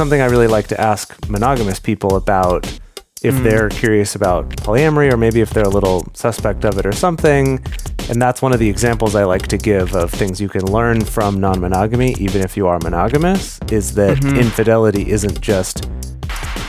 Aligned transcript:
something 0.00 0.22
I 0.22 0.28
really 0.28 0.46
like 0.46 0.66
to 0.68 0.80
ask 0.80 1.04
monogamous 1.28 1.78
people 1.78 2.16
about 2.16 2.64
if 3.22 3.34
Mm. 3.34 3.42
they're 3.44 3.68
curious 3.68 4.14
about 4.14 4.48
polyamory 4.64 5.12
or 5.12 5.18
maybe 5.18 5.42
if 5.42 5.50
they're 5.50 5.62
a 5.74 5.76
little 5.78 6.06
suspect 6.14 6.64
of 6.64 6.78
it 6.78 6.86
or 6.86 6.92
something. 6.92 7.62
And 8.08 8.16
that's 8.20 8.40
one 8.40 8.54
of 8.54 8.60
the 8.60 8.68
examples 8.70 9.14
I 9.14 9.24
like 9.24 9.46
to 9.48 9.58
give 9.58 9.94
of 9.94 10.10
things 10.10 10.40
you 10.40 10.48
can 10.48 10.64
learn 10.72 11.02
from 11.04 11.38
non 11.38 11.60
monogamy, 11.60 12.14
even 12.18 12.40
if 12.40 12.56
you 12.56 12.66
are 12.66 12.78
monogamous, 12.82 13.60
is 13.70 13.92
that 13.96 14.16
Mm-hmm. 14.16 14.36
infidelity 14.38 15.10
isn't 15.10 15.38
just 15.42 15.86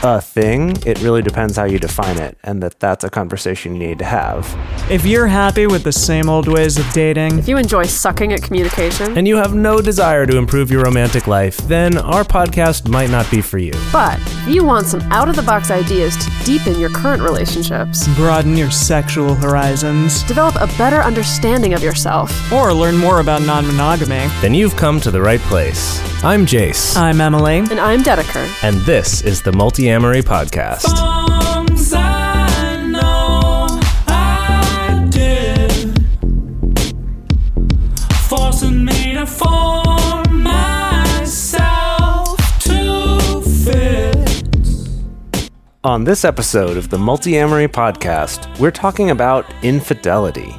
a 0.04 0.20
thing. 0.20 0.70
It 0.84 1.00
really 1.00 1.22
depends 1.22 1.56
how 1.56 1.64
you 1.64 1.78
define 1.78 2.18
it, 2.18 2.36
and 2.42 2.60
that 2.62 2.80
that's 2.80 3.04
a 3.04 3.10
conversation 3.10 3.76
you 3.76 3.86
need 3.86 3.98
to 4.00 4.04
have. 4.04 4.52
If 4.90 5.06
you're 5.06 5.28
happy 5.28 5.68
with 5.68 5.84
the 5.84 5.92
same 5.92 6.28
old 6.28 6.48
ways 6.48 6.76
of 6.76 6.90
dating, 6.92 7.38
If 7.38 7.46
you 7.46 7.56
enjoy 7.56 7.84
sucking 7.84 8.32
at 8.32 8.42
communication, 8.42 9.16
and 9.16 9.28
you 9.28 9.36
have 9.36 9.54
no 9.54 9.80
desire 9.80 10.26
to 10.26 10.36
improve 10.38 10.72
your 10.72 10.82
romantic 10.82 11.28
life, 11.28 11.56
then 11.68 11.98
our 11.98 12.24
podcast 12.24 12.88
might 12.88 13.10
not 13.10 13.30
be 13.30 13.40
for 13.40 13.58
you. 13.58 13.72
but 13.92 14.18
if 14.48 14.48
you 14.48 14.64
want 14.64 14.86
some 14.88 15.00
out 15.12 15.28
of 15.28 15.36
the 15.36 15.42
box 15.42 15.70
ideas 15.70 16.16
to 16.16 16.30
deepen 16.44 16.80
your 16.80 16.90
current 16.90 17.22
relationships, 17.22 18.08
broaden 18.16 18.56
your 18.56 18.72
sexual 18.72 19.34
horizons, 19.36 20.24
develop 20.24 20.56
a 20.56 20.66
better 20.78 21.00
understanding 21.00 21.74
of 21.74 21.82
yourself, 21.82 22.52
or 22.52 22.74
learn 22.74 22.96
more 22.96 23.20
about 23.20 23.42
non 23.42 23.64
monogamy, 23.68 24.26
Then 24.40 24.52
you've 24.52 24.74
come 24.76 25.00
to 25.00 25.12
the 25.12 25.22
right 25.22 25.40
place. 25.42 26.00
I'm 26.24 26.44
Jase, 26.46 26.96
I'm 26.96 27.20
Emily. 27.20 27.58
and 27.58 27.78
I'm 27.80 28.02
Dedeker. 28.02 28.46
and 28.64 28.76
this 28.82 29.22
is 29.22 29.42
the 29.42 29.52
Multiamory 29.92 30.22
Podcast. 30.22 30.88
I 31.94 32.86
know 32.86 33.66
I 34.08 35.06
did, 35.10 36.08
forcing 38.26 38.86
me 38.86 39.12
to 39.12 39.26
form 39.26 40.42
myself 40.42 42.38
to 42.60 43.42
fit. 43.42 44.16
On 45.84 46.04
this 46.04 46.24
episode 46.24 46.78
of 46.78 46.88
the 46.88 46.96
Multiamory 46.96 47.68
podcast, 47.68 48.58
we're 48.58 48.70
talking 48.70 49.10
about 49.10 49.44
infidelity. 49.62 50.54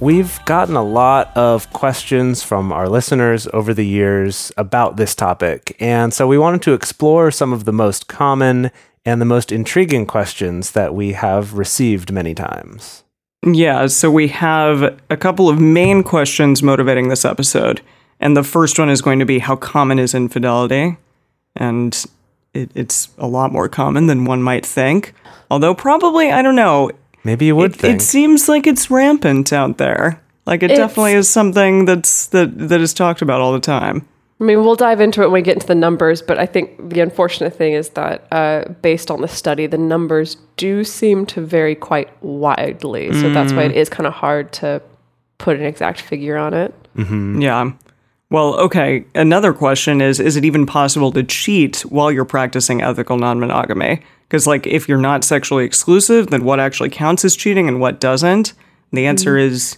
We've 0.00 0.42
gotten 0.46 0.76
a 0.76 0.82
lot 0.82 1.30
of 1.36 1.70
questions 1.74 2.42
from 2.42 2.72
our 2.72 2.88
listeners 2.88 3.46
over 3.52 3.74
the 3.74 3.86
years 3.86 4.50
about 4.56 4.96
this 4.96 5.14
topic, 5.14 5.76
and 5.78 6.14
so 6.14 6.26
we 6.26 6.38
wanted 6.38 6.62
to 6.62 6.72
explore 6.72 7.30
some 7.30 7.52
of 7.52 7.66
the 7.66 7.72
most 7.72 8.08
common 8.08 8.70
and 9.04 9.20
the 9.20 9.26
most 9.26 9.52
intriguing 9.52 10.06
questions 10.06 10.70
that 10.70 10.94
we 10.94 11.12
have 11.12 11.52
received 11.52 12.10
many 12.10 12.34
times. 12.34 13.04
Yeah, 13.44 13.88
so 13.88 14.10
we 14.10 14.28
have 14.28 14.98
a 15.10 15.18
couple 15.18 15.50
of 15.50 15.60
main 15.60 16.02
questions 16.02 16.62
motivating 16.62 17.08
this 17.08 17.26
episode. 17.26 17.82
And 18.20 18.34
the 18.34 18.42
first 18.42 18.78
one 18.78 18.88
is 18.88 19.02
going 19.02 19.18
to 19.18 19.26
be 19.26 19.38
how 19.38 19.56
common 19.56 19.98
is 19.98 20.14
infidelity? 20.14 20.96
And 21.56 22.04
it, 22.54 22.70
it's 22.74 23.08
a 23.18 23.26
lot 23.26 23.52
more 23.52 23.68
common 23.68 24.06
than 24.06 24.24
one 24.24 24.42
might 24.42 24.64
think. 24.64 25.12
Although, 25.50 25.74
probably, 25.74 26.30
I 26.30 26.40
don't 26.40 26.56
know, 26.56 26.90
Maybe 27.24 27.46
you 27.46 27.56
would 27.56 27.74
it, 27.74 27.80
think. 27.80 28.00
it 28.00 28.02
seems 28.02 28.48
like 28.48 28.66
it's 28.66 28.90
rampant 28.90 29.52
out 29.52 29.78
there. 29.78 30.20
Like 30.46 30.62
it 30.62 30.70
It's- 30.70 30.78
definitely 30.78 31.12
is 31.14 31.28
something 31.28 31.84
that's 31.84 32.26
that 32.28 32.68
that 32.68 32.80
is 32.80 32.94
talked 32.94 33.22
about 33.22 33.40
all 33.40 33.52
the 33.52 33.60
time. 33.60 34.06
I 34.40 34.44
mean, 34.44 34.64
we'll 34.64 34.74
dive 34.74 35.02
into 35.02 35.20
it 35.20 35.26
when 35.26 35.34
we 35.34 35.42
get 35.42 35.56
into 35.56 35.66
the 35.66 35.74
numbers, 35.74 36.22
but 36.22 36.38
I 36.38 36.46
think 36.46 36.88
the 36.88 37.00
unfortunate 37.00 37.54
thing 37.54 37.74
is 37.74 37.90
that 37.90 38.26
uh, 38.32 38.64
based 38.80 39.10
on 39.10 39.20
the 39.20 39.28
study, 39.28 39.66
the 39.66 39.76
numbers 39.76 40.38
do 40.56 40.82
seem 40.82 41.26
to 41.26 41.42
vary 41.42 41.74
quite 41.74 42.08
widely. 42.22 43.12
So 43.12 43.28
that's 43.30 43.52
why 43.52 43.64
it 43.64 43.72
is 43.72 43.90
kind 43.90 44.06
of 44.06 44.14
hard 44.14 44.50
to 44.54 44.80
put 45.36 45.58
an 45.58 45.66
exact 45.66 46.00
figure 46.00 46.38
on 46.38 46.54
it. 46.54 46.74
Yeah. 46.96 47.72
Well, 48.30 48.54
okay. 48.60 49.04
Another 49.14 49.52
question 49.52 50.00
is 50.00 50.20
is 50.20 50.36
it 50.36 50.44
even 50.46 50.64
possible 50.64 51.12
to 51.12 51.22
cheat 51.22 51.80
while 51.82 52.10
you're 52.10 52.24
practicing 52.24 52.80
ethical 52.80 53.18
non-monogamy? 53.18 54.00
Because 54.30 54.46
like 54.46 54.64
if 54.64 54.88
you're 54.88 54.96
not 54.96 55.24
sexually 55.24 55.64
exclusive, 55.64 56.28
then 56.28 56.44
what 56.44 56.60
actually 56.60 56.88
counts 56.88 57.24
as 57.24 57.34
cheating 57.34 57.66
and 57.66 57.80
what 57.80 57.98
doesn't? 57.98 58.52
And 58.92 58.98
the 58.98 59.06
answer 59.06 59.36
is 59.36 59.76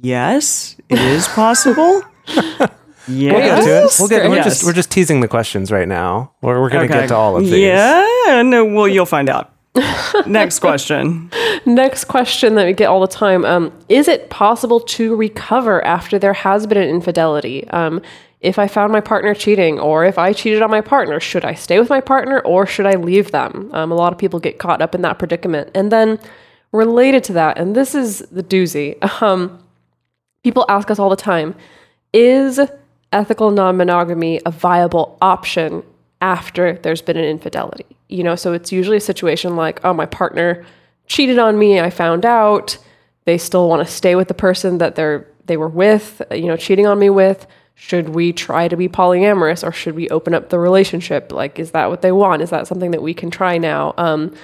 yes, 0.00 0.76
it 0.88 0.98
is 0.98 1.28
possible. 1.28 2.02
yes. 2.26 2.70
We'll 3.08 3.30
get 3.40 3.64
to 3.64 3.84
it. 3.84 3.96
We'll 3.98 4.08
get, 4.08 4.30
we're, 4.30 4.36
Yes. 4.36 4.44
just, 4.44 4.64
we're 4.64 4.72
just 4.72 4.90
teasing 4.90 5.20
the 5.20 5.28
questions 5.28 5.70
right 5.72 5.88
now. 5.88 6.32
We're, 6.40 6.60
we're 6.60 6.70
going 6.70 6.86
to 6.88 6.94
Okay. 6.94 7.02
get 7.02 7.08
to 7.08 7.16
all 7.16 7.36
of 7.36 7.42
these. 7.44 7.52
Yeah, 7.52 8.42
no, 8.46 8.64
well, 8.64 8.86
you'll 8.86 9.06
find 9.06 9.28
out. 9.28 9.52
Next 10.26 10.60
question. 10.60 11.28
Next 11.66 12.04
question 12.04 12.54
that 12.54 12.64
we 12.64 12.72
get 12.74 12.86
all 12.86 13.00
the 13.00 13.08
time 13.08 13.44
um, 13.44 13.72
Is 13.88 14.06
it 14.06 14.30
possible 14.30 14.78
to 14.80 15.16
recover 15.16 15.84
after 15.84 16.16
there 16.18 16.32
has 16.32 16.66
been 16.66 16.78
an 16.78 16.88
infidelity? 16.88 17.66
Um, 17.70 18.00
if 18.42 18.58
I 18.58 18.66
found 18.66 18.92
my 18.92 19.00
partner 19.00 19.34
cheating, 19.34 19.78
or 19.78 20.04
if 20.04 20.18
I 20.18 20.32
cheated 20.32 20.62
on 20.62 20.70
my 20.70 20.80
partner, 20.80 21.20
should 21.20 21.44
I 21.44 21.54
stay 21.54 21.78
with 21.78 21.88
my 21.88 22.00
partner 22.00 22.40
or 22.40 22.66
should 22.66 22.86
I 22.86 22.94
leave 22.94 23.30
them? 23.30 23.70
Um, 23.72 23.92
a 23.92 23.94
lot 23.94 24.12
of 24.12 24.18
people 24.18 24.40
get 24.40 24.58
caught 24.58 24.82
up 24.82 24.94
in 24.94 25.02
that 25.02 25.18
predicament. 25.18 25.70
And 25.74 25.92
then, 25.92 26.18
related 26.72 27.22
to 27.24 27.32
that, 27.34 27.56
and 27.56 27.76
this 27.76 27.94
is 27.94 28.18
the 28.32 28.42
doozy, 28.42 29.02
um, 29.22 29.62
people 30.42 30.66
ask 30.68 30.90
us 30.90 30.98
all 30.98 31.08
the 31.08 31.16
time 31.16 31.54
Is 32.12 32.60
ethical 33.12 33.52
non 33.52 33.76
monogamy 33.76 34.40
a 34.44 34.50
viable 34.50 35.16
option 35.22 35.84
after 36.20 36.74
there's 36.82 37.02
been 37.02 37.16
an 37.16 37.24
infidelity? 37.24 37.86
You 38.08 38.24
know, 38.24 38.34
so 38.34 38.52
it's 38.52 38.72
usually 38.72 38.96
a 38.96 39.00
situation 39.00 39.54
like, 39.54 39.84
oh, 39.84 39.94
my 39.94 40.06
partner 40.06 40.66
cheated 41.06 41.38
on 41.38 41.58
me, 41.58 41.80
I 41.80 41.90
found 41.90 42.26
out. 42.26 42.76
They 43.24 43.38
still 43.38 43.68
want 43.68 43.86
to 43.86 43.92
stay 43.92 44.16
with 44.16 44.26
the 44.26 44.34
person 44.34 44.78
that 44.78 44.96
they're 44.96 45.28
they 45.46 45.56
were 45.56 45.68
with, 45.68 46.22
you 46.30 46.46
know, 46.46 46.56
cheating 46.56 46.86
on 46.86 46.98
me 46.98 47.10
with. 47.10 47.46
Should 47.74 48.10
we 48.10 48.32
try 48.32 48.68
to 48.68 48.76
be 48.76 48.88
polyamorous 48.88 49.66
or 49.66 49.72
should 49.72 49.94
we 49.94 50.08
open 50.08 50.34
up 50.34 50.50
the 50.50 50.58
relationship? 50.58 51.32
Like, 51.32 51.58
is 51.58 51.72
that 51.72 51.90
what 51.90 52.02
they 52.02 52.12
want? 52.12 52.42
Is 52.42 52.50
that 52.50 52.66
something 52.66 52.92
that 52.92 53.02
we 53.02 53.14
can 53.14 53.30
try 53.30 53.58
now? 53.58 53.94
Um, 53.98 54.34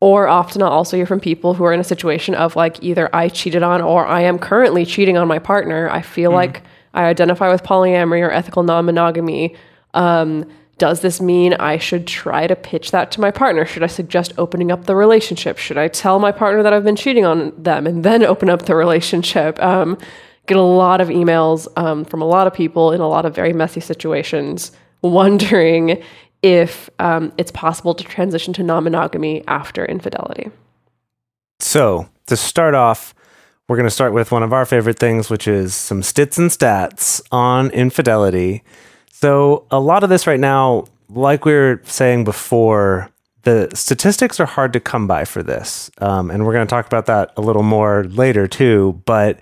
or 0.00 0.28
often 0.28 0.62
I'll 0.62 0.68
also 0.68 0.96
hear 0.96 1.06
from 1.06 1.20
people 1.20 1.54
who 1.54 1.64
are 1.64 1.72
in 1.72 1.80
a 1.80 1.84
situation 1.84 2.34
of 2.34 2.56
like 2.56 2.82
either 2.82 3.08
I 3.14 3.28
cheated 3.28 3.62
on 3.62 3.80
or 3.80 4.06
I 4.06 4.20
am 4.20 4.38
currently 4.38 4.84
cheating 4.84 5.16
on 5.16 5.26
my 5.26 5.38
partner. 5.38 5.88
I 5.88 6.02
feel 6.02 6.30
like 6.30 6.62
I 6.92 7.04
identify 7.04 7.50
with 7.50 7.62
polyamory 7.62 8.20
or 8.20 8.30
ethical 8.30 8.62
non 8.62 8.84
monogamy. 8.84 9.56
Um, 9.94 10.44
does 10.76 11.00
this 11.00 11.20
mean 11.20 11.54
I 11.54 11.78
should 11.78 12.06
try 12.06 12.46
to 12.46 12.56
pitch 12.56 12.90
that 12.90 13.12
to 13.12 13.20
my 13.20 13.30
partner? 13.30 13.64
Should 13.64 13.82
I 13.82 13.86
suggest 13.86 14.32
opening 14.36 14.72
up 14.72 14.84
the 14.84 14.96
relationship? 14.96 15.56
Should 15.56 15.78
I 15.78 15.88
tell 15.88 16.18
my 16.18 16.32
partner 16.32 16.62
that 16.62 16.72
I've 16.72 16.84
been 16.84 16.96
cheating 16.96 17.24
on 17.24 17.52
them 17.56 17.86
and 17.86 18.04
then 18.04 18.24
open 18.24 18.50
up 18.50 18.62
the 18.62 18.74
relationship? 18.74 19.62
Um, 19.62 19.98
get 20.46 20.56
a 20.56 20.62
lot 20.62 21.00
of 21.00 21.08
emails 21.08 21.66
um, 21.76 22.04
from 22.04 22.22
a 22.22 22.26
lot 22.26 22.46
of 22.46 22.54
people 22.54 22.92
in 22.92 23.00
a 23.00 23.08
lot 23.08 23.24
of 23.24 23.34
very 23.34 23.52
messy 23.52 23.80
situations 23.80 24.72
wondering 25.02 26.02
if 26.42 26.90
um, 26.98 27.32
it's 27.38 27.50
possible 27.50 27.94
to 27.94 28.04
transition 28.04 28.52
to 28.54 28.62
non 28.62 28.84
monogamy 28.84 29.42
after 29.48 29.84
infidelity. 29.84 30.50
So, 31.60 32.08
to 32.26 32.36
start 32.36 32.74
off, 32.74 33.14
we're 33.68 33.76
going 33.76 33.86
to 33.86 33.90
start 33.90 34.12
with 34.12 34.30
one 34.30 34.42
of 34.42 34.52
our 34.52 34.66
favorite 34.66 34.98
things, 34.98 35.30
which 35.30 35.48
is 35.48 35.74
some 35.74 36.02
stits 36.02 36.36
and 36.36 36.50
stats 36.50 37.22
on 37.32 37.70
infidelity. 37.70 38.62
So, 39.10 39.66
a 39.70 39.80
lot 39.80 40.04
of 40.04 40.10
this 40.10 40.26
right 40.26 40.40
now, 40.40 40.84
like 41.08 41.46
we 41.46 41.54
were 41.54 41.80
saying 41.84 42.24
before, 42.24 43.10
the 43.44 43.70
statistics 43.74 44.38
are 44.40 44.46
hard 44.46 44.72
to 44.74 44.80
come 44.80 45.06
by 45.06 45.24
for 45.24 45.42
this. 45.42 45.90
Um, 45.98 46.30
and 46.30 46.44
we're 46.44 46.52
going 46.52 46.66
to 46.66 46.70
talk 46.70 46.86
about 46.86 47.06
that 47.06 47.32
a 47.38 47.40
little 47.40 47.62
more 47.62 48.04
later, 48.04 48.46
too. 48.46 49.00
But 49.06 49.38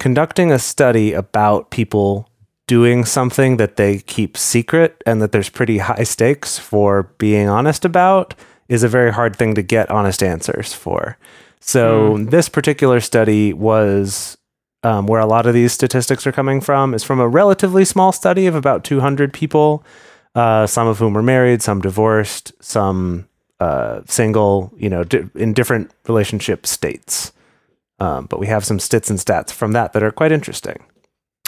conducting 0.00 0.50
a 0.50 0.58
study 0.58 1.12
about 1.12 1.70
people 1.70 2.28
doing 2.66 3.04
something 3.04 3.58
that 3.58 3.76
they 3.76 3.98
keep 3.98 4.36
secret 4.36 5.02
and 5.06 5.20
that 5.20 5.30
there's 5.30 5.48
pretty 5.48 5.78
high 5.78 6.02
stakes 6.02 6.58
for 6.58 7.04
being 7.18 7.48
honest 7.48 7.84
about 7.84 8.34
is 8.68 8.82
a 8.82 8.88
very 8.88 9.12
hard 9.12 9.36
thing 9.36 9.54
to 9.54 9.62
get 9.62 9.90
honest 9.90 10.22
answers 10.22 10.72
for. 10.72 11.18
So, 11.60 12.16
this 12.18 12.48
particular 12.48 13.00
study 13.00 13.52
was 13.52 14.38
um, 14.82 15.06
where 15.06 15.20
a 15.20 15.26
lot 15.26 15.46
of 15.46 15.52
these 15.52 15.72
statistics 15.72 16.26
are 16.26 16.32
coming 16.32 16.60
from 16.60 16.94
is 16.94 17.04
from 17.04 17.20
a 17.20 17.28
relatively 17.28 17.84
small 17.84 18.12
study 18.12 18.46
of 18.46 18.54
about 18.54 18.82
200 18.84 19.32
people, 19.32 19.84
uh, 20.34 20.66
some 20.66 20.86
of 20.86 20.98
whom 20.98 21.12
were 21.12 21.22
married, 21.22 21.60
some 21.60 21.80
divorced, 21.82 22.52
some 22.62 23.28
uh, 23.58 24.00
single, 24.06 24.72
you 24.76 24.88
know, 24.88 25.04
di- 25.04 25.28
in 25.34 25.52
different 25.52 25.90
relationship 26.06 26.66
states. 26.66 27.32
Um, 28.00 28.26
but 28.26 28.40
we 28.40 28.46
have 28.46 28.64
some 28.64 28.80
stits 28.80 29.10
and 29.10 29.18
stats 29.18 29.52
from 29.52 29.72
that 29.72 29.92
that 29.92 30.02
are 30.02 30.10
quite 30.10 30.32
interesting. 30.32 30.82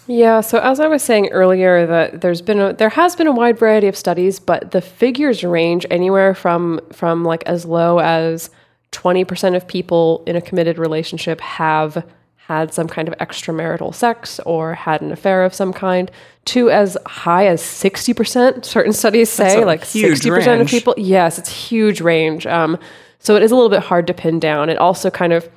Yeah, 0.06 0.40
so 0.40 0.58
as 0.58 0.80
I 0.80 0.88
was 0.88 1.02
saying 1.02 1.28
earlier, 1.28 1.86
that 1.86 2.20
there's 2.20 2.42
been 2.42 2.60
a, 2.60 2.72
there 2.72 2.90
has 2.90 3.16
been 3.16 3.26
a 3.26 3.32
wide 3.32 3.58
variety 3.58 3.86
of 3.86 3.96
studies, 3.96 4.40
but 4.40 4.72
the 4.72 4.80
figures 4.80 5.44
range 5.44 5.86
anywhere 5.90 6.34
from 6.34 6.80
from 6.92 7.24
like 7.24 7.42
as 7.44 7.64
low 7.64 8.00
as 8.00 8.50
twenty 8.90 9.24
percent 9.24 9.54
of 9.54 9.66
people 9.66 10.22
in 10.26 10.36
a 10.36 10.42
committed 10.42 10.76
relationship 10.76 11.40
have 11.40 12.04
had 12.34 12.74
some 12.74 12.88
kind 12.88 13.06
of 13.08 13.16
extramarital 13.18 13.94
sex 13.94 14.40
or 14.40 14.74
had 14.74 15.00
an 15.00 15.12
affair 15.12 15.44
of 15.44 15.54
some 15.54 15.72
kind, 15.72 16.10
to 16.46 16.68
as 16.68 16.98
high 17.06 17.46
as 17.46 17.62
sixty 17.62 18.12
percent. 18.12 18.66
Certain 18.66 18.92
studies 18.92 19.30
say 19.30 19.64
like 19.64 19.84
sixty 19.84 20.28
percent 20.28 20.60
of 20.60 20.66
people. 20.66 20.94
Yes, 20.98 21.38
it's 21.38 21.48
huge 21.48 22.00
range. 22.00 22.44
Um, 22.46 22.76
so 23.20 23.36
it 23.36 23.42
is 23.44 23.52
a 23.52 23.54
little 23.54 23.70
bit 23.70 23.84
hard 23.84 24.08
to 24.08 24.14
pin 24.14 24.40
down. 24.40 24.68
It 24.68 24.78
also 24.78 25.10
kind 25.10 25.32
of 25.32 25.48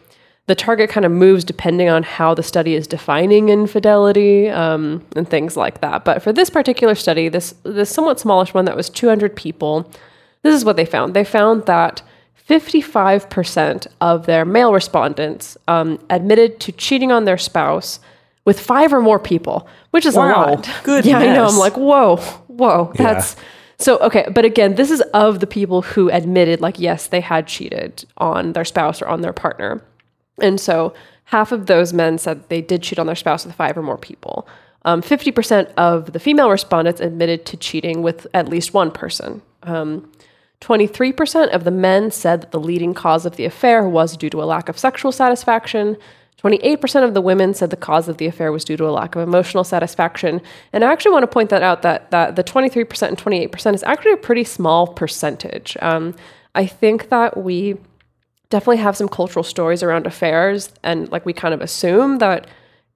the 0.47 0.55
target 0.55 0.89
kind 0.89 1.05
of 1.05 1.11
moves 1.11 1.43
depending 1.43 1.89
on 1.89 2.03
how 2.03 2.33
the 2.35 2.43
study 2.43 2.75
is 2.75 2.85
defining 2.87 3.49
infidelity 3.49 4.47
um, 4.49 5.03
and 5.15 5.27
things 5.27 5.57
like 5.57 5.81
that. 5.81 6.05
But 6.05 6.21
for 6.21 6.31
this 6.31 6.49
particular 6.51 6.93
study, 6.95 7.29
this 7.29 7.55
this 7.63 7.89
somewhat 7.89 8.19
smallish 8.19 8.53
one 8.53 8.65
that 8.65 8.75
was 8.75 8.89
200 8.89 9.35
people, 9.35 9.89
this 10.43 10.53
is 10.53 10.63
what 10.63 10.75
they 10.75 10.85
found. 10.85 11.13
They 11.15 11.23
found 11.23 11.65
that 11.65 12.01
55% 12.47 13.87
of 14.01 14.25
their 14.25 14.45
male 14.45 14.73
respondents 14.73 15.57
um, 15.67 15.99
admitted 16.09 16.59
to 16.61 16.71
cheating 16.71 17.11
on 17.11 17.25
their 17.25 17.37
spouse 17.37 17.99
with 18.45 18.59
five 18.59 18.93
or 18.93 19.01
more 19.01 19.19
people, 19.19 19.67
which 19.91 20.05
is 20.05 20.15
Wow. 20.15 20.25
a 20.25 20.29
lot. 20.51 20.69
Goodness. 20.83 21.05
Yeah, 21.11 21.17
I 21.19 21.33
know. 21.33 21.47
I'm 21.47 21.57
like, 21.57 21.75
whoa, 21.75 22.17
whoa, 22.47 22.91
that's 22.95 23.35
so 23.77 23.97
okay. 23.97 24.27
But 24.33 24.45
again, 24.45 24.75
this 24.75 24.91
is 24.91 25.01
of 25.13 25.39
the 25.39 25.47
people 25.47 25.81
who 25.81 26.09
admitted, 26.11 26.61
like, 26.61 26.79
yes, 26.79 27.07
they 27.07 27.21
had 27.21 27.47
cheated 27.47 28.05
on 28.17 28.53
their 28.53 28.63
spouse 28.65 29.01
or 29.01 29.07
on 29.07 29.21
their 29.21 29.33
partner. 29.33 29.81
And 30.39 30.59
so 30.59 30.93
half 31.25 31.51
of 31.51 31.65
those 31.65 31.93
men 31.93 32.17
said 32.17 32.47
they 32.49 32.61
did 32.61 32.83
cheat 32.83 32.99
on 32.99 33.07
their 33.07 33.15
spouse 33.15 33.45
with 33.45 33.55
five 33.55 33.77
or 33.77 33.81
more 33.81 33.97
people. 33.97 34.47
Um, 34.83 35.01
50% 35.01 35.73
of 35.77 36.13
the 36.13 36.19
female 36.19 36.49
respondents 36.49 37.01
admitted 37.01 37.45
to 37.47 37.57
cheating 37.57 38.03
with 38.03 38.27
at 38.33 38.47
least 38.47 38.73
one 38.73 38.91
person. 38.91 39.41
Um, 39.63 40.11
23% 40.61 41.49
of 41.49 41.63
the 41.63 41.71
men 41.71 42.11
said 42.11 42.41
that 42.41 42.51
the 42.51 42.59
leading 42.59 42.93
cause 42.93 43.25
of 43.25 43.35
the 43.35 43.45
affair 43.45 43.87
was 43.87 44.15
due 44.15 44.29
to 44.29 44.41
a 44.41 44.45
lack 44.45 44.69
of 44.69 44.77
sexual 44.77 45.11
satisfaction. 45.11 45.97
28% 46.43 47.03
of 47.03 47.13
the 47.13 47.21
women 47.21 47.53
said 47.53 47.71
the 47.71 47.75
cause 47.75 48.07
of 48.07 48.17
the 48.17 48.27
affair 48.27 48.51
was 48.51 48.63
due 48.63 48.77
to 48.77 48.87
a 48.87 48.91
lack 48.91 49.15
of 49.15 49.21
emotional 49.21 49.63
satisfaction. 49.63 50.41
And 50.71 50.83
I 50.83 50.91
actually 50.91 51.11
want 51.11 51.23
to 51.23 51.27
point 51.27 51.49
that 51.49 51.63
out 51.63 51.81
that, 51.81 52.11
that 52.11 52.35
the 52.35 52.43
23% 52.43 53.07
and 53.07 53.17
28% 53.17 53.73
is 53.73 53.83
actually 53.83 54.11
a 54.11 54.17
pretty 54.17 54.43
small 54.43 54.87
percentage. 54.87 55.75
Um, 55.81 56.15
I 56.53 56.67
think 56.67 57.09
that 57.09 57.37
we 57.37 57.77
definitely 58.49 58.77
have 58.77 58.95
some 58.95 59.07
cultural 59.09 59.43
stories 59.43 59.81
around 59.83 60.05
affairs 60.07 60.71
and 60.83 61.11
like 61.11 61.25
we 61.25 61.33
kind 61.33 61.53
of 61.53 61.61
assume 61.61 62.19
that 62.19 62.47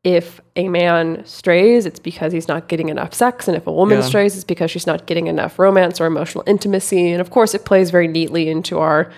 if 0.04 0.40
a 0.56 0.70
man 0.70 1.24
strays 1.26 1.86
it's 1.86 2.00
because 2.00 2.32
he's 2.32 2.48
not 2.48 2.68
getting 2.68 2.90
enough 2.90 3.14
sex 3.14 3.48
and 3.48 3.58
if 3.58 3.68
a 3.68 3.72
woman 3.72 3.98
Yeah. 4.00 4.04
strays 4.06 4.36
it's 4.36 4.44
because 4.46 4.72
she's 4.72 4.88
not 4.88 5.06
getting 5.08 5.28
enough 5.28 5.60
romance 5.60 6.00
or 6.00 6.06
emotional 6.06 6.44
intimacy 6.48 7.12
and 7.12 7.20
of 7.20 7.32
course 7.32 7.54
it 7.54 7.66
plays 7.66 7.90
very 7.92 8.08
neatly 8.08 8.48
into 8.50 8.80
our 8.80 9.12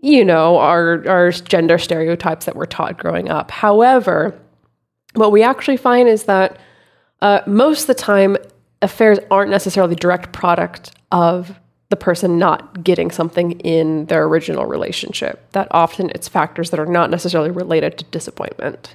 you 0.00 0.24
know 0.24 0.58
our 0.58 1.06
our 1.08 1.30
gender 1.30 1.78
stereotypes 1.78 2.46
that 2.46 2.56
we're 2.56 2.66
taught 2.66 2.98
growing 2.98 3.28
up 3.28 3.50
however 3.50 4.36
what 5.14 5.30
we 5.32 5.42
actually 5.42 5.76
find 5.76 6.08
is 6.08 6.24
that 6.24 6.58
uh, 7.22 7.40
most 7.46 7.82
of 7.82 7.86
the 7.86 7.94
time 7.94 8.36
affairs 8.82 9.18
aren't 9.30 9.50
necessarily 9.50 9.94
the 9.94 10.00
direct 10.00 10.32
product 10.32 10.90
of 11.12 11.58
the 11.88 11.96
person 11.96 12.38
not 12.38 12.82
getting 12.82 13.10
something 13.10 13.52
in 13.60 14.06
their 14.06 14.24
original 14.24 14.66
relationship 14.66 15.50
that 15.52 15.68
often 15.70 16.10
it's 16.14 16.28
factors 16.28 16.70
that 16.70 16.80
are 16.80 16.86
not 16.86 17.10
necessarily 17.10 17.50
related 17.50 17.96
to 17.98 18.04
disappointment 18.04 18.94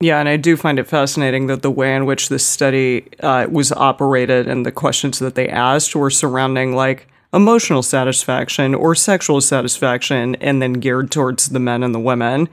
Yeah, 0.00 0.18
and 0.18 0.28
I 0.28 0.36
do 0.36 0.56
find 0.56 0.78
it 0.78 0.86
fascinating 0.88 1.46
that 1.46 1.62
the 1.62 1.70
way 1.70 1.94
in 1.94 2.06
which 2.06 2.28
this 2.28 2.44
study 2.46 3.06
uh, 3.20 3.46
was 3.50 3.70
operated 3.72 4.48
and 4.48 4.66
the 4.66 4.72
questions 4.72 5.18
that 5.20 5.34
they 5.36 5.48
asked 5.48 5.94
were 5.94 6.10
surrounding 6.10 6.74
like 6.74 7.06
emotional 7.32 7.82
satisfaction 7.82 8.74
or 8.74 8.94
sexual 8.94 9.40
satisfaction, 9.40 10.34
and 10.36 10.60
then 10.60 10.74
geared 10.74 11.10
towards 11.10 11.48
the 11.48 11.58
men 11.60 11.82
and 11.82 11.94
the 11.94 11.98
women. 12.00 12.48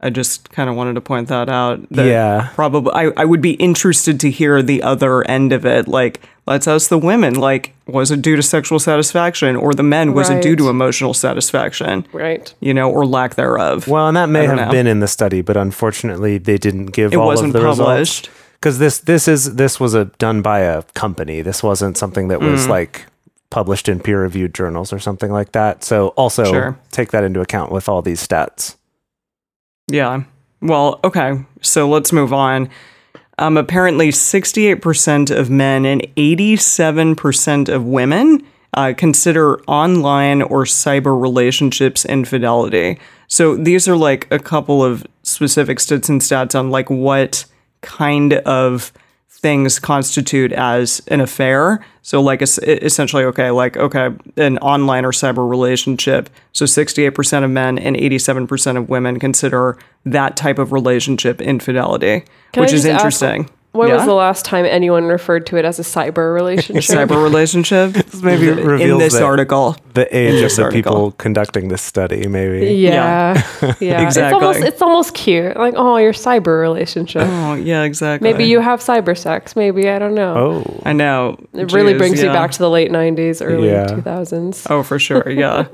I 0.00 0.10
just 0.10 0.50
kind 0.50 0.68
of 0.70 0.76
wanted 0.76 0.94
to 0.94 1.00
point 1.00 1.28
that 1.28 1.48
out. 1.48 1.80
That 1.90 2.06
Yeah. 2.06 2.50
probably 2.54 2.92
I, 2.92 3.10
I 3.16 3.24
would 3.24 3.40
be 3.40 3.52
interested 3.54 4.20
to 4.20 4.30
hear 4.30 4.62
the 4.62 4.82
other 4.82 5.26
end 5.28 5.52
of 5.52 5.64
it. 5.66 5.88
Like, 5.88 6.20
let's 6.46 6.66
ask 6.68 6.88
the 6.88 6.98
women, 6.98 7.34
like, 7.34 7.74
was 7.86 8.10
it 8.10 8.22
due 8.22 8.36
to 8.36 8.42
sexual 8.42 8.78
satisfaction, 8.78 9.56
or 9.56 9.74
the 9.74 9.82
men, 9.82 10.12
was 10.12 10.28
it 10.30 10.42
due 10.42 10.56
to 10.56 10.68
emotional 10.68 11.14
satisfaction? 11.14 12.06
right 12.12 12.52
You 12.60 12.74
know, 12.74 12.90
or 12.90 13.06
lack 13.06 13.34
thereof. 13.34 13.86
Well, 13.88 14.08
and 14.08 14.16
that 14.16 14.28
may 14.28 14.46
have 14.46 14.56
know. 14.56 14.70
been 14.70 14.86
in 14.86 15.00
the 15.00 15.08
study, 15.08 15.40
but 15.42 15.56
unfortunately, 15.56 16.38
they 16.38 16.58
didn't 16.58 16.86
give 16.86 17.12
It 17.12 17.16
all 17.16 17.26
wasn't 17.26 17.54
of 17.54 17.60
the 17.62 17.68
published. 17.68 18.30
Because 18.54 18.78
this 18.78 18.98
this 19.00 19.26
is 19.26 19.56
this 19.56 19.80
was 19.80 19.92
a 19.94 20.04
done 20.18 20.40
by 20.40 20.60
a 20.60 20.82
company. 20.94 21.42
This 21.42 21.62
wasn't 21.64 21.96
something 21.98 22.28
that 22.28 22.38
Mm. 22.38 22.52
was 22.52 22.68
like 22.68 23.06
published 23.50 23.88
in 23.88 23.98
peer 24.00 24.22
reviewed 24.22 24.54
journals 24.54 24.92
or 24.92 24.98
something 25.00 25.30
like 25.32 25.50
that. 25.52 25.82
So 25.84 26.08
also 26.16 26.44
Sure. 26.44 26.78
take 26.92 27.10
that 27.10 27.24
into 27.24 27.40
account 27.40 27.72
with 27.72 27.88
all 27.88 28.02
these 28.02 28.26
stats. 28.26 28.76
Yeah. 29.88 30.22
Well, 30.60 31.00
okay. 31.04 31.44
So 31.60 31.88
let's 31.88 32.12
move 32.12 32.32
on. 32.32 32.68
Um, 33.38 33.56
apparently, 33.56 34.10
68% 34.10 35.36
of 35.36 35.50
men 35.50 35.86
and 35.86 36.02
87% 36.16 37.68
of 37.68 37.84
women 37.84 38.46
uh, 38.74 38.94
consider 38.96 39.60
online 39.62 40.42
or 40.42 40.64
cyber 40.64 41.20
relationships 41.20 42.04
infidelity. 42.04 42.98
So 43.26 43.56
these 43.56 43.88
are 43.88 43.96
like 43.96 44.26
a 44.30 44.38
couple 44.38 44.84
of 44.84 45.06
specific 45.22 45.78
stats 45.78 46.08
and 46.08 46.20
stats 46.20 46.58
on 46.58 46.70
like 46.70 46.90
what 46.90 47.44
kind 47.80 48.34
of 48.34 48.92
things 49.42 49.78
constitute 49.78 50.52
as 50.52 51.02
an 51.08 51.20
affair. 51.20 51.84
So, 52.02 52.22
like, 52.22 52.42
essentially, 52.42 53.24
okay, 53.24 53.50
like, 53.50 53.76
okay, 53.76 54.10
an 54.36 54.58
online 54.58 55.04
or 55.04 55.12
cyber 55.12 55.48
relationship. 55.48 56.30
So, 56.52 56.64
68% 56.64 57.44
of 57.44 57.50
men 57.50 57.78
and 57.78 57.96
87% 57.96 58.76
of 58.76 58.88
women 58.88 59.18
consider 59.18 59.76
that 60.04 60.36
type 60.36 60.58
of 60.58 60.72
relationship 60.72 61.40
infidelity, 61.40 62.24
Can 62.52 62.62
which 62.62 62.72
is 62.72 62.82
just 62.82 62.92
ask, 62.92 63.00
interesting. 63.00 63.50
When 63.72 63.88
Yeah? 63.88 63.96
was 63.96 64.04
the 64.04 64.14
last 64.14 64.44
time 64.44 64.64
anyone 64.64 65.04
referred 65.06 65.46
to 65.46 65.56
it 65.56 65.64
as 65.64 65.78
a 65.78 65.82
cyber 65.82 66.34
relationship 66.40 66.96
cyber 67.08 67.22
relationship? 67.22 67.94
maybe 68.22 68.48
in 68.48 68.56
reveals 68.66 69.00
this 69.00 69.12
that- 69.14 69.22
article. 69.22 69.76
The 69.94 70.08
age 70.16 70.42
of 70.42 70.56
the 70.56 70.62
article. 70.62 70.72
people 70.92 71.10
conducting 71.18 71.68
this 71.68 71.82
study, 71.82 72.26
maybe. 72.26 72.74
yeah 72.76 73.34
yeah, 73.78 74.00
It's 74.06 74.16
Exactly. 74.16 74.32
almost, 74.46 74.60
it's 74.60 74.80
almost 74.80 75.12
cute 75.14 75.54
like 75.56 75.74
oh 75.76 75.98
your 75.98 76.14
cyber 76.14 76.60
relationship 76.62 77.22
Oh, 77.26 77.54
yeah, 77.54 77.82
exactly. 77.82 78.30
maybe 78.32 78.44
you 78.44 78.60
have 78.60 78.80
cyber 78.80 79.14
sex 79.16 79.54
maybe 79.54 79.90
i 79.90 79.98
don't 79.98 80.14
know 80.14 80.34
Oh, 80.64 80.80
I 80.86 80.94
know. 80.94 81.36
it 81.52 81.72
really 81.72 81.92
Jeez, 81.92 81.98
brings 81.98 82.22
you 82.22 82.28
back 82.30 82.52
to 82.52 82.58
the 82.58 82.70
late 82.70 82.90
90s 82.90 83.44
early 83.44 83.68
Yeah. 83.68 83.86
2000s 83.88 84.66
Oh, 84.70 84.82
for 84.82 84.98
sure. 84.98 85.28
Yeah. 85.28 85.66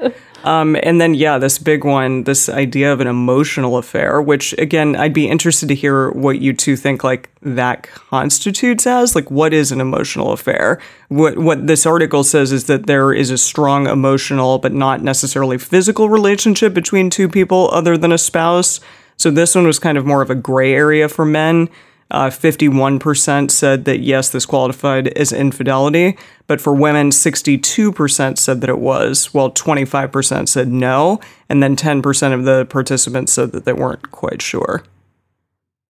Um, 0.44 0.76
and 0.82 1.00
then, 1.00 1.14
yeah, 1.14 1.38
this 1.38 1.58
big 1.58 1.84
one, 1.84 2.24
this 2.24 2.48
idea 2.48 2.92
of 2.92 3.00
an 3.00 3.06
emotional 3.06 3.76
affair, 3.76 4.22
which 4.22 4.52
again, 4.58 4.94
I'd 4.94 5.12
be 5.12 5.28
interested 5.28 5.68
to 5.68 5.74
hear 5.74 6.10
what 6.12 6.40
you 6.40 6.52
two 6.52 6.76
think 6.76 7.02
like 7.02 7.28
that 7.42 7.82
constitutes 7.82 8.86
as. 8.86 9.14
Like, 9.14 9.30
what 9.30 9.52
is 9.52 9.72
an 9.72 9.80
emotional 9.80 10.32
affair? 10.32 10.80
What, 11.08 11.38
what 11.38 11.66
this 11.66 11.86
article 11.86 12.22
says 12.22 12.52
is 12.52 12.64
that 12.66 12.86
there 12.86 13.12
is 13.12 13.30
a 13.30 13.38
strong 13.38 13.88
emotional, 13.88 14.58
but 14.58 14.72
not 14.72 15.02
necessarily 15.02 15.58
physical 15.58 16.08
relationship 16.08 16.72
between 16.72 17.10
two 17.10 17.28
people 17.28 17.68
other 17.72 17.98
than 17.98 18.12
a 18.12 18.18
spouse. 18.18 18.80
So 19.16 19.30
this 19.32 19.56
one 19.56 19.66
was 19.66 19.80
kind 19.80 19.98
of 19.98 20.06
more 20.06 20.22
of 20.22 20.30
a 20.30 20.36
gray 20.36 20.72
area 20.72 21.08
for 21.08 21.24
men. 21.24 21.68
Uh, 22.10 22.30
51% 22.30 23.50
said 23.50 23.84
that 23.84 23.98
yes, 24.00 24.30
this 24.30 24.46
qualified 24.46 25.08
as 25.08 25.30
infidelity, 25.32 26.16
but 26.46 26.58
for 26.60 26.72
women, 26.72 27.10
62% 27.10 28.38
said 28.38 28.60
that 28.62 28.70
it 28.70 28.78
was, 28.78 29.34
while 29.34 29.50
25% 29.50 30.48
said 30.48 30.68
no, 30.68 31.20
and 31.50 31.62
then 31.62 31.76
10% 31.76 32.32
of 32.32 32.44
the 32.44 32.64
participants 32.66 33.32
said 33.32 33.52
that 33.52 33.64
they 33.66 33.72
weren't 33.74 34.10
quite 34.10 34.40
sure. 34.40 34.82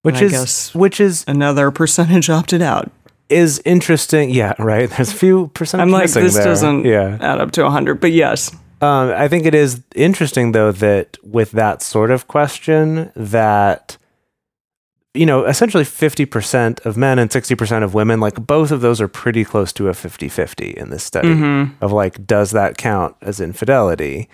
which 0.03 0.21
is 0.23 0.71
which 0.75 1.01
is 1.01 1.25
Another 1.29 1.71
percentage 1.71 2.29
opted 2.39 2.63
out. 2.63 2.91
is 3.29 3.61
interesting. 3.65 4.31
Yeah, 4.31 4.55
right. 4.59 4.89
There's 4.97 5.13
a 5.13 5.17
few 5.17 5.49
percentage 5.55 5.83
I'm 5.85 5.91
like, 5.93 6.11
this 6.11 6.35
there. 6.35 6.45
doesn't 6.45 6.85
Yeah. 6.85 7.19
add 7.21 7.41
up 7.41 7.51
to 7.53 7.63
100, 7.63 8.01
but 8.01 8.11
yes. 8.13 8.51
Um, 8.81 9.11
I 9.11 9.29
think 9.29 9.45
it 9.45 9.55
is 9.55 9.83
interesting 9.95 10.53
though 10.53 10.73
that 10.73 11.17
with 11.23 11.51
that 11.53 11.83
sort 11.83 12.11
of 12.11 12.27
question 12.29 13.11
that 13.17 13.98
you 15.15 15.25
know 15.27 15.45
essentially 15.47 15.85
50% 15.85 16.85
of 16.85 16.97
men 16.97 17.19
and 17.19 17.31
60% 17.31 17.83
of 17.83 17.95
women 17.95 18.21
like 18.21 18.35
both 18.47 18.71
of 18.71 18.81
those 18.83 19.01
are 19.01 19.09
pretty 19.09 19.45
close 19.45 19.73
to 19.75 19.89
a 19.89 19.93
50-50 19.93 20.75
in 20.75 20.91
this 20.91 21.03
study 21.05 21.29
Mm-hmm. 21.29 21.83
of 21.85 21.93
like 21.93 22.27
does 22.27 22.51
that 22.53 22.77
count 22.77 23.17
as 23.23 23.41
infidelity 23.41 24.29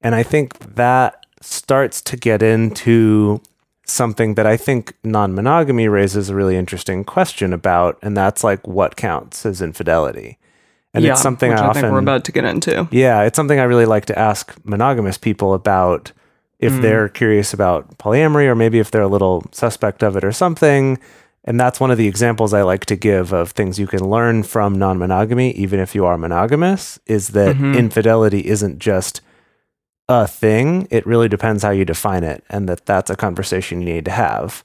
and 0.00 0.14
I 0.14 0.22
think 0.22 0.58
that 0.76 1.26
starts 1.40 2.00
to 2.02 2.16
get 2.16 2.42
into 2.42 3.40
something 3.84 4.34
that 4.34 4.46
I 4.46 4.56
think 4.56 4.94
non-monogamy 5.04 5.86
raises 5.88 6.28
a 6.28 6.34
really 6.34 6.56
interesting 6.56 7.04
question 7.04 7.52
about 7.52 7.98
and 8.02 8.16
that's 8.16 8.42
like 8.42 8.66
what 8.66 8.96
counts 8.96 9.46
as 9.46 9.60
infidelity 9.62 10.38
and 10.94 11.04
yeah, 11.04 11.12
it's 11.12 11.20
something 11.22 11.52
I 11.52 11.56
I, 11.56 11.66
often 11.66 11.82
think 11.82 11.92
we're 11.92 11.98
about 11.98 12.24
to 12.24 12.32
get 12.32 12.44
into. 12.44 12.88
yeah, 12.90 13.22
it's 13.22 13.36
something 13.36 13.60
I 13.60 13.64
really 13.64 13.84
like 13.84 14.06
to 14.06 14.18
ask 14.18 14.54
monogamous 14.64 15.18
people 15.18 15.52
about 15.52 16.10
if 16.58 16.72
Mm. 16.72 16.82
they're 16.82 17.08
curious 17.08 17.52
about 17.52 17.98
polyamory 17.98 18.46
or 18.46 18.54
maybe 18.54 18.78
if 18.78 18.90
they're 18.90 19.02
a 19.02 19.08
little 19.08 19.44
suspect 19.52 20.02
of 20.02 20.16
it 20.16 20.24
or 20.24 20.32
something. 20.32 20.98
And 21.44 21.60
that's 21.60 21.78
one 21.78 21.90
of 21.92 21.98
the 21.98 22.08
examples 22.08 22.52
I 22.52 22.62
like 22.62 22.86
to 22.86 22.96
give 22.96 23.32
of 23.32 23.50
things 23.52 23.78
you 23.78 23.86
can 23.86 24.02
learn 24.08 24.42
from 24.42 24.78
non 24.78 24.98
monogamy, 24.98 25.52
even 25.52 25.78
if 25.80 25.94
you 25.94 26.04
are 26.04 26.18
monogamous, 26.18 26.98
is 27.06 27.28
that 27.28 27.56
Mhm. 27.56 27.76
infidelity 27.76 28.40
isn't 28.48 28.78
just 28.80 29.20
a 30.08 30.26
thing. 30.26 30.88
It 30.90 31.06
really 31.06 31.28
depends 31.28 31.62
how 31.62 31.70
you 31.70 31.84
define 31.84 32.24
it, 32.24 32.42
and 32.50 32.68
that 32.68 32.86
that's 32.86 33.10
a 33.10 33.16
conversation 33.16 33.80
you 33.80 33.92
need 33.94 34.04
to 34.06 34.10
have. 34.10 34.64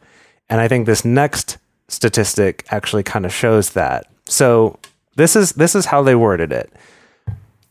And 0.50 0.60
I 0.62 0.68
think 0.68 0.86
this 0.86 1.04
next 1.06 1.58
statistic 1.88 2.64
actually 2.72 3.04
kind 3.04 3.26
of 3.26 3.34
shows 3.34 3.72
that. 3.72 4.06
So 4.26 4.78
this 5.18 5.36
is 5.36 5.52
this 5.54 5.76
is 5.76 5.88
how 5.88 6.02
they 6.02 6.16
worded 6.16 6.52
it. 6.52 6.72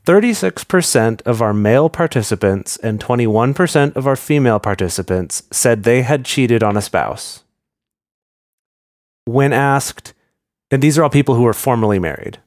36% 0.07 1.23
of 1.23 1.42
our 1.42 1.52
male 1.52 1.88
participants 1.88 2.76
and 2.78 3.00
21% 3.00 3.97
of 3.97 4.07
our 4.07 4.16
female 4.16 4.59
participants 4.59 5.42
said 5.50 5.83
they 5.83 6.02
had 6.02 6.25
cheated 6.25 6.62
on 6.62 6.76
a 6.76 6.83
spouse. 6.83 7.45
When 9.26 9.52
asked, 9.52 10.14
and 10.71 10.83
these 10.83 10.97
are 10.99 11.02
all 11.02 11.11
people 11.11 11.35
who 11.35 11.42
were 11.42 11.52
formerly 11.52 11.99
married, 11.99 12.38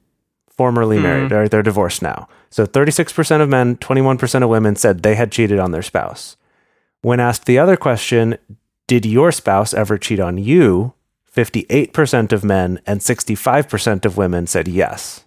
formerly 0.48 0.96
hmm. 0.96 1.04
married, 1.04 1.32
or 1.32 1.48
they're 1.48 1.62
divorced 1.62 2.02
now. 2.02 2.28
So 2.50 2.66
36% 2.66 3.40
of 3.40 3.48
men, 3.48 3.76
21% 3.76 4.42
of 4.42 4.48
women 4.48 4.76
said 4.76 5.02
they 5.02 5.14
had 5.14 5.32
cheated 5.32 5.58
on 5.58 5.70
their 5.70 5.82
spouse. 5.82 6.36
When 7.02 7.20
asked 7.20 7.46
the 7.46 7.58
other 7.58 7.76
question, 7.76 8.38
did 8.86 9.04
your 9.04 9.32
spouse 9.32 9.74
ever 9.74 9.98
cheat 9.98 10.20
on 10.20 10.38
you? 10.38 10.94
58% 11.34 12.32
of 12.32 12.44
men 12.44 12.80
and 12.86 13.00
65% 13.00 14.04
of 14.04 14.16
women 14.16 14.46
said 14.46 14.68
yes. 14.68 15.24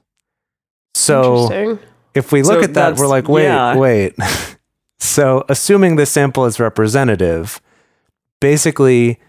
So 0.96 1.52
Interesting. 1.52 1.88
If 2.18 2.32
we 2.32 2.42
look 2.42 2.60
So 2.60 2.64
at 2.64 2.74
that, 2.74 2.98
we're 2.98 3.08
like, 3.08 3.28
wait, 3.30 3.44
yeah. 3.44 3.76
wait. 3.76 4.16
so 5.00 5.46
assuming 5.48 5.96
this 5.96 6.12
sample 6.12 6.46
is 6.46 6.60
representative, 6.60 7.62
basically 8.40 9.20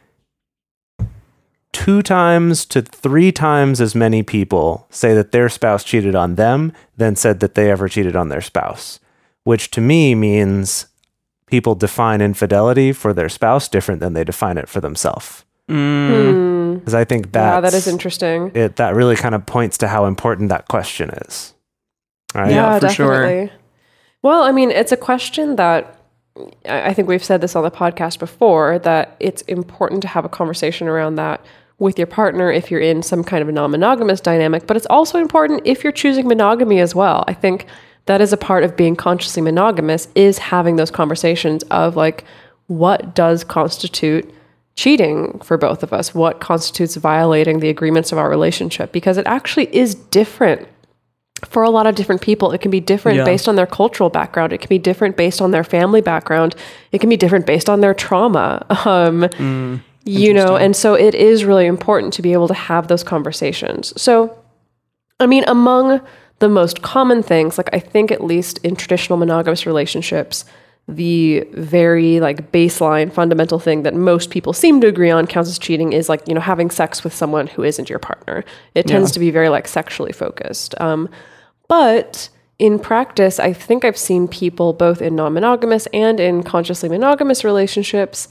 two 1.73 2.03
times 2.03 2.65
to 2.67 2.83
three 2.83 3.31
times 3.31 3.81
as 3.81 3.95
many 3.95 4.23
people 4.23 4.87
say 4.91 5.15
that 5.15 5.33
their 5.33 5.49
spouse 5.49 5.85
cheated 5.85 6.15
on 6.15 6.35
them 6.35 6.73
than 6.97 7.15
said 7.15 7.41
that 7.41 7.55
they 7.55 7.71
ever 7.71 7.89
cheated 7.89 8.17
on 8.17 8.29
their 8.29 8.41
spouse, 8.41 8.99
which 9.45 9.71
to 9.71 9.81
me 9.81 10.15
means 10.15 10.87
people 11.47 11.75
define 11.75 12.21
infidelity 12.21 12.93
for 12.93 13.13
their 13.13 13.29
spouse 13.29 13.69
different 13.69 14.01
than 14.01 14.13
they 14.15 14.25
define 14.25 14.59
it 14.59 14.69
for 14.69 14.81
themselves. 14.81 15.45
Mm. 15.69 16.79
Because 16.79 16.95
I 16.95 17.05
think 17.05 17.33
that 17.33 17.55
yeah, 17.55 17.61
that 17.61 17.75
is 17.75 17.87
interesting. 17.87 18.51
it 18.55 18.77
that 18.77 18.95
really 18.95 19.17
kind 19.17 19.35
of 19.35 19.45
points 19.47 19.77
to 19.79 19.89
how 19.89 20.07
important 20.07 20.49
that 20.49 20.69
question 20.69 21.11
is. 21.11 21.55
Uh, 22.35 22.41
right? 22.41 22.51
Yeah, 22.51 22.79
for 22.79 22.89
sure. 22.89 23.51
Well, 24.23 24.43
I 24.43 24.53
mean, 24.53 24.71
it's 24.71 24.93
a 24.93 24.97
question 24.97 25.57
that 25.57 26.01
I 26.67 26.89
I 26.89 26.95
think 26.95 27.09
we've 27.09 27.25
said 27.25 27.41
this 27.41 27.57
on 27.57 27.65
the 27.65 27.71
podcast 27.71 28.19
before 28.19 28.79
that 28.81 29.17
it's 29.21 29.43
important 29.43 30.03
to 30.03 30.09
have 30.09 30.25
a 30.25 30.29
conversation 30.29 30.89
around 30.89 31.17
that 31.17 31.45
with 31.79 31.97
your 31.97 32.07
partner 32.07 32.51
if 32.51 32.71
you're 32.71 32.81
in 32.81 33.03
some 33.03 33.23
kind 33.23 33.43
of 33.43 33.49
a 33.49 33.53
non 33.53 33.71
monogamous 33.71 34.21
dynamic, 34.21 34.67
but 34.67 34.77
it's 34.77 34.87
also 34.87 35.19
important 35.19 35.63
if 35.65 35.85
you're 35.85 35.93
choosing 35.93 36.27
monogamy 36.27 36.81
as 36.81 36.95
well. 36.95 37.25
I 37.29 37.35
think 37.35 37.67
that 38.07 38.21
is 38.21 38.33
a 38.33 38.37
part 38.37 38.65
of 38.65 38.77
being 38.77 38.97
consciously 38.97 39.43
monogamous 39.43 40.09
is 40.15 40.39
having 40.39 40.77
those 40.77 40.91
conversations 40.91 41.63
of 41.65 41.95
like 41.95 42.25
what 42.67 43.15
does 43.15 43.45
constitute 43.45 44.33
cheating 44.77 45.39
for 45.41 45.59
both 45.59 45.83
of 45.83 45.93
us 45.93 46.15
what 46.15 46.41
constitutes 46.41 46.95
violating 46.95 47.59
the 47.59 47.69
agreements 47.69 48.13
of 48.13 48.19
our 48.19 48.31
relationship 48.31 48.93
because 48.93 49.19
it 49.19 49.27
actually 49.27 49.75
is 49.75 49.95
different 49.95 50.69
for 51.47 51.63
a 51.63 51.71
lot 51.71 51.87
of 51.87 51.95
different 51.95 52.21
people. 52.21 52.51
It 52.53 52.61
can 52.61 52.71
be 52.71 52.81
different 52.81 53.19
Yeah. 53.19 53.25
based 53.25 53.49
on 53.49 53.57
their 53.57 53.67
cultural 53.67 54.11
background. 54.11 54.53
It 54.53 54.59
can 54.59 54.69
be 54.69 54.79
different 54.79 55.17
based 55.17 55.41
on 55.41 55.51
their 55.51 55.65
family 55.65 56.01
background. 56.01 56.55
It 56.93 56.99
can 57.01 57.09
be 57.11 57.17
different 57.17 57.47
based 57.47 57.69
on 57.69 57.81
their 57.81 57.95
trauma. 57.95 58.65
Um, 58.87 59.83
you 60.05 60.33
know, 60.33 60.57
and 60.57 60.75
so 60.75 60.95
it 60.95 61.15
is 61.15 61.45
really 61.45 61.67
important 61.67 62.15
to 62.15 62.23
be 62.23 62.33
able 62.33 62.49
to 62.49 62.55
have 62.55 62.89
those 62.89 63.03
conversations. 63.03 63.93
So, 64.01 64.39
I 65.21 65.27
mean, 65.27 65.45
among 65.47 66.01
the 66.39 66.49
most 66.49 66.81
common 66.81 67.23
things, 67.23 67.59
like 67.59 67.69
I 67.75 67.79
think 67.79 68.11
at 68.11 68.25
least 68.25 68.59
in 68.65 68.75
traditional 68.75 69.19
monogamous 69.19 69.67
relationships, 69.67 70.47
the 70.89 71.47
very 71.53 72.19
like 72.19 72.51
baseline 72.51 73.13
fundamental 73.13 73.59
thing 73.59 73.83
that 73.83 73.95
most 73.95 74.31
people 74.31 74.55
seem 74.55 74.81
to 74.81 74.87
agree 74.87 75.11
on 75.11 75.27
counts 75.27 75.51
as 75.51 75.59
cheating 75.59 75.93
is 75.93 76.09
like 76.09 76.27
you 76.27 76.35
know 76.35 76.41
having 76.41 76.71
sex 76.71 77.05
with 77.05 77.15
someone 77.15 77.47
who 77.47 77.63
isn't 77.63 77.91
your 77.91 77.99
partner. 77.99 78.45
It 78.75 78.87
tends 78.87 79.13
to 79.13 79.21
be 79.21 79.31
very 79.31 79.51
like 79.51 79.69
sexually 79.69 80.13
focused. 80.13 80.75
Um, 80.81 81.09
but 81.69 82.31
in 82.59 82.77
practice 82.77 83.39
i 83.39 83.53
think 83.53 83.85
i've 83.85 83.97
seen 83.97 84.27
people 84.27 84.73
both 84.73 85.01
in 85.01 85.15
non-monogamous 85.15 85.87
and 85.93 86.19
in 86.19 86.43
consciously 86.43 86.89
monogamous 86.89 87.45
relationships 87.45 88.27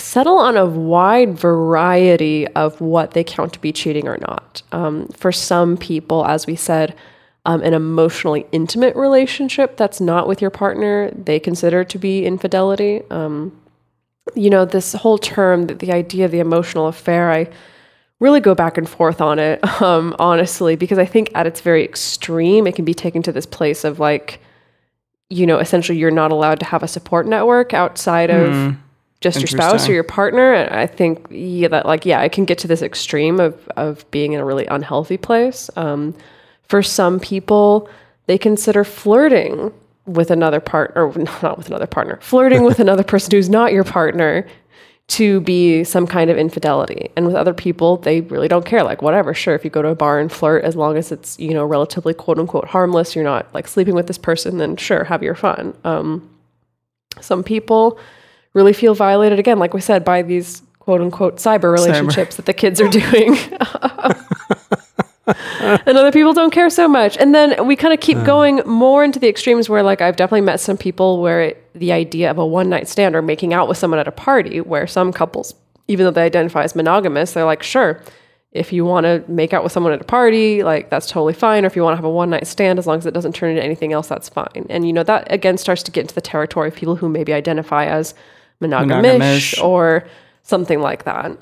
settle 0.00 0.38
on 0.38 0.56
a 0.56 0.66
wide 0.66 1.38
variety 1.38 2.46
of 2.48 2.80
what 2.80 3.12
they 3.12 3.24
count 3.24 3.52
to 3.52 3.60
be 3.60 3.72
cheating 3.72 4.08
or 4.08 4.18
not. 4.18 4.62
Um, 4.72 5.08
for 5.08 5.32
some 5.32 5.76
people, 5.76 6.24
as 6.26 6.46
we 6.46 6.56
said, 6.56 6.94
um, 7.46 7.62
an 7.62 7.74
emotionally 7.74 8.46
intimate 8.52 8.94
relationship 8.96 9.76
that's 9.76 10.00
not 10.00 10.28
with 10.28 10.40
your 10.40 10.50
partner, 10.50 11.10
they 11.12 11.40
consider 11.40 11.84
to 11.84 11.98
be 11.98 12.26
infidelity. 12.26 13.02
Um, 13.10 13.58
you 14.34 14.50
know, 14.50 14.64
this 14.64 14.92
whole 14.92 15.18
term, 15.18 15.66
the, 15.66 15.74
the 15.74 15.92
idea 15.92 16.26
of 16.26 16.30
the 16.30 16.40
emotional 16.40 16.86
affair, 16.86 17.30
I 17.30 17.48
really 18.18 18.40
go 18.40 18.54
back 18.54 18.76
and 18.76 18.88
forth 18.88 19.20
on 19.20 19.38
it, 19.38 19.64
um, 19.82 20.14
honestly, 20.18 20.76
because 20.76 20.98
I 20.98 21.06
think 21.06 21.30
at 21.34 21.46
its 21.46 21.60
very 21.60 21.82
extreme, 21.82 22.66
it 22.66 22.76
can 22.76 22.84
be 22.84 22.94
taken 22.94 23.22
to 23.22 23.32
this 23.32 23.46
place 23.46 23.84
of 23.84 23.98
like, 23.98 24.40
you 25.30 25.46
know, 25.46 25.58
essentially 25.58 25.96
you're 25.96 26.10
not 26.10 26.32
allowed 26.32 26.60
to 26.60 26.66
have 26.66 26.82
a 26.82 26.88
support 26.88 27.26
network 27.26 27.72
outside 27.72 28.30
of 28.30 28.76
just 29.20 29.38
your 29.38 29.46
spouse 29.46 29.88
or 29.88 29.92
your 29.92 30.02
partner. 30.02 30.52
And 30.52 30.74
I 30.74 30.86
think, 30.86 31.26
yeah, 31.30 31.68
that 31.68 31.86
like, 31.86 32.04
yeah, 32.04 32.20
it 32.22 32.32
can 32.32 32.44
get 32.44 32.58
to 32.58 32.68
this 32.68 32.82
extreme 32.82 33.38
of, 33.38 33.68
of 33.76 34.10
being 34.10 34.32
in 34.32 34.40
a 34.40 34.44
really 34.44 34.66
unhealthy 34.66 35.16
place. 35.16 35.70
Um, 35.76 36.14
for 36.70 36.84
some 36.84 37.18
people, 37.18 37.90
they 38.26 38.38
consider 38.38 38.84
flirting 38.84 39.72
with 40.06 40.30
another 40.30 40.60
partner, 40.60 41.04
or 41.04 41.18
not 41.42 41.58
with 41.58 41.66
another 41.66 41.88
partner, 41.88 42.18
flirting 42.22 42.62
with 42.62 42.78
another 42.78 43.02
person 43.02 43.32
who's 43.32 43.48
not 43.48 43.72
your 43.72 43.82
partner 43.82 44.46
to 45.08 45.40
be 45.40 45.82
some 45.82 46.06
kind 46.06 46.30
of 46.30 46.38
infidelity. 46.38 47.10
And 47.16 47.26
with 47.26 47.34
other 47.34 47.52
people, 47.52 47.96
they 47.96 48.20
really 48.20 48.46
don't 48.46 48.64
care. 48.64 48.84
Like, 48.84 49.02
whatever, 49.02 49.34
sure, 49.34 49.56
if 49.56 49.64
you 49.64 49.70
go 49.70 49.82
to 49.82 49.88
a 49.88 49.96
bar 49.96 50.20
and 50.20 50.30
flirt, 50.30 50.62
as 50.62 50.76
long 50.76 50.96
as 50.96 51.10
it's, 51.10 51.36
you 51.40 51.52
know, 51.52 51.64
relatively 51.64 52.14
quote 52.14 52.38
unquote 52.38 52.66
harmless, 52.66 53.16
you're 53.16 53.24
not 53.24 53.52
like 53.52 53.66
sleeping 53.66 53.96
with 53.96 54.06
this 54.06 54.18
person, 54.18 54.58
then 54.58 54.76
sure, 54.76 55.02
have 55.02 55.24
your 55.24 55.34
fun. 55.34 55.74
Um, 55.82 56.30
some 57.20 57.42
people 57.42 57.98
really 58.54 58.72
feel 58.72 58.94
violated, 58.94 59.40
again, 59.40 59.58
like 59.58 59.74
we 59.74 59.80
said, 59.80 60.04
by 60.04 60.22
these 60.22 60.62
quote 60.78 61.00
unquote 61.00 61.38
cyber 61.38 61.72
relationships 61.72 62.36
that 62.36 62.46
the 62.46 62.54
kids 62.54 62.80
are 62.80 62.88
doing. 62.88 63.36
and 65.60 65.96
other 65.98 66.12
people 66.12 66.32
don't 66.32 66.52
care 66.52 66.70
so 66.70 66.88
much. 66.88 67.16
And 67.18 67.34
then 67.34 67.66
we 67.66 67.76
kind 67.76 67.94
of 67.94 68.00
keep 68.00 68.22
going 68.24 68.62
more 68.66 69.04
into 69.04 69.18
the 69.18 69.28
extremes 69.28 69.68
where, 69.68 69.82
like, 69.82 70.00
I've 70.00 70.16
definitely 70.16 70.42
met 70.42 70.60
some 70.60 70.76
people 70.76 71.20
where 71.20 71.42
it, 71.42 71.70
the 71.74 71.92
idea 71.92 72.30
of 72.30 72.38
a 72.38 72.46
one 72.46 72.68
night 72.68 72.88
stand 72.88 73.14
or 73.14 73.22
making 73.22 73.54
out 73.54 73.68
with 73.68 73.78
someone 73.78 74.00
at 74.00 74.08
a 74.08 74.12
party, 74.12 74.60
where 74.60 74.86
some 74.86 75.12
couples, 75.12 75.54
even 75.88 76.04
though 76.04 76.10
they 76.10 76.24
identify 76.24 76.62
as 76.62 76.74
monogamous, 76.74 77.32
they're 77.32 77.44
like, 77.44 77.62
sure, 77.62 78.02
if 78.52 78.72
you 78.72 78.84
want 78.84 79.04
to 79.04 79.22
make 79.28 79.52
out 79.52 79.62
with 79.62 79.72
someone 79.72 79.92
at 79.92 80.00
a 80.00 80.04
party, 80.04 80.62
like, 80.64 80.90
that's 80.90 81.06
totally 81.06 81.34
fine. 81.34 81.64
Or 81.64 81.68
if 81.68 81.76
you 81.76 81.82
want 81.82 81.92
to 81.92 81.96
have 81.96 82.04
a 82.04 82.10
one 82.10 82.30
night 82.30 82.46
stand, 82.46 82.78
as 82.78 82.86
long 82.86 82.98
as 82.98 83.06
it 83.06 83.14
doesn't 83.14 83.34
turn 83.34 83.50
into 83.50 83.62
anything 83.62 83.92
else, 83.92 84.08
that's 84.08 84.28
fine. 84.28 84.66
And, 84.68 84.86
you 84.86 84.92
know, 84.92 85.04
that 85.04 85.30
again 85.32 85.56
starts 85.56 85.82
to 85.84 85.92
get 85.92 86.02
into 86.02 86.14
the 86.14 86.20
territory 86.20 86.68
of 86.68 86.74
people 86.74 86.96
who 86.96 87.08
maybe 87.08 87.32
identify 87.32 87.86
as 87.86 88.14
monogamish, 88.60 89.18
Monogamish. 89.18 89.62
or 89.62 90.04
something 90.42 90.80
like 90.80 91.04
that. 91.04 91.36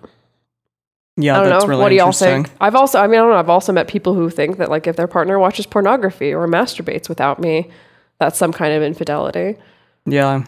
Yeah, 1.20 1.34
I 1.34 1.40
don't 1.40 1.50
that's 1.50 1.64
know. 1.64 1.68
really 1.68 1.82
what 1.82 1.88
do 1.88 1.96
y'all 1.96 2.06
interesting. 2.06 2.44
think? 2.44 2.56
I've 2.60 2.76
also, 2.76 3.00
I 3.00 3.08
mean, 3.08 3.18
I 3.18 3.22
don't 3.22 3.32
know. 3.32 3.38
I've 3.38 3.50
also 3.50 3.72
met 3.72 3.88
people 3.88 4.14
who 4.14 4.30
think 4.30 4.58
that 4.58 4.70
like 4.70 4.86
if 4.86 4.94
their 4.94 5.08
partner 5.08 5.38
watches 5.38 5.66
pornography 5.66 6.32
or 6.32 6.46
masturbates 6.46 7.08
without 7.08 7.40
me, 7.40 7.70
that's 8.20 8.38
some 8.38 8.52
kind 8.52 8.72
of 8.72 8.82
infidelity. 8.84 9.56
Yeah. 10.06 10.44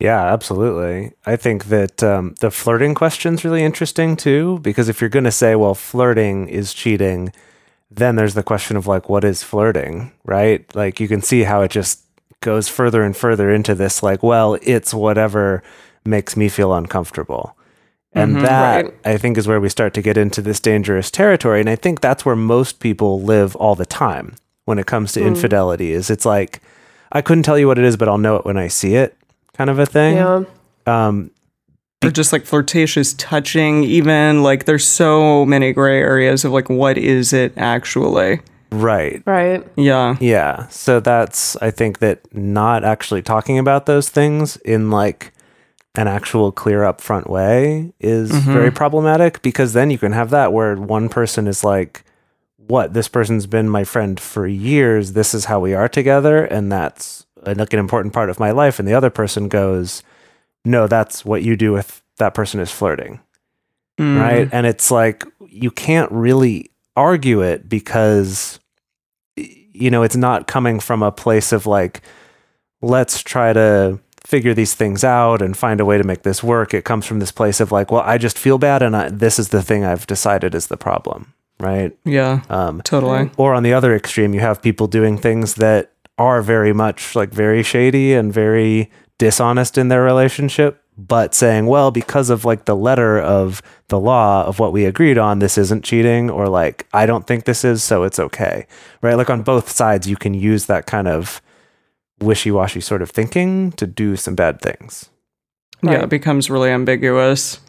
Yeah, 0.00 0.32
absolutely. 0.32 1.12
I 1.24 1.36
think 1.36 1.66
that 1.66 2.02
um, 2.02 2.34
the 2.40 2.50
flirting 2.50 2.96
question's 2.96 3.44
really 3.44 3.62
interesting 3.62 4.16
too, 4.16 4.58
because 4.58 4.88
if 4.88 5.00
you're 5.00 5.08
going 5.08 5.22
to 5.24 5.30
say, 5.30 5.54
well, 5.54 5.76
flirting 5.76 6.48
is 6.48 6.74
cheating, 6.74 7.32
then 7.88 8.16
there's 8.16 8.34
the 8.34 8.42
question 8.42 8.76
of 8.76 8.88
like, 8.88 9.08
what 9.08 9.22
is 9.22 9.44
flirting, 9.44 10.10
right? 10.24 10.74
Like 10.74 10.98
you 10.98 11.06
can 11.06 11.22
see 11.22 11.44
how 11.44 11.62
it 11.62 11.70
just 11.70 12.00
goes 12.40 12.68
further 12.68 13.04
and 13.04 13.16
further 13.16 13.52
into 13.52 13.76
this, 13.76 14.02
like, 14.02 14.24
well, 14.24 14.58
it's 14.62 14.92
whatever 14.92 15.62
makes 16.04 16.36
me 16.36 16.48
feel 16.48 16.74
uncomfortable. 16.74 17.56
And 18.14 18.36
that, 18.42 18.84
Right. 18.84 18.94
I 19.04 19.16
think, 19.16 19.38
is 19.38 19.48
where 19.48 19.60
we 19.60 19.68
start 19.70 19.94
to 19.94 20.02
get 20.02 20.18
into 20.18 20.42
this 20.42 20.60
dangerous 20.60 21.10
territory. 21.10 21.60
And 21.60 21.70
I 21.70 21.76
think 21.76 22.00
that's 22.00 22.24
where 22.26 22.36
most 22.36 22.78
people 22.80 23.22
live 23.22 23.56
all 23.56 23.74
the 23.74 23.86
time 23.86 24.36
when 24.66 24.78
it 24.78 24.86
comes 24.86 25.12
to 25.12 25.20
infidelity 25.24 25.92
is 25.92 26.10
it's 26.10 26.26
like, 26.26 26.60
I 27.10 27.20
couldn't 27.22 27.42
tell 27.44 27.58
you 27.58 27.66
what 27.66 27.78
it 27.78 27.84
is, 27.84 27.96
but 27.96 28.08
I'll 28.08 28.18
know 28.18 28.36
it 28.36 28.44
when 28.44 28.56
I 28.56 28.68
see 28.68 28.94
it 28.96 29.16
kind 29.56 29.68
of 29.70 29.78
a 29.78 29.86
thing. 29.86 30.16
Yeah. 30.16 30.44
Um, 30.86 31.30
Or 32.04 32.10
just 32.10 32.32
like 32.32 32.44
flirtatious 32.44 33.14
touching, 33.14 33.84
even 33.84 34.42
like 34.42 34.64
there's 34.66 34.86
so 34.86 35.44
many 35.46 35.72
gray 35.72 36.00
areas 36.00 36.44
of 36.44 36.52
like 36.52 36.68
what 36.68 36.98
is 36.98 37.32
it 37.32 37.52
actually? 37.56 38.40
right. 38.70 39.22
Right. 39.26 39.62
Yeah. 39.76 40.16
Yeah. 40.20 40.66
So 40.68 41.00
that's, 41.00 41.56
I 41.56 41.70
think 41.70 41.98
that 41.98 42.20
not 42.34 42.84
actually 42.84 43.20
talking 43.22 43.58
about 43.58 43.84
those 43.86 44.08
things 44.08 44.56
in 44.58 44.90
like 44.90 45.31
an 45.94 46.08
actual 46.08 46.52
clear 46.52 46.84
up 46.84 47.00
front 47.00 47.28
way 47.28 47.92
is 48.00 48.30
very 48.30 48.70
problematic 48.70 49.42
because 49.42 49.72
then 49.74 49.90
you 49.90 49.98
can 49.98 50.12
have 50.12 50.30
that 50.30 50.52
where 50.52 50.76
one 50.76 51.08
person 51.08 51.46
is 51.46 51.62
like, 51.62 52.04
what, 52.56 52.94
this 52.94 53.08
person's 53.08 53.46
been 53.46 53.68
my 53.68 53.84
friend 53.84 54.18
for 54.18 54.46
years. 54.46 55.12
This 55.12 55.34
is 55.34 55.46
how 55.46 55.60
we 55.60 55.74
are 55.74 55.88
together. 55.88 56.44
And 56.44 56.72
that's 56.72 57.26
uh, 57.44 57.54
like 57.56 57.72
an 57.72 57.78
important 57.78 58.14
part 58.14 58.30
of 58.30 58.40
my 58.40 58.52
life. 58.52 58.78
And 58.78 58.88
the 58.88 58.94
other 58.94 59.10
person 59.10 59.48
goes, 59.48 60.02
no, 60.64 60.86
that's 60.86 61.24
what 61.24 61.42
you 61.42 61.56
do 61.56 61.72
with 61.72 62.02
that 62.16 62.34
person 62.34 62.60
is 62.60 62.70
flirting. 62.70 63.20
Mm. 63.98 64.18
right? 64.18 64.48
And 64.52 64.66
it's 64.66 64.90
like 64.90 65.24
you 65.46 65.70
can't 65.70 66.10
really 66.10 66.70
argue 66.96 67.42
it 67.42 67.68
because 67.68 68.58
you 69.36 69.90
know, 69.90 70.02
it's 70.02 70.16
not 70.16 70.46
coming 70.46 70.80
from 70.80 71.02
a 71.02 71.10
place 71.10 71.52
of 71.52 71.66
like, 71.66 72.02
let's 72.80 73.22
try 73.22 73.52
to 73.52 73.98
figure 74.24 74.54
these 74.54 74.74
things 74.74 75.04
out 75.04 75.42
and 75.42 75.56
find 75.56 75.80
a 75.80 75.84
way 75.84 75.98
to 75.98 76.04
make 76.04 76.22
this 76.22 76.42
work. 76.42 76.74
It 76.74 76.84
comes 76.84 77.06
from 77.06 77.18
this 77.18 77.32
place 77.32 77.60
of 77.60 77.72
like, 77.72 77.90
well, 77.90 78.02
I 78.04 78.18
just 78.18 78.38
feel 78.38 78.58
bad 78.58 78.82
and 78.82 78.96
I, 78.96 79.08
this 79.08 79.38
is 79.38 79.48
the 79.48 79.62
thing 79.62 79.84
I've 79.84 80.06
decided 80.06 80.54
is 80.54 80.68
the 80.68 80.76
problem, 80.76 81.34
right? 81.58 81.96
Yeah. 82.04 82.42
Um, 82.48 82.80
totally. 82.82 83.30
or 83.36 83.54
on 83.54 83.62
the 83.62 83.74
other 83.74 83.94
extreme, 83.94 84.34
you 84.34 84.40
have 84.40 84.62
people 84.62 84.86
doing 84.86 85.18
things 85.18 85.54
that 85.56 85.92
are 86.18 86.42
very 86.42 86.72
much 86.72 87.16
like 87.16 87.30
very 87.30 87.62
shady 87.62 88.12
and 88.12 88.32
very 88.32 88.90
dishonest 89.18 89.76
in 89.78 89.88
their 89.88 90.02
relationship, 90.02 90.82
but 90.96 91.34
saying, 91.34 91.66
well, 91.66 91.90
because 91.90 92.30
of 92.30 92.44
like 92.44 92.64
the 92.64 92.76
letter 92.76 93.18
of 93.18 93.62
the 93.88 93.98
law 93.98 94.44
of 94.44 94.58
what 94.58 94.72
we 94.72 94.84
agreed 94.84 95.18
on, 95.18 95.38
this 95.38 95.56
isn't 95.58 95.84
cheating, 95.84 96.30
or 96.30 96.48
like, 96.48 96.86
I 96.92 97.06
don't 97.06 97.26
think 97.26 97.44
this 97.44 97.64
is, 97.64 97.82
so 97.82 98.02
it's 98.04 98.18
okay. 98.18 98.66
Right? 99.00 99.14
Like 99.14 99.30
on 99.30 99.42
both 99.42 99.70
sides, 99.70 100.06
you 100.06 100.16
can 100.16 100.34
use 100.34 100.66
that 100.66 100.86
kind 100.86 101.08
of 101.08 101.40
wishy 102.22 102.50
washy 102.50 102.80
sort 102.80 103.02
of 103.02 103.10
thinking 103.10 103.72
to 103.72 103.86
do 103.86 104.16
some 104.16 104.34
bad 104.34 104.60
things. 104.60 105.08
Yeah, 105.82 106.04
it 106.04 106.10
becomes 106.10 106.48
really 106.48 106.70
ambiguous. 106.70 107.60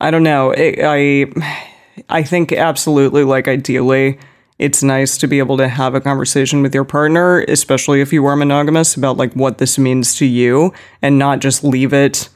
I 0.00 0.10
don't 0.10 0.22
know. 0.22 0.50
It, 0.50 0.78
I 0.82 1.26
I 2.08 2.22
think 2.22 2.52
absolutely 2.52 3.24
like 3.24 3.48
ideally 3.48 4.18
it's 4.58 4.82
nice 4.82 5.18
to 5.18 5.26
be 5.26 5.38
able 5.38 5.56
to 5.56 5.68
have 5.68 5.94
a 5.94 6.00
conversation 6.00 6.62
with 6.62 6.74
your 6.74 6.84
partner, 6.84 7.40
especially 7.48 8.00
if 8.00 8.12
you 8.12 8.24
are 8.26 8.36
monogamous 8.36 8.96
about 8.96 9.16
like 9.16 9.32
what 9.34 9.58
this 9.58 9.78
means 9.78 10.14
to 10.16 10.26
you 10.26 10.72
and 11.00 11.18
not 11.18 11.40
just 11.40 11.64
leave 11.64 11.92
it 11.92 12.28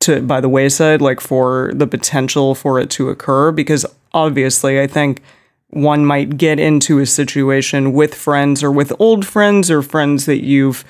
to 0.00 0.22
by 0.22 0.40
the 0.40 0.48
wayside 0.48 1.02
like 1.02 1.20
for 1.20 1.72
the 1.74 1.86
potential 1.86 2.54
for 2.54 2.80
it 2.80 2.88
to 2.90 3.10
occur 3.10 3.52
because 3.52 3.84
obviously 4.14 4.80
I 4.80 4.86
think 4.86 5.22
one 5.70 6.04
might 6.04 6.36
get 6.36 6.58
into 6.58 6.98
a 6.98 7.06
situation 7.06 7.92
with 7.92 8.14
friends 8.14 8.62
or 8.62 8.70
with 8.70 8.92
old 8.98 9.26
friends 9.26 9.70
or 9.70 9.82
friends 9.82 10.26
that 10.26 10.44
you've 10.44 10.84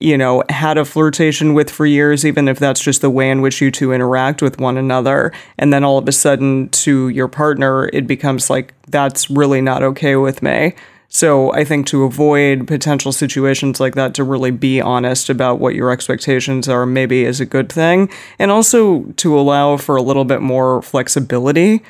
you 0.00 0.16
know, 0.16 0.44
had 0.48 0.78
a 0.78 0.84
flirtation 0.84 1.54
with 1.54 1.70
for 1.70 1.84
years, 1.84 2.24
even 2.24 2.46
if 2.46 2.58
that's 2.58 2.80
just 2.80 3.00
the 3.00 3.10
way 3.10 3.30
in 3.30 3.42
which 3.42 3.60
you 3.60 3.70
two 3.70 3.92
interact 3.92 4.40
with 4.40 4.60
one 4.60 4.76
another. 4.76 5.32
And 5.58 5.72
then 5.72 5.82
all 5.82 5.98
of 5.98 6.06
a 6.06 6.12
sudden, 6.12 6.68
to 6.68 7.08
your 7.08 7.26
partner, 7.26 7.90
it 7.92 8.06
becomes 8.06 8.48
like, 8.48 8.74
that's 8.86 9.28
really 9.28 9.60
not 9.60 9.82
okay 9.82 10.14
with 10.14 10.40
me. 10.40 10.74
So 11.08 11.52
I 11.54 11.64
think 11.64 11.86
to 11.88 12.04
avoid 12.04 12.68
potential 12.68 13.12
situations 13.12 13.80
like 13.80 13.94
that, 13.94 14.14
to 14.14 14.24
really 14.24 14.50
be 14.50 14.80
honest 14.80 15.30
about 15.30 15.58
what 15.58 15.74
your 15.74 15.90
expectations 15.90 16.68
are, 16.68 16.86
maybe 16.86 17.24
is 17.24 17.40
a 17.40 17.46
good 17.46 17.72
thing. 17.72 18.08
And 18.38 18.50
also 18.50 19.02
to 19.02 19.38
allow 19.38 19.78
for 19.78 19.96
a 19.96 20.02
little 20.02 20.26
bit 20.26 20.42
more 20.42 20.82
flexibility 20.82 21.82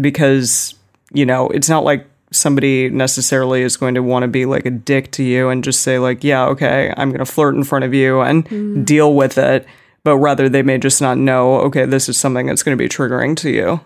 because, 0.00 0.74
you 1.12 1.26
know, 1.26 1.48
it's 1.48 1.68
not 1.68 1.84
like 1.84 2.06
somebody 2.30 2.90
necessarily 2.90 3.62
is 3.62 3.76
going 3.76 3.94
to 3.94 4.02
want 4.02 4.22
to 4.22 4.28
be 4.28 4.44
like 4.44 4.66
a 4.66 4.70
dick 4.70 5.10
to 5.12 5.22
you 5.22 5.48
and 5.48 5.64
just 5.64 5.80
say 5.80 5.98
like 5.98 6.22
yeah 6.22 6.44
okay 6.44 6.92
i'm 6.98 7.08
going 7.08 7.24
to 7.24 7.24
flirt 7.24 7.54
in 7.54 7.64
front 7.64 7.86
of 7.86 7.94
you 7.94 8.20
and 8.20 8.46
mm. 8.50 8.84
deal 8.84 9.14
with 9.14 9.38
it 9.38 9.64
but 10.04 10.18
rather 10.18 10.46
they 10.46 10.60
may 10.60 10.76
just 10.76 11.00
not 11.00 11.16
know 11.16 11.54
okay 11.54 11.86
this 11.86 12.06
is 12.06 12.18
something 12.18 12.44
that's 12.44 12.62
going 12.62 12.76
to 12.76 12.84
be 12.84 12.86
triggering 12.86 13.34
to 13.34 13.48
you 13.48 13.80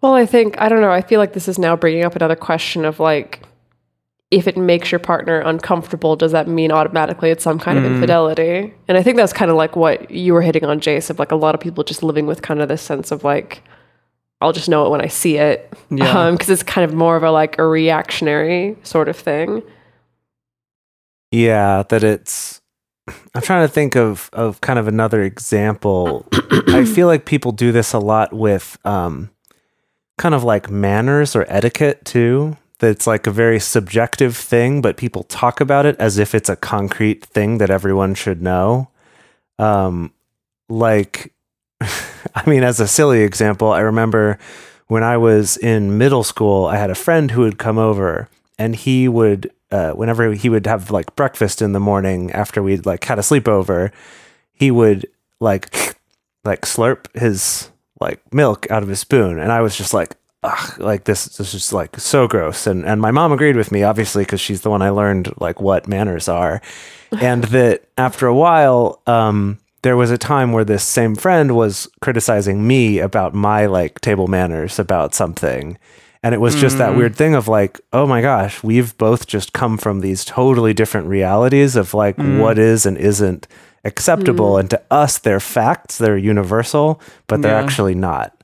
Well, 0.00 0.14
I 0.14 0.26
think 0.26 0.60
I 0.60 0.68
don't 0.68 0.80
know. 0.80 0.90
I 0.90 1.02
feel 1.02 1.20
like 1.20 1.34
this 1.34 1.48
is 1.48 1.58
now 1.58 1.76
bringing 1.76 2.04
up 2.04 2.16
another 2.16 2.36
question 2.36 2.84
of 2.84 3.00
like, 3.00 3.42
if 4.30 4.46
it 4.46 4.56
makes 4.56 4.90
your 4.90 4.98
partner 4.98 5.40
uncomfortable, 5.40 6.16
does 6.16 6.32
that 6.32 6.48
mean 6.48 6.72
automatically 6.72 7.30
it's 7.30 7.44
some 7.44 7.58
kind 7.58 7.78
of 7.78 7.84
mm. 7.84 7.94
infidelity? 7.94 8.72
And 8.88 8.96
I 8.96 9.02
think 9.02 9.16
that's 9.16 9.32
kind 9.32 9.50
of 9.50 9.56
like 9.56 9.76
what 9.76 10.10
you 10.10 10.32
were 10.32 10.42
hitting 10.42 10.64
on, 10.64 10.80
Jase, 10.80 11.10
of 11.10 11.18
like 11.18 11.32
a 11.32 11.36
lot 11.36 11.54
of 11.54 11.60
people 11.60 11.84
just 11.84 12.02
living 12.02 12.26
with 12.26 12.40
kind 12.40 12.62
of 12.62 12.68
this 12.68 12.80
sense 12.80 13.10
of 13.10 13.24
like, 13.24 13.62
I'll 14.40 14.52
just 14.52 14.68
know 14.68 14.86
it 14.86 14.90
when 14.90 15.00
I 15.02 15.08
see 15.08 15.36
it, 15.36 15.72
Yeah. 15.90 16.30
because 16.30 16.48
it's 16.48 16.62
kind 16.62 16.84
of 16.88 16.96
more 16.96 17.16
of 17.16 17.22
a 17.22 17.30
like 17.30 17.58
a 17.58 17.64
reactionary 17.66 18.76
sort 18.82 19.08
of 19.08 19.16
thing. 19.16 19.62
Yeah, 21.30 21.82
that 21.88 22.02
it's. 22.02 22.60
I'm 23.34 23.42
trying 23.42 23.66
to 23.66 23.72
think 23.72 23.96
of 23.96 24.30
of 24.32 24.60
kind 24.60 24.78
of 24.78 24.88
another 24.88 25.22
example. 25.22 26.26
I 26.68 26.84
feel 26.84 27.06
like 27.06 27.24
people 27.24 27.52
do 27.52 27.72
this 27.72 27.92
a 27.92 27.98
lot 27.98 28.32
with 28.32 28.78
um, 28.84 29.30
kind 30.18 30.34
of 30.34 30.42
like 30.44 30.70
manners 30.70 31.36
or 31.36 31.44
etiquette 31.48 32.04
too. 32.04 32.56
That's 32.78 33.06
like 33.06 33.26
a 33.26 33.30
very 33.30 33.60
subjective 33.60 34.34
thing, 34.36 34.80
but 34.80 34.96
people 34.96 35.24
talk 35.24 35.60
about 35.60 35.84
it 35.84 35.96
as 35.98 36.16
if 36.16 36.34
it's 36.34 36.48
a 36.48 36.56
concrete 36.56 37.22
thing 37.26 37.58
that 37.58 37.68
everyone 37.68 38.14
should 38.14 38.40
know. 38.40 38.88
Um, 39.58 40.14
like, 40.70 41.34
I 42.34 42.48
mean, 42.48 42.62
as 42.62 42.80
a 42.80 42.88
silly 42.88 43.22
example, 43.22 43.72
I 43.72 43.80
remember 43.80 44.38
when 44.88 45.02
I 45.04 45.16
was 45.16 45.56
in 45.56 45.98
middle 45.98 46.24
school, 46.24 46.66
I 46.66 46.76
had 46.76 46.90
a 46.90 46.94
friend 46.94 47.30
who 47.30 47.42
would 47.42 47.58
come 47.58 47.78
over 47.78 48.28
and 48.58 48.74
he 48.74 49.08
would, 49.08 49.50
uh, 49.70 49.92
whenever 49.92 50.32
he 50.32 50.48
would 50.48 50.66
have 50.66 50.90
like 50.90 51.14
breakfast 51.14 51.62
in 51.62 51.72
the 51.72 51.80
morning 51.80 52.32
after 52.32 52.62
we'd 52.62 52.86
like 52.86 53.04
had 53.04 53.18
a 53.18 53.22
sleepover, 53.22 53.92
he 54.52 54.70
would 54.70 55.06
like, 55.38 55.96
like 56.44 56.62
slurp 56.62 57.06
his 57.16 57.70
like 58.00 58.20
milk 58.34 58.68
out 58.70 58.82
of 58.82 58.88
his 58.88 58.98
spoon. 58.98 59.38
And 59.38 59.52
I 59.52 59.60
was 59.60 59.76
just 59.76 59.94
like, 59.94 60.16
ugh, 60.42 60.80
like 60.80 61.04
this, 61.04 61.26
this 61.36 61.54
is 61.54 61.72
like 61.72 62.00
so 62.00 62.26
gross. 62.26 62.66
And, 62.66 62.84
and 62.84 63.00
my 63.00 63.12
mom 63.12 63.30
agreed 63.30 63.56
with 63.56 63.70
me, 63.70 63.84
obviously, 63.84 64.24
because 64.24 64.40
she's 64.40 64.62
the 64.62 64.70
one 64.70 64.82
I 64.82 64.90
learned 64.90 65.32
like 65.38 65.60
what 65.60 65.86
manners 65.86 66.28
are. 66.28 66.60
and 67.20 67.44
that 67.44 67.84
after 67.96 68.26
a 68.26 68.34
while, 68.34 69.02
um, 69.06 69.59
there 69.82 69.96
was 69.96 70.10
a 70.10 70.18
time 70.18 70.52
where 70.52 70.64
this 70.64 70.84
same 70.84 71.14
friend 71.14 71.56
was 71.56 71.88
criticizing 72.00 72.66
me 72.66 72.98
about 72.98 73.34
my 73.34 73.66
like 73.66 74.00
table 74.00 74.26
manners 74.26 74.78
about 74.78 75.14
something. 75.14 75.78
And 76.22 76.34
it 76.34 76.38
was 76.38 76.54
just 76.54 76.76
that 76.76 76.94
weird 76.96 77.16
thing 77.16 77.34
of 77.34 77.48
like, 77.48 77.80
oh 77.94 78.06
my 78.06 78.20
gosh, 78.20 78.62
we've 78.62 78.96
both 78.98 79.26
just 79.26 79.54
come 79.54 79.78
from 79.78 80.00
these 80.00 80.22
totally 80.22 80.74
different 80.74 81.06
realities 81.06 81.76
of 81.76 81.94
like 81.94 82.18
mm. 82.18 82.38
what 82.38 82.58
is 82.58 82.84
and 82.84 82.98
isn't 82.98 83.48
acceptable. 83.86 84.52
Mm. 84.52 84.60
And 84.60 84.70
to 84.70 84.82
us, 84.90 85.16
they're 85.16 85.40
facts, 85.40 85.96
they're 85.96 86.18
universal, 86.18 87.00
but 87.26 87.40
they're 87.40 87.58
Yeah. 87.58 87.64
actually 87.64 87.94
not. 87.94 88.34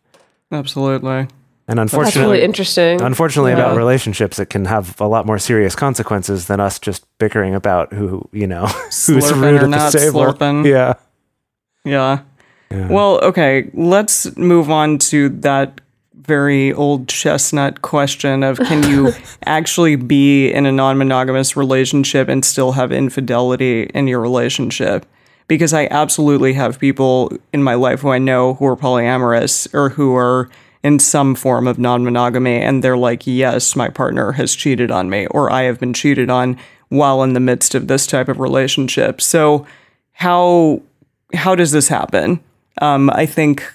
absolutely 0.50 1.28
And 1.68 1.78
That's 1.78 1.92
unfortunately, 1.92 2.34
really 2.36 2.44
interesting. 2.44 3.00
unfortunately 3.02 3.52
about 3.52 3.76
relationships, 3.76 4.38
it 4.38 4.46
can 4.46 4.64
have 4.66 4.98
a 5.00 5.06
lot 5.06 5.26
more 5.26 5.38
serious 5.38 5.74
consequences 5.74 6.46
than 6.46 6.60
us 6.60 6.78
just 6.78 7.04
bickering 7.18 7.54
about 7.54 7.92
who, 7.92 8.26
you 8.32 8.46
know, 8.46 8.66
who's 8.86 9.08
Slurping 9.24 9.42
rude 9.42 9.52
or 9.52 9.56
at 9.56 9.60
the 9.62 9.66
not 9.66 9.92
table. 9.92 10.20
slurping. 10.24 10.64
Yeah. 10.64 10.94
Yeah. 11.86 12.20
Yeah. 12.70 12.88
well 12.88 13.20
okay 13.22 13.70
let's 13.74 14.36
move 14.36 14.70
on 14.70 14.98
to 14.98 15.28
that 15.28 15.80
very 16.14 16.72
old 16.72 17.06
chestnut 17.06 17.82
question 17.82 18.42
of 18.42 18.58
can 18.58 18.82
you 18.90 19.12
actually 19.46 19.94
be 19.94 20.50
in 20.50 20.66
a 20.66 20.72
non-monogamous 20.72 21.56
relationship 21.56 22.28
and 22.28 22.44
still 22.44 22.72
have 22.72 22.90
infidelity 22.90 23.84
in 23.94 24.08
your 24.08 24.20
relationship? 24.20 25.06
Because 25.46 25.72
i 25.72 25.86
absolutely 25.92 26.54
have 26.54 26.80
people 26.80 27.30
in 27.52 27.62
my 27.62 27.74
life 27.74 28.00
who 28.00 28.10
i 28.10 28.18
know 28.18 28.54
who 28.54 28.66
are 28.66 28.76
polyamorous 28.76 29.72
or 29.72 29.90
who 29.90 30.16
are 30.16 30.50
in 30.82 30.98
some 30.98 31.36
form 31.36 31.68
of 31.68 31.78
non-monogamy 31.78 32.56
and 32.56 32.82
they're 32.82 32.96
like 32.96 33.28
yes 33.28 33.76
my 33.76 33.88
partner 33.88 34.32
has 34.32 34.56
cheated 34.56 34.90
on 34.90 35.08
me 35.08 35.28
or 35.28 35.52
i 35.52 35.62
have 35.62 35.78
been 35.78 35.94
cheated 35.94 36.28
on 36.30 36.58
while 36.88 37.22
in 37.22 37.32
the 37.32 37.40
midst 37.40 37.74
of 37.74 37.88
this 37.88 38.06
type 38.06 38.28
of 38.28 38.40
relationship. 38.40 39.20
So 39.20 39.66
how 40.12 40.82
how 41.34 41.54
does 41.54 41.72
this 41.72 41.88
happen? 41.88 42.40
Um, 42.80 43.08
i 43.10 43.24
think 43.24 43.72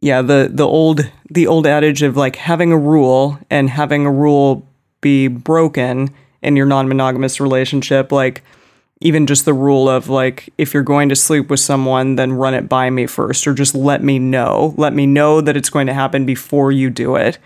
yeah 0.00 0.20
the 0.20 0.50
the 0.52 0.66
old 0.66 1.08
the 1.30 1.46
old 1.46 1.66
adage 1.66 2.02
of 2.02 2.16
like 2.16 2.36
having 2.36 2.72
a 2.72 2.78
rule 2.78 3.38
and 3.50 3.70
having 3.70 4.04
a 4.04 4.10
rule 4.10 4.66
be 5.00 5.28
broken 5.28 6.12
in 6.42 6.56
your 6.56 6.66
non-monogamous 6.66 7.40
relationship 7.40 8.10
like 8.10 8.42
even 9.00 9.26
just 9.26 9.44
the 9.44 9.52
rule 9.52 9.88
of 9.88 10.08
like 10.08 10.52
if 10.56 10.72
you're 10.72 10.82
going 10.82 11.08
to 11.08 11.16
sleep 11.16 11.50
with 11.50 11.60
someone 11.60 12.16
then 12.16 12.32
run 12.32 12.54
it 12.54 12.68
by 12.68 12.88
me 12.88 13.06
first 13.06 13.46
or 13.46 13.52
just 13.52 13.74
let 13.74 14.02
me 14.02 14.18
know. 14.18 14.74
Let 14.78 14.94
me 14.94 15.06
know 15.06 15.40
that 15.40 15.56
it's 15.56 15.70
going 15.70 15.86
to 15.86 15.94
happen 15.94 16.24
before 16.24 16.72
you 16.72 16.88
do 16.88 17.16
it. 17.16 17.38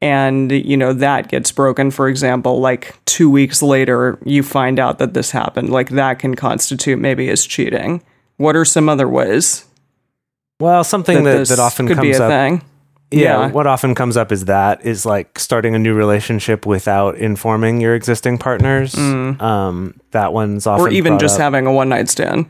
And 0.00 0.50
you 0.50 0.76
know 0.76 0.92
that 0.94 1.28
gets 1.28 1.52
broken. 1.52 1.90
For 1.90 2.08
example 2.08 2.60
like 2.60 2.96
2 3.04 3.28
weeks 3.28 3.62
later 3.62 4.18
you 4.24 4.42
find 4.42 4.78
out 4.78 4.98
that 4.98 5.12
this 5.12 5.30
happened. 5.30 5.68
Like 5.68 5.90
that 5.90 6.20
can 6.20 6.34
constitute 6.34 6.98
maybe 6.98 7.28
as 7.28 7.44
cheating 7.44 8.02
what 8.38 8.56
are 8.56 8.64
some 8.64 8.88
other 8.88 9.06
ways 9.08 9.64
Well, 10.58 10.82
something 10.82 11.22
that, 11.24 11.38
this 11.38 11.48
that 11.50 11.58
often 11.60 11.86
could 11.86 11.96
comes 11.98 12.08
be 12.08 12.12
a 12.12 12.22
up. 12.24 12.30
thing 12.30 12.62
Yeah, 13.10 13.20
Yeah. 13.46 13.50
what 13.52 13.66
often 13.66 13.94
comes 13.94 14.16
up 14.16 14.32
is 14.32 14.46
that 14.46 14.84
is 14.84 15.06
like 15.06 15.38
starting 15.38 15.74
a 15.74 15.78
new 15.78 15.94
relationship 15.94 16.66
without 16.66 17.16
informing 17.16 17.80
your 17.80 17.94
existing 17.94 18.38
partners. 18.38 18.94
Um, 18.96 19.94
that 20.10 20.32
one's 20.32 20.66
often 20.66 20.86
Mm. 20.86 20.88
or 20.88 20.90
even 20.92 21.18
just 21.18 21.36
up. 21.36 21.42
having 21.42 21.66
a 21.66 21.72
one 21.72 21.88
night 21.88 22.08
stand 22.08 22.46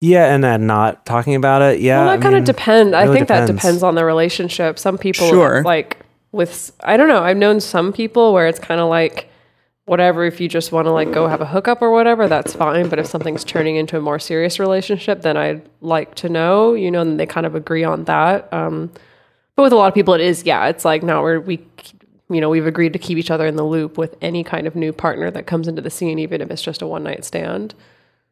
yeah, 0.00 0.32
and 0.32 0.44
then 0.44 0.66
not 0.68 1.04
talking 1.06 1.34
about 1.34 1.60
it. 1.60 1.80
Yeah, 1.80 2.04
well, 2.04 2.16
that 2.16 2.22
kind 2.22 2.36
of 2.36 2.44
depends. 2.44 2.94
I 2.94 3.02
really 3.02 3.16
think 3.16 3.28
that 3.28 3.40
depends. 3.46 3.62
depends 3.62 3.82
on 3.82 3.96
the 3.96 4.04
relationship. 4.04 4.78
Some 4.78 4.96
people, 4.96 5.28
Sure. 5.28 5.62
like 5.64 5.98
with, 6.30 6.70
I 6.84 6.96
don't 6.96 7.08
know. 7.08 7.20
I've 7.22 7.36
known 7.36 7.58
some 7.58 7.92
people 7.92 8.32
where 8.32 8.46
it's 8.46 8.60
kind 8.60 8.80
of 8.80 8.88
like, 8.88 9.27
whatever. 9.88 10.24
If 10.24 10.40
you 10.40 10.48
just 10.48 10.72
want 10.72 10.86
to 10.86 10.92
like 10.92 11.12
go 11.12 11.26
have 11.26 11.40
a 11.40 11.46
hookup 11.46 11.82
or 11.82 11.90
whatever, 11.90 12.28
that's 12.28 12.54
fine. 12.54 12.88
But 12.88 12.98
if 12.98 13.06
something's 13.06 13.44
turning 13.44 13.76
into 13.76 13.96
a 13.96 14.00
more 14.00 14.18
serious 14.18 14.58
relationship, 14.58 15.22
then 15.22 15.36
I'd 15.36 15.68
like 15.80 16.14
to 16.16 16.28
know. 16.28 16.74
You 16.74 16.90
know, 16.90 17.00
and 17.00 17.18
they 17.18 17.26
kind 17.26 17.46
of 17.46 17.54
agree 17.54 17.84
on 17.84 18.04
that. 18.04 18.52
Um, 18.52 18.90
but 19.56 19.62
with 19.62 19.72
a 19.72 19.76
lot 19.76 19.88
of 19.88 19.94
people, 19.94 20.14
it 20.14 20.20
is 20.20 20.44
yeah. 20.44 20.66
It's 20.66 20.84
like 20.84 21.02
now 21.02 21.22
we're 21.22 21.40
we 21.40 21.64
you 22.30 22.40
know, 22.40 22.50
we've 22.50 22.66
agreed 22.66 22.92
to 22.92 22.98
keep 22.98 23.18
each 23.18 23.30
other 23.30 23.46
in 23.46 23.56
the 23.56 23.64
loop 23.64 23.96
with 23.96 24.16
any 24.20 24.44
kind 24.44 24.66
of 24.66 24.76
new 24.76 24.92
partner 24.92 25.30
that 25.30 25.46
comes 25.46 25.66
into 25.66 25.80
the 25.80 25.90
scene, 25.90 26.18
even 26.18 26.40
if 26.40 26.50
it's 26.50 26.62
just 26.62 26.82
a 26.82 26.86
one 26.86 27.02
night 27.02 27.24
stand. 27.24 27.74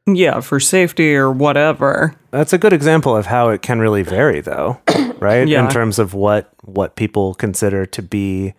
Yeah, 0.07 0.41
for 0.41 0.61
safety 0.61 1.17
or 1.17 1.33
whatever. 1.33 2.15
That's 2.31 2.53
a 2.53 2.59
good 2.59 2.73
example 2.73 3.17
of 3.17 3.27
how 3.27 3.49
it 3.49 3.63
can 3.63 3.81
really 3.81 4.03
vary 4.03 4.41
though, 4.41 4.81
right? 5.19 5.49
Yeah. 5.49 5.65
In 5.65 5.71
terms 5.71 5.99
of 5.99 6.15
what 6.15 6.53
what 6.63 6.95
people 6.95 7.35
consider 7.35 7.87
to 7.87 8.03
be 8.03 8.55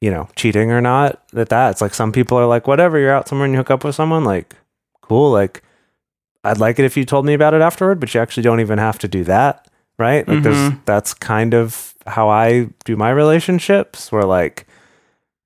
you 0.00 0.10
know, 0.10 0.28
cheating 0.36 0.70
or 0.70 0.80
not. 0.80 1.22
That 1.32 1.48
that's 1.48 1.80
like 1.80 1.94
some 1.94 2.12
people 2.12 2.38
are 2.38 2.46
like 2.46 2.66
whatever, 2.66 2.98
you're 2.98 3.12
out 3.12 3.28
somewhere 3.28 3.46
and 3.46 3.54
you 3.54 3.58
hook 3.58 3.70
up 3.70 3.84
with 3.84 3.94
someone 3.94 4.24
like 4.24 4.54
cool, 5.02 5.30
like 5.30 5.62
I'd 6.44 6.58
like 6.58 6.78
it 6.78 6.84
if 6.84 6.96
you 6.96 7.04
told 7.04 7.26
me 7.26 7.34
about 7.34 7.54
it 7.54 7.60
afterward, 7.60 8.00
but 8.00 8.14
you 8.14 8.20
actually 8.20 8.42
don't 8.42 8.60
even 8.60 8.78
have 8.78 8.98
to 9.00 9.08
do 9.08 9.24
that, 9.24 9.68
right? 9.98 10.26
Like 10.26 10.42
there's 10.42 10.56
mm-hmm. 10.56 10.78
that's 10.84 11.12
kind 11.14 11.54
of 11.54 11.94
how 12.06 12.28
I 12.28 12.70
do 12.84 12.96
my 12.96 13.10
relationships 13.10 14.10
where 14.10 14.24
like 14.24 14.66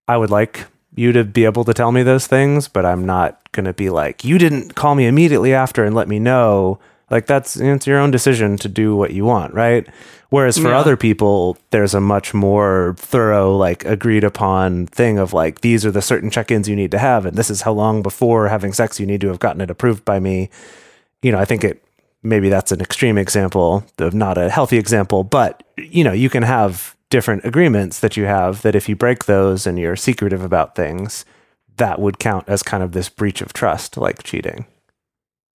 I 0.07 0.17
would 0.17 0.31
like 0.31 0.67
you 0.95 1.13
to 1.13 1.25
be 1.25 1.45
able 1.45 1.65
to 1.65 1.75
tell 1.75 1.93
me 1.93 2.03
those 2.03 2.27
things, 2.27 2.69
but 2.69 2.87
I'm 2.87 3.05
not 3.05 3.51
going 3.53 3.65
to 3.65 3.73
be 3.73 3.91
like, 3.91 4.25
you 4.25 4.39
didn't 4.39 4.75
call 4.75 4.95
me 4.95 5.07
immediately 5.07 5.53
after 5.53 5.85
and 5.85 5.95
let 5.95 6.09
me 6.09 6.19
know. 6.19 6.79
Like 7.11 7.27
that's 7.27 7.57
it's 7.57 7.87
your 7.87 7.99
own 7.99 8.11
decision 8.11 8.57
to 8.59 8.69
do 8.69 8.97
what 8.97 9.13
you 9.13 9.25
want, 9.25 9.55
right? 9.55 9.87
Whereas 10.31 10.57
for 10.59 10.71
Yeah. 10.71 10.79
other 10.79 10.97
people, 10.97 11.57
there's 11.71 11.95
a 11.95 12.01
much 12.01 12.35
more 12.35 12.95
thorough, 12.99 13.57
like 13.57 13.85
agreed 13.85 14.25
upon 14.25 14.87
thing 14.87 15.19
of 15.19 15.33
like, 15.33 15.61
these 15.61 15.87
are 15.87 15.91
the 15.93 16.03
certain 16.03 16.31
check 16.31 16.51
ins 16.51 16.69
you 16.69 16.75
need 16.75 16.91
to 16.91 16.99
have, 16.99 17.25
and 17.27 17.37
this 17.37 17.51
is 17.51 17.63
how 17.63 17.73
long 17.73 18.03
before 18.03 18.49
having 18.49 18.73
sex 18.73 18.99
you 18.99 19.07
need 19.07 19.21
to 19.21 19.29
have 19.29 19.39
gotten 19.39 19.61
it 19.61 19.71
approved 19.71 20.05
by 20.05 20.19
me. 20.19 20.51
You 21.23 21.31
know, 21.31 21.39
I 21.39 21.45
think 21.45 21.63
it 21.63 21.85
maybe 22.23 22.49
that's 22.49 22.73
an 22.73 22.81
extreme 22.81 23.19
example 23.19 23.85
of 23.99 24.15
not 24.15 24.39
a 24.39 24.49
healthy 24.51 24.79
example, 24.79 25.23
but 25.25 25.63
you 25.77 26.03
know, 26.03 26.13
you 26.13 26.31
can 26.31 26.43
have 26.43 26.97
different 27.11 27.45
agreements 27.45 28.01
that 28.01 28.17
you 28.17 28.25
have 28.25 28.63
that 28.63 28.75
if 28.75 28.89
you 28.89 28.97
break 28.97 29.27
those 29.27 29.67
and 29.67 29.79
you're 29.79 29.95
secretive 29.95 30.43
about 30.43 30.75
things, 30.75 31.25
that 31.77 32.01
would 32.01 32.19
count 32.19 32.49
as 32.49 32.63
kind 32.63 32.83
of 32.83 32.93
this 32.93 33.09
breach 33.09 33.41
of 33.43 33.53
trust, 33.53 33.97
like 33.97 34.23
cheating. 34.25 34.65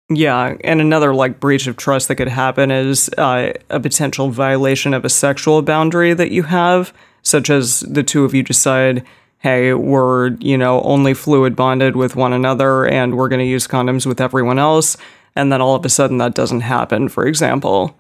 Yeah, 0.09 0.57
and 0.63 0.81
another 0.81 1.15
like 1.15 1.41
breach 1.41 1.67
of 1.67 1.77
trust 1.77 2.09
that 2.09 2.15
could 2.17 2.29
happen 2.29 2.71
is 2.71 3.11
uh, 3.19 3.53
a 3.71 3.81
potential 3.81 4.31
violation 4.31 4.95
of 4.95 5.05
a 5.05 5.09
sexual 5.09 5.63
boundary 5.63 6.15
that 6.15 6.31
you 6.31 6.45
have, 6.45 6.93
such 7.23 7.51
as 7.51 7.81
the 7.81 8.05
two 8.05 8.25
of 8.25 8.33
you 8.33 8.45
decide, 8.45 9.05
hey, 9.39 9.75
we're 9.75 10.29
you 10.37 10.57
know 10.57 10.81
only 10.83 11.13
fluid 11.13 11.57
bonded 11.57 11.97
with 11.97 12.15
one 12.15 12.33
another, 12.33 12.87
and 12.87 13.17
we're 13.17 13.29
going 13.29 13.41
to 13.41 13.51
use 13.51 13.67
condoms 13.67 14.07
with 14.07 14.21
everyone 14.21 14.61
else, 14.61 14.97
and 15.35 15.51
then 15.51 15.61
all 15.61 15.75
of 15.75 15.85
a 15.85 15.89
sudden 15.89 16.19
that 16.19 16.35
doesn't 16.35 16.61
happen. 16.61 17.09
For 17.09 17.27
example, 17.27 17.99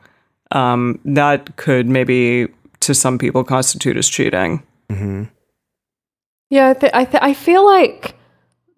um, 0.52 1.00
that 1.04 1.56
could 1.56 1.88
maybe 1.88 2.46
to 2.80 2.94
some 2.94 3.18
people 3.18 3.42
constitute 3.42 3.96
as 3.96 4.08
cheating. 4.08 4.62
Yeah, 6.50 6.68
I, 6.68 6.74
th- 6.74 6.92
I, 6.94 7.04
th- 7.04 7.22
I 7.22 7.34
feel 7.34 7.64
like 7.64 8.14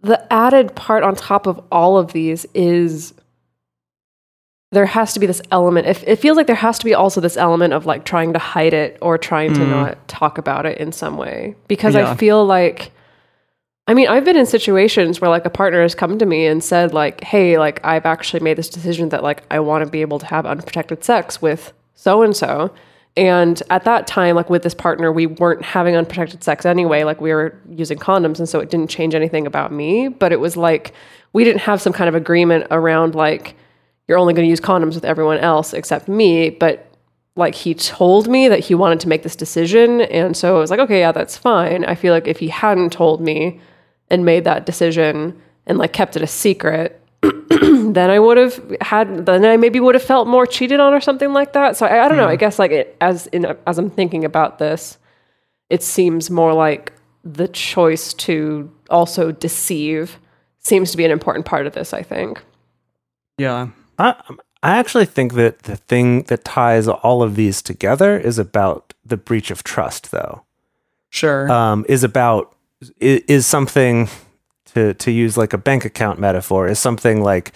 the 0.00 0.32
added 0.32 0.74
part 0.74 1.02
on 1.02 1.14
top 1.14 1.46
of 1.46 1.60
all 1.70 1.98
of 1.98 2.12
these 2.12 2.46
is 2.54 3.12
there 4.70 4.86
has 4.86 5.14
to 5.14 5.20
be 5.20 5.26
this 5.26 5.40
element. 5.50 5.86
It, 5.86 6.04
it 6.06 6.16
feels 6.16 6.36
like 6.36 6.46
there 6.46 6.56
has 6.56 6.78
to 6.78 6.84
be 6.84 6.94
also 6.94 7.20
this 7.20 7.36
element 7.36 7.72
of 7.72 7.86
like 7.86 8.04
trying 8.04 8.34
to 8.34 8.38
hide 8.38 8.74
it 8.74 8.98
or 9.00 9.16
trying 9.16 9.54
to 9.54 9.60
mm. 9.60 9.70
not 9.70 10.08
talk 10.08 10.36
about 10.36 10.66
it 10.66 10.78
in 10.78 10.92
some 10.92 11.16
way. 11.16 11.54
Because 11.68 11.94
Yeah. 11.94 12.10
I 12.10 12.16
feel 12.16 12.44
like, 12.44 12.92
I 13.86 13.94
mean, 13.94 14.08
I've 14.08 14.26
been 14.26 14.36
in 14.36 14.44
situations 14.44 15.20
where 15.20 15.30
like 15.30 15.46
a 15.46 15.50
partner 15.50 15.80
has 15.80 15.94
come 15.94 16.18
to 16.18 16.26
me 16.26 16.46
and 16.46 16.62
said, 16.62 16.92
like, 16.92 17.24
hey, 17.24 17.58
like, 17.58 17.82
I've 17.82 18.04
actually 18.04 18.40
made 18.40 18.58
this 18.58 18.68
decision 18.68 19.08
that 19.08 19.22
like 19.22 19.42
I 19.50 19.60
want 19.60 19.84
to 19.84 19.90
be 19.90 20.02
able 20.02 20.18
to 20.18 20.26
have 20.26 20.44
unprotected 20.44 21.02
sex 21.02 21.40
with 21.40 21.72
so 21.94 22.22
and 22.22 22.36
so. 22.36 22.70
And 23.16 23.60
at 23.70 23.84
that 23.84 24.06
time, 24.06 24.36
like 24.36 24.50
with 24.50 24.62
this 24.62 24.74
partner, 24.74 25.10
we 25.10 25.26
weren't 25.26 25.62
having 25.62 25.96
unprotected 25.96 26.44
sex 26.44 26.66
anyway. 26.66 27.04
Like 27.04 27.22
we 27.22 27.32
were 27.32 27.58
using 27.70 27.98
condoms. 27.98 28.38
And 28.38 28.48
so 28.48 28.60
it 28.60 28.68
didn't 28.68 28.90
change 28.90 29.14
anything 29.14 29.46
about 29.46 29.72
me. 29.72 30.08
But 30.08 30.30
it 30.30 30.40
was 30.40 30.58
like 30.58 30.92
we 31.32 31.42
didn't 31.42 31.62
have 31.62 31.80
some 31.80 31.94
kind 31.94 32.08
of 32.08 32.14
agreement 32.14 32.66
around 32.70 33.14
like, 33.14 33.56
you're 34.08 34.18
only 34.18 34.32
going 34.32 34.46
to 34.46 34.50
use 34.50 34.60
condoms 34.60 34.94
with 34.94 35.04
everyone 35.04 35.38
else 35.38 35.74
except 35.74 36.08
me. 36.08 36.50
But 36.50 36.88
like 37.36 37.54
he 37.54 37.74
told 37.74 38.26
me 38.26 38.48
that 38.48 38.58
he 38.60 38.74
wanted 38.74 38.98
to 39.00 39.08
make 39.08 39.22
this 39.22 39.36
decision. 39.36 40.00
And 40.00 40.36
so 40.36 40.56
I 40.56 40.58
was 40.58 40.70
like, 40.70 40.80
okay, 40.80 40.98
yeah, 40.98 41.12
that's 41.12 41.36
fine. 41.36 41.84
I 41.84 41.94
feel 41.94 42.12
like 42.12 42.26
if 42.26 42.38
he 42.38 42.48
hadn't 42.48 42.92
told 42.92 43.20
me 43.20 43.60
and 44.10 44.24
made 44.24 44.44
that 44.44 44.66
decision 44.66 45.40
and 45.66 45.78
like 45.78 45.92
kept 45.92 46.16
it 46.16 46.22
a 46.22 46.26
secret, 46.26 47.00
then 47.22 48.10
I 48.10 48.18
would 48.18 48.38
have 48.38 48.76
had, 48.80 49.26
then 49.26 49.44
I 49.44 49.56
maybe 49.56 49.78
would 49.78 49.94
have 49.94 50.02
felt 50.02 50.26
more 50.26 50.46
cheated 50.46 50.80
on 50.80 50.94
or 50.94 51.00
something 51.00 51.32
like 51.32 51.52
that. 51.52 51.76
So 51.76 51.86
I, 51.86 52.06
I 52.06 52.08
don't 52.08 52.16
know. 52.16 52.26
I 52.26 52.34
hmm. 52.34 52.40
guess 52.40 52.58
like 52.58 52.72
it, 52.72 52.96
as 53.00 53.28
in 53.28 53.46
as 53.66 53.78
I'm 53.78 53.90
thinking 53.90 54.24
about 54.24 54.58
this, 54.58 54.98
it 55.70 55.82
seems 55.82 56.30
more 56.30 56.54
like 56.54 56.92
the 57.24 57.48
choice 57.48 58.14
to 58.14 58.72
also 58.90 59.32
deceive 59.32 60.18
seems 60.60 60.90
to 60.90 60.96
be 60.96 61.04
an 61.04 61.10
important 61.10 61.46
part 61.46 61.66
of 61.66 61.72
this. 61.74 61.92
I 61.92 62.02
think. 62.02 62.42
Yeah. 63.38 63.68
I, 63.98 64.14
I 64.62 64.76
actually 64.78 65.06
think 65.06 65.34
that 65.34 65.60
the 65.60 65.76
thing 65.76 66.22
that 66.24 66.44
ties 66.44 66.88
all 66.88 67.22
of 67.22 67.36
these 67.36 67.62
together 67.62 68.18
is 68.18 68.38
about 68.38 68.94
the 69.04 69.16
breach 69.16 69.50
of 69.50 69.62
trust, 69.64 70.10
though. 70.10 70.42
Sure. 71.10 71.50
Um, 71.50 71.86
is 71.88 72.04
about 72.04 72.54
is, 73.00 73.22
is 73.28 73.46
something 73.46 74.08
to 74.74 74.94
to 74.94 75.10
use 75.10 75.36
like 75.36 75.52
a 75.52 75.58
bank 75.58 75.84
account 75.84 76.18
metaphor 76.18 76.68
is 76.68 76.78
something 76.78 77.22
like 77.22 77.52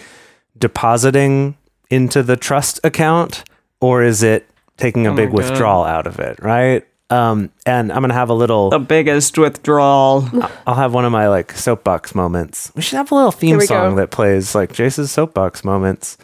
depositing 0.59 1.57
into 1.91 2.23
the 2.23 2.37
trust 2.37 2.81
account, 2.85 3.45
or 3.81 4.03
is 4.03 4.23
it 4.23 4.49
taking 4.79 5.07
a 5.07 5.13
Oh 5.13 5.17
big 5.17 5.31
withdrawal 5.31 5.85
out 5.85 6.07
of 6.07 6.19
it? 6.19 6.39
Right. 6.43 6.87
Um, 7.11 7.51
and 7.67 7.93
I'm 7.93 8.01
gonna 8.01 8.15
have 8.15 8.31
a 8.31 8.35
little. 8.35 8.71
the 8.71 8.79
biggest 8.79 9.37
withdrawal. 9.37 10.27
I'll 10.67 10.75
have 10.75 10.95
one 10.95 11.05
of 11.05 11.13
my 11.13 11.29
like 11.29 11.53
soapbox 11.53 12.15
moments. 12.15 12.73
We 12.75 12.81
should 12.81 12.97
have 12.97 13.11
a 13.13 13.15
little 13.15 13.33
theme 13.33 13.61
song 13.61 13.91
go. 13.91 13.97
that 13.97 14.11
plays 14.11 14.55
like 14.55 14.73
Jase's 14.73 15.11
soapbox 15.13 15.63
moments. 15.63 16.17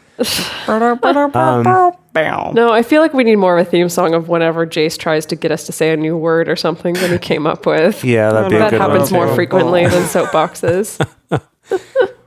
Bow. 2.12 2.48
Um, 2.48 2.54
no, 2.54 2.70
I 2.72 2.83
feel 2.83 3.00
like 3.00 3.14
we 3.14 3.22
need 3.24 3.37
more 3.37 3.57
of 3.59 3.66
a 3.66 3.70
theme 3.70 3.88
song 3.88 4.14
of 4.14 4.28
whenever 4.28 4.66
Jase 4.66 4.96
tries 4.96 5.24
to 5.26 5.37
get 5.37 5.52
us 5.52 5.64
to 5.66 5.72
say 5.72 5.92
a 5.92 5.96
new 5.96 6.16
word 6.16 6.48
or 6.48 6.57
something 6.57 6.94
that 6.94 7.11
he 7.11 7.18
came 7.18 7.46
up 7.46 7.66
with. 7.66 8.04
Yeah, 8.09 8.33
that'd 8.33 8.50
be 8.50 8.57
a 8.57 8.59
that 8.59 8.72
happens 8.72 9.12
more 9.12 9.26
too. 9.26 9.35
frequently 9.35 9.87
than 9.87 10.02
soapboxes. 10.04 10.98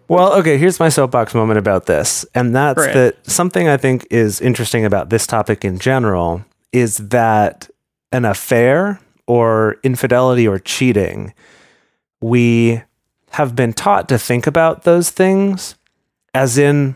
Well, 0.08 0.34
okay, 0.39 0.58
here's 0.58 0.80
my 0.80 0.89
soapbox 0.89 1.34
moment 1.34 1.58
about 1.58 1.86
this. 1.86 2.25
And 2.36 2.54
that's 2.56 2.77
Great. 2.77 2.93
that 2.93 3.30
something 3.30 3.67
I 3.69 3.77
think 3.77 4.06
is 4.12 4.41
interesting 4.41 4.86
about 4.86 5.10
this 5.10 5.25
topic 5.25 5.63
in 5.63 5.80
general 5.80 6.43
is 6.73 6.97
that 6.97 7.69
an 8.12 8.25
affair 8.25 8.99
or 9.25 9.77
infidelity 9.84 10.47
or 10.47 10.60
cheating, 10.60 11.34
we 12.19 12.82
have 13.32 13.56
been 13.56 13.71
taught 13.71 14.10
to 14.10 14.19
think 14.19 14.45
about 14.47 14.84
those 14.84 15.10
things 15.10 15.75
as 16.34 16.58
in 16.58 16.95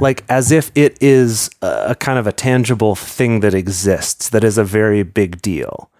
like 0.00 0.24
as 0.28 0.50
if 0.50 0.70
it 0.74 0.96
is 1.00 1.50
a, 1.60 1.94
kind 1.94 2.18
of 2.18 2.26
a 2.26 2.32
tangible 2.32 2.94
thing 2.94 3.40
that 3.40 3.54
exists 3.54 4.30
that 4.30 4.44
is 4.44 4.58
a 4.58 4.64
very 4.64 5.02
big 5.02 5.40
deal. 5.42 5.90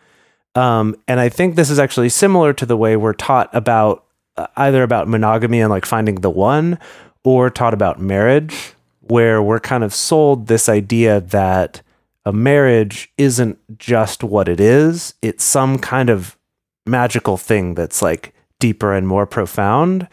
Um, 0.55 0.97
and 1.09 1.21
I 1.21 1.29
think 1.29 1.55
this 1.55 1.71
is 1.71 1.79
actually 1.79 2.09
similar 2.09 2.53
to 2.53 2.67
the 2.67 2.77
way 2.77 2.97
we're 2.97 3.15
taught 3.15 3.49
about 3.55 4.05
uh, 4.37 4.47
either 4.57 4.83
about 4.83 5.09
monogamy 5.09 5.61
and 5.61 5.71
like 5.71 5.87
finding 5.87 6.17
the 6.17 6.31
one 6.31 6.79
or 7.25 7.51
taught 7.51 7.75
about 7.75 8.01
marriage, 8.01 8.73
where 9.01 9.43
we're 9.43 9.61
kind 9.61 9.85
of 9.85 9.95
sold 9.95 10.47
this 10.47 10.69
idea 10.69 11.21
that 11.21 11.83
a 12.25 12.33
marriage 12.33 13.13
isn't 13.19 13.59
just 13.79 14.23
what 14.23 14.49
it 14.49 14.61
is, 14.61 15.15
it's 15.23 15.45
some 15.45 15.79
kind 15.79 16.11
of 16.11 16.37
magical 16.87 17.37
thing 17.37 17.75
that's 17.75 18.03
like 18.03 18.35
deeper 18.59 18.93
and 18.93 19.07
more 19.07 19.27
profound 19.27 20.09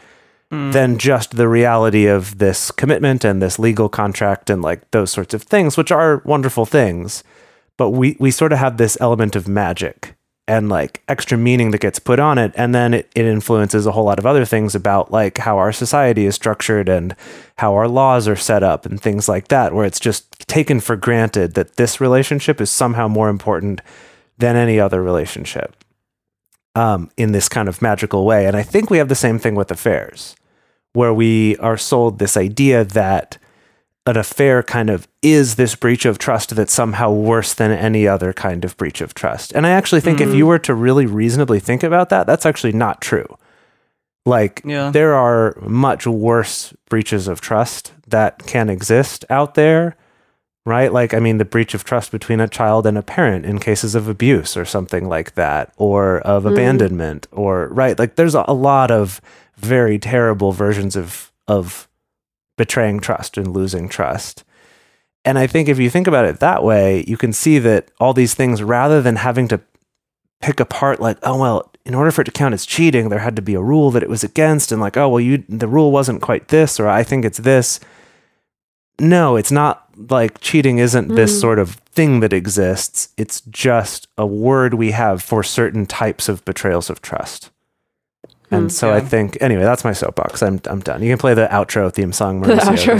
than 0.50 0.98
just 0.98 1.36
the 1.36 1.48
reality 1.48 2.06
of 2.06 2.38
this 2.38 2.72
commitment 2.72 3.24
and 3.24 3.40
this 3.40 3.58
legal 3.58 3.88
contract 3.88 4.50
and 4.50 4.62
like 4.62 4.90
those 4.90 5.12
sorts 5.12 5.32
of 5.32 5.42
things, 5.42 5.76
which 5.76 5.92
are 5.92 6.22
wonderful 6.24 6.66
things. 6.66 7.22
But 7.76 7.90
we, 7.90 8.16
we 8.18 8.30
sort 8.30 8.52
of 8.52 8.58
have 8.58 8.76
this 8.76 8.98
element 9.00 9.36
of 9.36 9.46
magic 9.46 10.16
and 10.48 10.68
like 10.68 11.02
extra 11.06 11.38
meaning 11.38 11.70
that 11.70 11.80
gets 11.80 12.00
put 12.00 12.18
on 12.18 12.36
it. 12.36 12.52
And 12.56 12.74
then 12.74 12.92
it, 12.92 13.08
it 13.14 13.24
influences 13.24 13.86
a 13.86 13.92
whole 13.92 14.04
lot 14.04 14.18
of 14.18 14.26
other 14.26 14.44
things 14.44 14.74
about 14.74 15.12
like 15.12 15.38
how 15.38 15.56
our 15.58 15.70
society 15.70 16.26
is 16.26 16.34
structured 16.34 16.88
and 16.88 17.14
how 17.58 17.74
our 17.74 17.86
laws 17.86 18.26
are 18.26 18.34
set 18.34 18.64
up 18.64 18.84
and 18.84 19.00
things 19.00 19.28
like 19.28 19.48
that, 19.48 19.72
where 19.72 19.84
it's 19.84 20.00
just 20.00 20.48
taken 20.48 20.80
for 20.80 20.96
granted 20.96 21.54
that 21.54 21.76
this 21.76 22.00
relationship 22.00 22.60
is 22.60 22.68
somehow 22.70 23.06
more 23.06 23.28
important 23.28 23.80
than 24.38 24.56
any 24.56 24.80
other 24.80 25.00
relationship 25.00 25.76
um, 26.74 27.08
in 27.16 27.30
this 27.30 27.48
kind 27.48 27.68
of 27.68 27.80
magical 27.80 28.24
way. 28.24 28.46
And 28.46 28.56
I 28.56 28.64
think 28.64 28.90
we 28.90 28.98
have 28.98 29.08
the 29.08 29.14
same 29.14 29.38
thing 29.38 29.54
with 29.54 29.70
affairs, 29.70 30.34
where 30.92 31.14
we 31.14 31.56
are 31.58 31.76
sold 31.76 32.18
this 32.18 32.36
idea 32.36 32.84
that 32.84 33.38
an 34.06 34.16
affair 34.16 34.62
kind 34.62 34.90
of 34.90 35.06
is 35.22 35.56
this 35.56 35.74
breach 35.74 36.04
of 36.04 36.18
trust 36.18 36.56
that's 36.56 36.72
somehow 36.72 37.12
worse 37.12 37.54
than 37.54 37.70
any 37.70 38.08
other 38.08 38.32
kind 38.32 38.64
of 38.64 38.76
breach 38.76 39.00
of 39.00 39.14
trust. 39.14 39.52
And 39.54 39.66
I 39.66 39.70
actually 39.70 40.00
think 40.00 40.20
if 40.20 40.28
mm-hmm. 40.28 40.38
you 40.38 40.46
were 40.46 40.58
to 40.60 40.74
really 40.74 41.06
reasonably 41.06 41.60
think 41.60 41.82
about 41.82 42.08
that, 42.08 42.26
that's 42.26 42.46
actually 42.46 42.72
not 42.72 43.00
true. 43.00 43.36
Like, 44.26 44.62
Yeah. 44.64 44.90
there 44.90 45.14
are 45.14 45.56
much 45.62 46.06
worse 46.06 46.74
breaches 46.88 47.28
of 47.28 47.40
trust 47.40 47.92
that 48.08 48.46
can 48.46 48.68
exist 48.68 49.24
out 49.30 49.54
there 49.54 49.96
right? 50.66 50.92
Like, 50.92 51.14
I 51.14 51.20
mean, 51.20 51.38
the 51.38 51.44
breach 51.44 51.74
of 51.74 51.84
trust 51.84 52.12
between 52.12 52.40
a 52.40 52.48
child 52.48 52.86
and 52.86 52.98
a 52.98 53.02
parent 53.02 53.46
in 53.46 53.58
cases 53.58 53.94
of 53.94 54.08
abuse 54.08 54.56
or 54.56 54.64
something 54.64 55.08
like 55.08 55.34
that, 55.34 55.72
or 55.76 56.20
of 56.20 56.44
mm-hmm. 56.44 56.52
abandonment, 56.52 57.26
or, 57.32 57.68
right? 57.68 57.98
Like, 57.98 58.16
there's 58.16 58.34
a 58.34 58.52
lot 58.52 58.90
of 58.90 59.20
very 59.60 59.98
terrible 59.98 60.52
versions 60.52 60.96
of, 60.96 61.30
of 61.46 61.88
betraying 62.56 63.00
trust 63.00 63.36
and 63.36 63.52
losing 63.52 63.88
trust. 63.88 64.44
And 65.24 65.38
I 65.38 65.46
think 65.46 65.68
if 65.68 65.78
you 65.78 65.90
think 65.90 66.06
about 66.06 66.24
it 66.24 66.40
that 66.40 66.64
way, 66.64 67.04
you 67.06 67.16
can 67.16 67.32
see 67.32 67.58
that 67.58 67.90
all 68.00 68.14
these 68.14 68.34
things, 68.34 68.62
rather 68.62 69.02
than 69.02 69.16
having 69.16 69.48
to 69.48 69.60
pick 70.40 70.60
apart, 70.60 71.00
like, 71.00 71.18
oh, 71.22 71.38
well, 71.38 71.70
in 71.84 71.94
order 71.94 72.10
for 72.10 72.22
it 72.22 72.24
to 72.24 72.30
count 72.30 72.54
as 72.54 72.64
cheating, 72.64 73.08
there 73.08 73.18
had 73.18 73.36
to 73.36 73.42
be 73.42 73.54
a 73.54 73.62
rule 73.62 73.90
that 73.90 74.02
it 74.02 74.08
was 74.08 74.24
against, 74.24 74.72
and 74.72 74.80
like, 74.80 74.96
oh, 74.96 75.08
well, 75.08 75.20
you, 75.20 75.44
the 75.48 75.68
rule 75.68 75.92
wasn't 75.92 76.22
quite 76.22 76.48
this, 76.48 76.80
or 76.80 76.88
I 76.88 77.02
think 77.02 77.24
it's 77.24 77.38
this. 77.38 77.80
No, 78.98 79.36
it's 79.36 79.52
not 79.52 79.86
like 80.10 80.40
cheating 80.40 80.78
isn't 80.78 81.08
this 81.08 81.36
mm. 81.36 81.40
sort 81.40 81.58
of 81.58 81.74
thing 81.92 82.20
that 82.20 82.32
exists. 82.32 83.08
It's 83.16 83.42
just 83.42 84.08
a 84.16 84.26
word 84.26 84.74
we 84.74 84.92
have 84.92 85.22
for 85.22 85.42
certain 85.42 85.86
types 85.86 86.28
of 86.28 86.44
betrayals 86.44 86.88
of 86.88 87.02
trust. 87.02 87.49
And 88.50 88.66
mm, 88.66 88.70
so 88.70 88.92
I 88.92 89.00
think 89.00 89.38
anyway, 89.40 89.62
that's 89.62 89.84
my 89.84 89.92
soapbox. 89.92 90.42
I'm 90.42 90.60
I'm 90.66 90.80
done. 90.80 91.02
You 91.02 91.10
can 91.10 91.18
play 91.18 91.34
the 91.34 91.46
outro 91.48 91.92
theme 91.92 92.12
song. 92.12 92.40
The 92.40 92.54
Mauricio. 92.54 92.96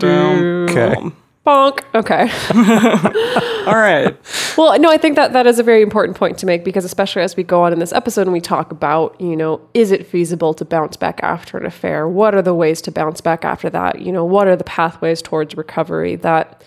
outro. 0.00 0.70
Okay. 0.70 1.12
Bonk. 1.46 1.80
Okay. 1.94 2.28
All 3.66 3.76
right. 3.76 4.14
Well, 4.58 4.78
no, 4.78 4.90
I 4.90 4.98
think 4.98 5.16
that 5.16 5.32
that 5.32 5.46
is 5.46 5.58
a 5.58 5.62
very 5.62 5.80
important 5.80 6.18
point 6.18 6.38
to 6.38 6.46
make 6.46 6.64
because 6.64 6.84
especially 6.84 7.22
as 7.22 7.36
we 7.36 7.42
go 7.42 7.62
on 7.62 7.72
in 7.72 7.78
this 7.78 7.92
episode 7.92 8.22
and 8.22 8.32
we 8.32 8.40
talk 8.40 8.70
about, 8.70 9.18
you 9.20 9.36
know, 9.36 9.60
is 9.72 9.90
it 9.90 10.06
feasible 10.06 10.52
to 10.54 10.64
bounce 10.64 10.96
back 10.96 11.18
after 11.22 11.56
an 11.56 11.64
affair? 11.64 12.06
What 12.06 12.34
are 12.34 12.42
the 12.42 12.54
ways 12.54 12.82
to 12.82 12.92
bounce 12.92 13.20
back 13.22 13.44
after 13.44 13.70
that? 13.70 14.02
You 14.02 14.12
know, 14.12 14.24
what 14.24 14.48
are 14.48 14.56
the 14.56 14.64
pathways 14.64 15.22
towards 15.22 15.56
recovery 15.56 16.16
that 16.16 16.62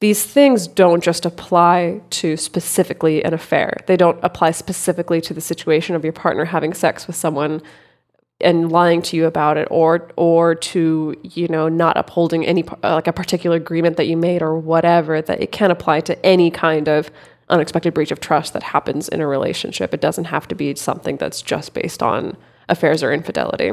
these 0.00 0.24
things 0.24 0.68
don't 0.68 1.02
just 1.02 1.26
apply 1.26 2.00
to 2.10 2.36
specifically 2.36 3.24
an 3.24 3.34
affair. 3.34 3.78
They 3.86 3.96
don't 3.96 4.18
apply 4.22 4.52
specifically 4.52 5.20
to 5.22 5.34
the 5.34 5.40
situation 5.40 5.96
of 5.96 6.04
your 6.04 6.12
partner 6.12 6.44
having 6.44 6.72
sex 6.72 7.06
with 7.06 7.16
someone 7.16 7.62
and 8.40 8.70
lying 8.70 9.02
to 9.02 9.16
you 9.16 9.26
about 9.26 9.56
it 9.56 9.66
or 9.70 10.10
or 10.16 10.54
to 10.54 11.16
you 11.24 11.48
know 11.48 11.68
not 11.68 11.96
upholding 11.96 12.46
any 12.46 12.64
uh, 12.84 12.94
like 12.94 13.08
a 13.08 13.12
particular 13.12 13.56
agreement 13.56 13.96
that 13.96 14.06
you 14.06 14.16
made 14.16 14.42
or 14.42 14.56
whatever 14.56 15.20
that 15.20 15.40
it 15.42 15.50
can 15.50 15.70
apply 15.70 16.00
to 16.00 16.24
any 16.24 16.50
kind 16.50 16.88
of 16.88 17.10
unexpected 17.48 17.92
breach 17.92 18.12
of 18.12 18.20
trust 18.20 18.52
that 18.52 18.62
happens 18.62 19.08
in 19.08 19.20
a 19.20 19.26
relationship 19.26 19.92
it 19.92 20.00
doesn't 20.00 20.26
have 20.26 20.46
to 20.46 20.54
be 20.54 20.72
something 20.76 21.16
that's 21.16 21.42
just 21.42 21.74
based 21.74 22.00
on 22.00 22.36
affairs 22.68 23.02
or 23.02 23.12
infidelity 23.12 23.72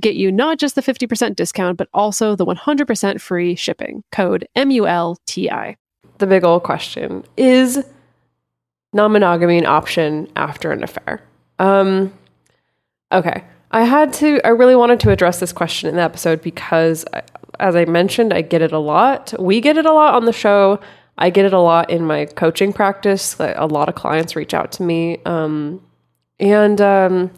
to 0.00 0.08
get 0.08 0.16
you 0.16 0.30
not 0.30 0.58
just 0.58 0.74
the 0.74 0.82
50% 0.82 1.34
discount, 1.36 1.76
but 1.76 1.88
also 1.92 2.36
the 2.36 2.46
100% 2.46 3.20
free 3.20 3.54
shipping. 3.54 4.04
Code 4.12 4.46
M 4.54 4.70
U 4.70 4.86
L 4.86 5.18
T 5.26 5.50
I. 5.50 5.76
The 6.18 6.26
big 6.26 6.44
old 6.44 6.62
question 6.62 7.24
is 7.36 7.84
non-monogamy 8.92 9.58
an 9.58 9.66
option 9.66 10.28
after 10.36 10.72
an 10.72 10.82
affair? 10.82 11.22
Um 11.58 12.12
okay. 13.12 13.44
I 13.70 13.82
had 13.84 14.12
to 14.14 14.40
i 14.46 14.48
really 14.48 14.76
wanted 14.76 15.00
to 15.00 15.10
address 15.10 15.40
this 15.40 15.52
question 15.52 15.88
in 15.90 15.96
the 15.96 16.02
episode 16.02 16.40
because 16.42 17.04
I- 17.12 17.22
as 17.60 17.74
i 17.74 17.84
mentioned 17.84 18.32
i 18.32 18.40
get 18.40 18.62
it 18.62 18.72
a 18.72 18.78
lot. 18.78 19.34
We 19.38 19.60
get 19.60 19.76
it 19.76 19.84
a 19.84 19.92
lot 19.92 20.14
on 20.14 20.24
the 20.24 20.32
show. 20.32 20.80
I 21.18 21.30
get 21.30 21.44
it 21.44 21.52
a 21.52 21.58
lot 21.60 21.90
in 21.90 22.04
my 22.06 22.26
coaching 22.26 22.72
practice. 22.72 23.36
A 23.40 23.66
lot 23.66 23.88
of 23.88 23.94
clients 23.96 24.36
reach 24.36 24.54
out 24.54 24.70
to 24.72 24.82
me. 24.84 25.18
Um 25.24 25.82
and 26.38 26.80
um 26.80 27.30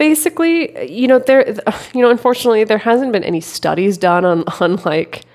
basically 0.00 0.90
you 0.90 1.06
know 1.06 1.18
there 1.18 1.46
you 1.92 2.00
know 2.00 2.08
unfortunately 2.08 2.64
there 2.64 2.78
hasn't 2.78 3.12
been 3.12 3.22
any 3.22 3.40
studies 3.40 3.98
done 3.98 4.24
on 4.24 4.42
on 4.60 4.76
like 4.86 5.26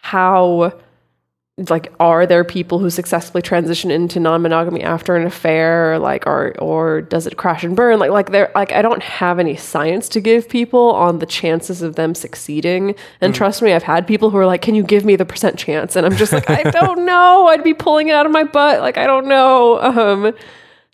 how 0.00 0.72
like 1.68 1.92
are 2.00 2.24
there 2.24 2.42
people 2.42 2.78
who 2.78 2.88
successfully 2.88 3.42
transition 3.42 3.90
into 3.90 4.18
non-monogamy 4.18 4.82
after 4.82 5.14
an 5.14 5.26
affair 5.26 5.98
like 5.98 6.26
or 6.26 6.54
or 6.58 7.02
does 7.02 7.26
it 7.26 7.36
crash 7.36 7.64
and 7.64 7.76
burn? 7.76 7.98
Like 7.98 8.10
like 8.10 8.30
there 8.30 8.50
like 8.54 8.72
I 8.72 8.80
don't 8.80 9.02
have 9.02 9.38
any 9.38 9.56
science 9.56 10.08
to 10.10 10.20
give 10.20 10.48
people 10.48 10.92
on 10.92 11.18
the 11.18 11.26
chances 11.26 11.82
of 11.82 11.96
them 11.96 12.14
succeeding. 12.14 12.94
And 13.20 13.34
trust 13.34 13.60
me 13.60 13.74
I've 13.74 13.82
had 13.82 14.06
people 14.06 14.30
who 14.30 14.38
are 14.38 14.46
like 14.46 14.62
can 14.62 14.74
you 14.74 14.84
give 14.84 15.04
me 15.04 15.16
the 15.16 15.26
percent 15.26 15.58
chance? 15.58 15.96
And 15.96 16.06
I'm 16.06 16.16
just 16.16 16.32
like 16.32 16.48
I 16.48 16.62
don't 16.70 17.04
know. 17.12 17.48
I'd 17.48 17.64
be 17.64 17.74
pulling 17.74 18.08
it 18.08 18.12
out 18.12 18.24
of 18.24 18.32
my 18.32 18.44
butt. 18.44 18.80
Like 18.80 18.96
I 18.96 19.06
don't 19.06 19.26
know. 19.26 19.80
Um 19.80 20.34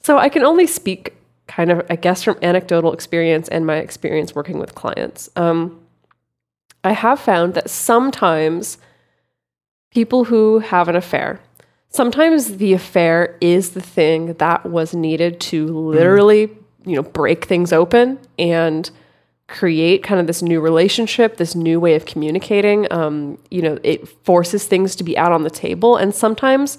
so 0.02 0.18
I 0.18 0.30
can 0.30 0.44
only 0.44 0.66
speak 0.66 1.14
kind 1.46 1.70
of 1.70 1.86
I 1.90 1.96
guess 1.96 2.22
from 2.22 2.38
anecdotal 2.42 2.92
experience 2.92 3.48
and 3.48 3.66
my 3.66 3.76
experience 3.76 4.34
working 4.34 4.58
with 4.58 4.74
clients 4.74 5.28
um 5.36 5.80
I 6.84 6.92
have 6.92 7.18
found 7.18 7.54
that 7.54 7.70
sometimes 7.70 8.76
people 9.90 10.24
who 10.24 10.58
have 10.58 10.88
an 10.88 10.96
affair. 10.96 11.40
Sometimes 11.88 12.56
the 12.56 12.74
affair 12.74 13.38
is 13.40 13.70
the 13.70 13.80
thing 13.80 14.34
that 14.34 14.66
was 14.66 14.94
needed 14.94 15.40
to 15.40 15.66
literally, 15.66 16.50
you 16.84 16.96
know, 16.96 17.02
break 17.02 17.46
things 17.46 17.72
open 17.72 18.18
and 18.38 18.90
create 19.46 20.02
kind 20.02 20.20
of 20.20 20.26
this 20.26 20.42
new 20.42 20.60
relationship, 20.60 21.36
this 21.36 21.54
new 21.54 21.78
way 21.78 21.94
of 21.94 22.04
communicating. 22.04 22.90
Um, 22.92 23.38
you 23.50 23.62
know, 23.62 23.78
it 23.82 24.08
forces 24.24 24.66
things 24.66 24.96
to 24.96 25.04
be 25.04 25.16
out 25.16 25.32
on 25.32 25.44
the 25.44 25.50
table. 25.50 25.96
And 25.96 26.14
sometimes, 26.14 26.78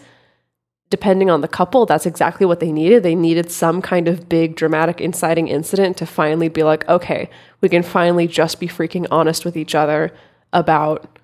depending 0.90 1.30
on 1.30 1.42
the 1.42 1.48
couple, 1.48 1.86
that's 1.86 2.06
exactly 2.06 2.46
what 2.46 2.60
they 2.60 2.72
needed. 2.72 3.04
They 3.04 3.16
needed 3.16 3.52
some 3.52 3.82
kind 3.82 4.08
of 4.08 4.30
big, 4.30 4.56
dramatic, 4.56 5.02
inciting 5.02 5.48
incident 5.48 5.98
to 5.98 6.06
finally 6.06 6.48
be 6.48 6.64
like, 6.64 6.88
okay, 6.88 7.30
we 7.62 7.70
can 7.70 7.84
finally 7.84 8.28
just 8.28 8.60
be 8.60 8.68
freaking 8.68 9.08
honest 9.10 9.46
with 9.46 9.58
each 9.58 9.74
other 9.74 10.14
about 10.54 11.20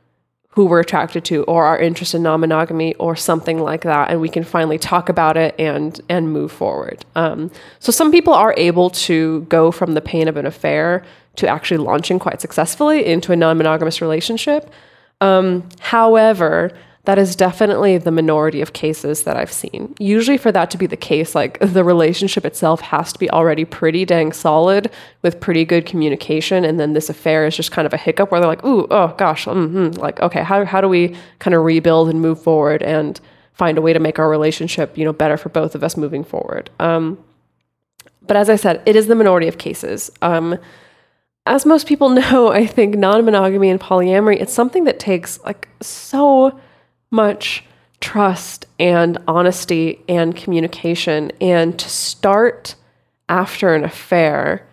who 0.54 0.66
we're 0.66 0.82
attracted 0.82 1.24
to 1.24 1.44
or 1.44 1.66
our 1.66 1.80
interest 1.80 2.14
in 2.14 2.24
non-monogamy 2.24 2.94
or 2.96 3.16
something 3.16 3.60
like 3.60 3.84
that 3.84 4.12
and 4.12 4.20
we 4.20 4.28
can 4.28 4.44
finally 4.44 4.78
talk 4.78 5.08
about 5.08 5.38
it 5.38 5.56
and 5.58 6.02
and 6.10 6.32
move 6.32 6.52
forward 6.52 7.06
um, 7.16 7.50
so 7.80 7.92
some 7.92 8.12
people 8.12 8.34
are 8.34 8.54
able 8.58 8.90
to 8.90 9.42
go 9.44 9.72
from 9.72 9.94
the 9.94 10.02
pain 10.02 10.28
of 10.28 10.36
an 10.36 10.46
affair 10.46 11.06
to 11.38 11.48
actually 11.48 11.78
launching 11.78 12.20
quite 12.20 12.42
successfully 12.42 13.06
into 13.06 13.32
a 13.32 13.36
non-monogamous 13.36 14.02
relationship 14.02 14.70
um, 15.22 15.68
however 15.80 16.78
that 17.06 17.18
is 17.18 17.36
definitely 17.36 17.98
the 17.98 18.12
minority 18.12 18.62
of 18.62 18.74
cases 18.74 19.24
that 19.24 19.36
I've 19.36 19.52
seen. 19.52 19.96
Usually, 20.00 20.38
for 20.38 20.52
that 20.52 20.70
to 20.72 20.78
be 20.78 20.86
the 20.86 20.98
case, 20.98 21.34
like 21.34 21.58
the 21.60 21.84
relationship 21.84 22.46
itself 22.46 22.82
has 22.82 23.12
to 23.14 23.20
be 23.20 23.30
already 23.32 23.66
pretty 23.66 24.06
dang 24.06 24.32
solid 24.32 24.92
with 25.24 25.40
pretty 25.40 25.66
good 25.66 25.88
communication. 25.88 26.64
And 26.64 26.80
then 26.80 26.94
this 26.94 27.10
affair 27.10 27.46
is 27.48 27.56
just 27.56 27.72
kind 27.72 27.88
of 27.88 27.94
a 27.94 27.98
hiccup 27.98 28.30
where 28.30 28.40
they're 28.40 28.50
like, 28.50 28.64
ooh, 28.64 28.88
oh 28.92 29.16
gosh, 29.18 29.46
mm 29.46 29.98
like, 29.98 30.20
okay, 30.20 30.44
how, 30.44 30.64
how 30.64 30.80
do 30.80 30.88
we 30.88 31.16
kind 31.40 31.56
of 31.56 31.64
rebuild 31.64 32.10
and 32.10 32.22
move 32.22 32.42
forward 32.42 32.84
and 32.84 33.20
find 33.54 33.78
a 33.78 33.82
way 33.82 33.94
to 33.94 34.00
make 34.00 34.20
our 34.20 34.30
relationship, 34.30 34.98
you 34.98 35.04
know, 35.04 35.14
better 35.14 35.38
for 35.38 35.50
both 35.50 35.74
of 35.74 35.84
us 35.84 35.98
moving 35.98 36.24
forward? 36.24 36.70
Um, 36.80 37.18
but 38.22 38.38
as 38.38 38.50
I 38.50 38.56
said, 38.56 38.82
it 38.86 38.96
is 38.96 39.08
the 39.08 39.16
minority 39.16 39.48
of 39.48 39.58
cases. 39.58 40.12
Um, 40.22 40.58
as 41.48 41.66
most 41.66 41.88
people 41.88 42.10
know, 42.22 42.50
I 42.50 42.68
think 42.68 42.96
non 42.96 43.26
monogamy 43.26 43.72
and 43.72 43.80
polyamory, 43.80 44.40
it's 44.40 44.54
something 44.54 44.84
that 44.84 45.00
takes 45.00 45.44
like 45.44 45.68
so 45.82 46.60
much 47.12 47.64
trust 48.00 48.66
and 48.80 49.18
honesty 49.28 50.04
and 50.10 50.36
communication. 50.36 51.32
And 51.40 51.78
to 51.78 51.90
start 51.90 52.76
after 53.30 53.76
an 53.76 53.84
affair 53.84 54.68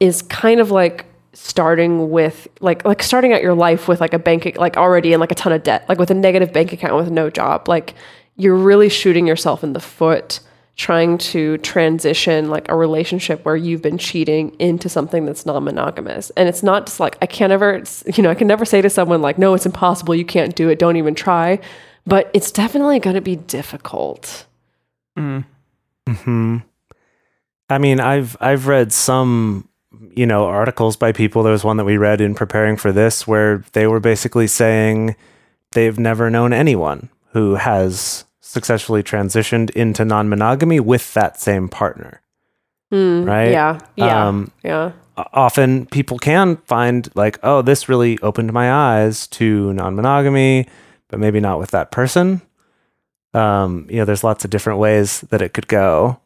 is 0.00 0.22
kind 0.22 0.60
of 0.60 0.70
like 0.70 1.06
starting 1.32 2.10
with 2.10 2.48
like 2.60 2.84
like 2.84 3.02
starting 3.02 3.32
out 3.32 3.42
your 3.42 3.54
life 3.54 3.86
with 3.86 4.00
like 4.00 4.12
a 4.12 4.18
bank 4.18 4.56
like 4.56 4.76
already 4.76 5.12
in 5.12 5.20
like 5.20 5.30
a 5.30 5.34
ton 5.36 5.52
of 5.52 5.62
debt 5.62 5.84
like 5.88 5.98
with 5.98 6.10
a 6.10 6.14
negative 6.14 6.52
bank 6.52 6.72
account 6.72 6.96
with 6.96 7.10
no 7.10 7.30
job 7.30 7.68
like 7.68 7.94
you're 8.36 8.56
really 8.56 8.88
shooting 8.88 9.26
yourself 9.26 9.62
in 9.62 9.72
the 9.72 9.80
foot 9.80 10.40
trying 10.78 11.18
to 11.18 11.58
transition 11.58 12.48
like 12.48 12.68
a 12.70 12.74
relationship 12.74 13.44
where 13.44 13.56
you've 13.56 13.82
been 13.82 13.98
cheating 13.98 14.54
into 14.58 14.88
something 14.88 15.26
that's 15.26 15.44
non-monogamous 15.44 16.30
and 16.30 16.48
it's 16.48 16.62
not 16.62 16.86
just 16.86 17.00
like 17.00 17.18
i 17.20 17.26
can't 17.26 17.52
ever 17.52 17.82
you 18.14 18.22
know 18.22 18.30
i 18.30 18.34
can 18.34 18.46
never 18.46 18.64
say 18.64 18.80
to 18.80 18.88
someone 18.88 19.20
like 19.20 19.38
no 19.38 19.54
it's 19.54 19.66
impossible 19.66 20.14
you 20.14 20.24
can't 20.24 20.54
do 20.54 20.68
it 20.68 20.78
don't 20.78 20.96
even 20.96 21.14
try 21.14 21.58
but 22.06 22.30
it's 22.32 22.50
definitely 22.50 22.98
going 22.98 23.14
to 23.14 23.20
be 23.20 23.36
difficult 23.36 24.46
mm. 25.18 25.44
hmm 26.08 26.58
I 27.70 27.78
mean, 27.78 28.00
I've 28.00 28.36
I've 28.40 28.66
read 28.66 28.92
some, 28.92 29.68
you 30.14 30.26
know, 30.26 30.44
articles 30.46 30.96
by 30.96 31.12
people. 31.12 31.42
There 31.42 31.52
was 31.52 31.64
one 31.64 31.76
that 31.76 31.84
we 31.84 31.96
read 31.96 32.20
in 32.20 32.34
preparing 32.34 32.76
for 32.76 32.92
this 32.92 33.26
where 33.26 33.64
they 33.72 33.86
were 33.86 34.00
basically 34.00 34.46
saying 34.46 35.16
they've 35.72 35.98
never 35.98 36.30
known 36.30 36.52
anyone 36.52 37.10
who 37.32 37.56
has 37.56 38.24
successfully 38.48 39.02
transitioned 39.02 39.70
into 39.70 40.04
non-monogamy 40.04 40.80
with 40.80 41.12
that 41.14 41.38
same 41.38 41.68
partner. 41.68 42.22
Right? 42.90 43.50
yeah 43.50 43.78
yeah 43.96 44.28
Um, 44.28 44.50
yeah 44.64 44.92
often 45.32 45.86
people 45.86 46.18
can 46.18 46.56
find 46.58 47.08
like, 47.14 47.38
oh, 47.42 47.62
this 47.62 47.88
really 47.88 48.18
opened 48.20 48.52
my 48.52 48.72
eyes 48.72 49.26
to 49.28 49.72
non-monogamy, 49.72 50.66
but 51.08 51.18
maybe 51.18 51.40
not 51.40 51.58
with 51.58 51.70
that 51.72 51.90
person. 51.90 52.40
Um, 53.34 53.86
you 53.90 53.96
know, 53.96 54.04
there's 54.04 54.24
lots 54.24 54.44
of 54.44 54.50
different 54.50 54.78
ways 54.78 55.20
that 55.22 55.42
it 55.42 55.52
could 55.52 55.68
go. 55.68 56.20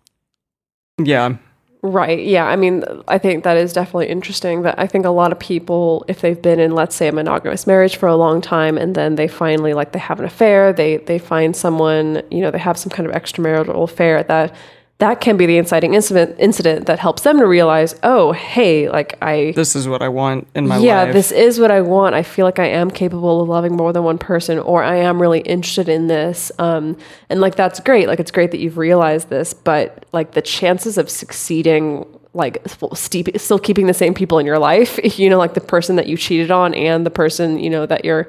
Yeah. 0.98 1.36
Right. 1.84 2.20
Yeah. 2.24 2.46
I 2.46 2.54
mean, 2.54 2.84
I 3.08 3.18
think 3.18 3.42
that 3.42 3.56
is 3.56 3.72
definitely 3.72 4.06
interesting. 4.06 4.62
That 4.62 4.78
I 4.78 4.86
think 4.86 5.04
a 5.04 5.10
lot 5.10 5.32
of 5.32 5.40
people, 5.40 6.04
if 6.06 6.20
they've 6.20 6.40
been 6.40 6.60
in, 6.60 6.76
let's 6.76 6.94
say, 6.94 7.08
a 7.08 7.12
monogamous 7.12 7.66
marriage 7.66 7.96
for 7.96 8.06
a 8.08 8.14
long 8.14 8.40
time, 8.40 8.78
and 8.78 8.94
then 8.94 9.16
they 9.16 9.26
finally 9.26 9.74
like 9.74 9.90
they 9.90 9.98
have 9.98 10.20
an 10.20 10.24
affair, 10.24 10.72
they 10.72 10.98
they 10.98 11.18
find 11.18 11.56
someone, 11.56 12.22
you 12.30 12.40
know, 12.40 12.52
they 12.52 12.58
have 12.58 12.78
some 12.78 12.90
kind 12.90 13.08
of 13.08 13.14
extramarital 13.20 13.82
affair 13.82 14.22
that 14.22 14.54
that 15.02 15.20
can 15.20 15.36
be 15.36 15.46
the 15.46 15.58
inciting 15.58 15.94
incident 15.94 16.36
incident 16.38 16.86
that 16.86 17.00
helps 17.00 17.22
them 17.22 17.36
to 17.38 17.44
realize, 17.44 17.96
oh, 18.04 18.30
hey, 18.30 18.88
like 18.88 19.18
I 19.20 19.52
This 19.56 19.74
is 19.74 19.88
what 19.88 20.00
I 20.00 20.08
want 20.08 20.46
in 20.54 20.68
my 20.68 20.78
yeah, 20.78 21.00
life. 21.00 21.08
Yeah, 21.08 21.12
this 21.12 21.32
is 21.32 21.58
what 21.58 21.72
I 21.72 21.80
want. 21.80 22.14
I 22.14 22.22
feel 22.22 22.46
like 22.46 22.60
I 22.60 22.66
am 22.66 22.88
capable 22.88 23.40
of 23.40 23.48
loving 23.48 23.76
more 23.76 23.92
than 23.92 24.04
one 24.04 24.16
person, 24.16 24.60
or 24.60 24.84
I 24.84 24.94
am 24.98 25.20
really 25.20 25.40
interested 25.40 25.88
in 25.88 26.06
this. 26.06 26.52
Um, 26.60 26.96
and 27.28 27.40
like 27.40 27.56
that's 27.56 27.80
great. 27.80 28.06
Like 28.06 28.20
it's 28.20 28.30
great 28.30 28.52
that 28.52 28.60
you've 28.60 28.78
realized 28.78 29.28
this, 29.28 29.52
but 29.52 30.06
like 30.12 30.34
the 30.34 30.42
chances 30.42 30.96
of 30.96 31.10
succeeding, 31.10 32.06
like 32.32 32.62
steep, 32.94 33.36
still 33.40 33.58
keeping 33.58 33.88
the 33.88 33.94
same 33.94 34.14
people 34.14 34.38
in 34.38 34.46
your 34.46 34.60
life, 34.60 35.00
you 35.18 35.28
know, 35.28 35.38
like 35.38 35.54
the 35.54 35.60
person 35.60 35.96
that 35.96 36.06
you 36.06 36.16
cheated 36.16 36.52
on 36.52 36.74
and 36.74 37.04
the 37.04 37.10
person 37.10 37.58
you 37.58 37.70
know 37.70 37.86
that 37.86 38.04
you're, 38.04 38.28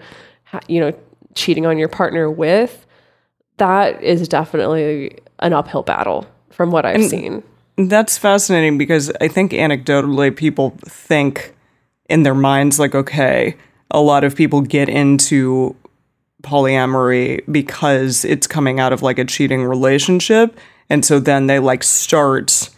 you 0.68 0.80
know, 0.80 0.92
cheating 1.36 1.68
on 1.68 1.78
your 1.78 1.88
partner 1.88 2.32
with, 2.32 2.88
that 3.58 4.02
is 4.02 4.28
definitely 4.28 5.20
an 5.38 5.54
uphill 5.54 5.84
battle 5.84 6.26
from 6.54 6.72
what 6.72 6.86
I've 6.86 7.04
seen. 7.06 7.44
That's 7.78 8.18
fascinating 8.18 8.78
because 8.78 9.12
I 9.20 9.28
think 9.28 9.52
anecdotally 9.52 10.36
people 10.36 10.78
think 10.82 11.56
in 12.08 12.24
their 12.24 12.36
minds 12.36 12.80
like 12.80 12.94
okay, 12.96 13.56
a 13.92 14.02
lot 14.02 14.24
of 14.24 14.36
people 14.36 14.62
get 14.62 14.90
into 14.90 15.76
polyamory 16.44 17.42
because 17.52 18.26
it's 18.26 18.48
coming 18.48 18.80
out 18.80 18.92
of 18.94 19.02
like 19.02 19.18
a 19.18 19.26
cheating 19.26 19.64
relationship 19.64 20.58
and 20.90 21.06
so 21.06 21.18
then 21.20 21.48
they 21.48 21.58
like 21.58 21.84
start 21.84 22.70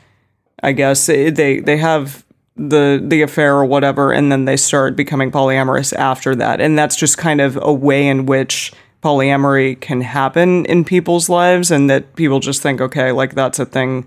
I 0.62 0.72
guess 0.72 1.08
they 1.08 1.32
they 1.32 1.78
have 1.78 2.24
the 2.56 3.04
the 3.04 3.24
affair 3.24 3.56
or 3.56 3.66
whatever 3.66 4.14
and 4.14 4.32
then 4.32 4.46
they 4.46 4.56
start 4.56 4.96
becoming 4.96 5.32
polyamorous 5.32 5.94
after 5.94 6.36
that 6.36 6.62
and 6.62 6.78
that's 6.78 6.96
just 6.96 7.18
kind 7.18 7.42
of 7.42 7.58
a 7.62 7.74
way 7.74 8.08
in 8.08 8.28
which 8.28 8.72
polyamory 9.06 9.80
can 9.80 10.02
happen 10.02 10.66
in 10.66 10.84
people's 10.84 11.30
lives 11.30 11.70
and 11.70 11.90
that 11.90 12.16
people 12.16 12.40
just 12.40 12.62
think 12.62 12.82
okay 12.82 13.12
like 13.12 13.36
that's 13.36 13.60
a 13.60 13.66
thing 13.66 14.06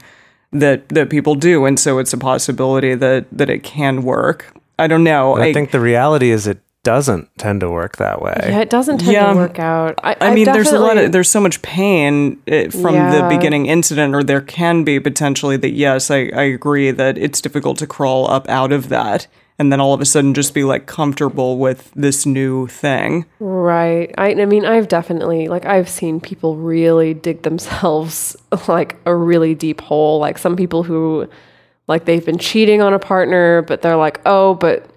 that 0.52 0.88
that 0.88 1.11
people 1.11 1.34
do. 1.34 1.64
And 1.64 1.78
so 1.78 1.98
it's 1.98 2.12
a 2.12 2.18
possibility 2.18 2.94
that 2.94 3.26
that 3.32 3.50
it 3.50 3.62
can 3.62 4.02
work. 4.02 4.54
I 4.78 4.87
don't 4.87 5.04
know. 5.04 5.34
But 5.34 5.42
I, 5.42 5.52
think 5.52 5.70
the 5.70 5.80
reality 5.80 6.30
is 6.30 6.46
it 6.46 6.58
doesn't 6.84 7.28
tend 7.38 7.60
to 7.60 7.70
work 7.70 7.96
that 7.96 8.22
way. 8.22 8.34
Yeah, 8.44 8.60
it 8.60 8.70
doesn't 8.70 8.98
tend 8.98 9.12
Yeah. 9.12 9.32
to 9.32 9.36
work 9.36 9.58
out. 9.58 9.98
I, 10.02 10.16
I 10.20 10.34
mean, 10.34 10.44
there's 10.46 10.72
a 10.72 10.78
lot 10.78 10.96
of 10.96 11.12
there's 11.12 11.28
so 11.28 11.40
much 11.40 11.60
pain 11.62 12.40
eh, 12.46 12.68
from 12.68 12.94
the 12.94 13.26
beginning 13.28 13.66
incident, 13.66 14.14
or 14.14 14.22
there 14.22 14.40
can 14.40 14.84
be 14.84 14.98
potentially 15.00 15.56
that. 15.58 15.70
Yes, 15.70 16.10
I, 16.10 16.30
I 16.34 16.42
agree 16.42 16.90
that 16.90 17.18
it's 17.18 17.40
difficult 17.40 17.78
to 17.78 17.86
crawl 17.86 18.30
up 18.30 18.48
out 18.48 18.72
of 18.72 18.88
that, 18.90 19.26
and 19.58 19.72
then 19.72 19.80
all 19.80 19.92
of 19.92 20.00
a 20.00 20.04
sudden 20.06 20.34
just 20.34 20.54
be 20.54 20.62
like 20.64 20.86
comfortable 20.86 21.58
with 21.58 21.90
this 21.94 22.24
new 22.24 22.68
thing. 22.68 23.26
Right. 23.40 24.14
I, 24.16 24.30
I 24.34 24.46
mean, 24.46 24.64
I've 24.64 24.88
definitely, 24.88 25.48
like, 25.48 25.66
I've 25.66 25.88
seen 25.88 26.20
people 26.20 26.56
really 26.56 27.12
dig 27.12 27.42
themselves, 27.42 28.36
like, 28.68 28.96
a 29.04 29.14
really 29.14 29.54
deep 29.54 29.80
hole. 29.80 30.20
Like, 30.20 30.38
some 30.38 30.56
people 30.56 30.84
who, 30.84 31.28
like, 31.88 32.04
they've 32.04 32.24
been 32.24 32.38
cheating 32.38 32.80
on 32.82 32.94
a 32.94 32.98
partner, 33.00 33.62
but 33.62 33.82
they're 33.82 33.96
like, 33.96 34.20
oh, 34.24 34.54
but, 34.54 34.88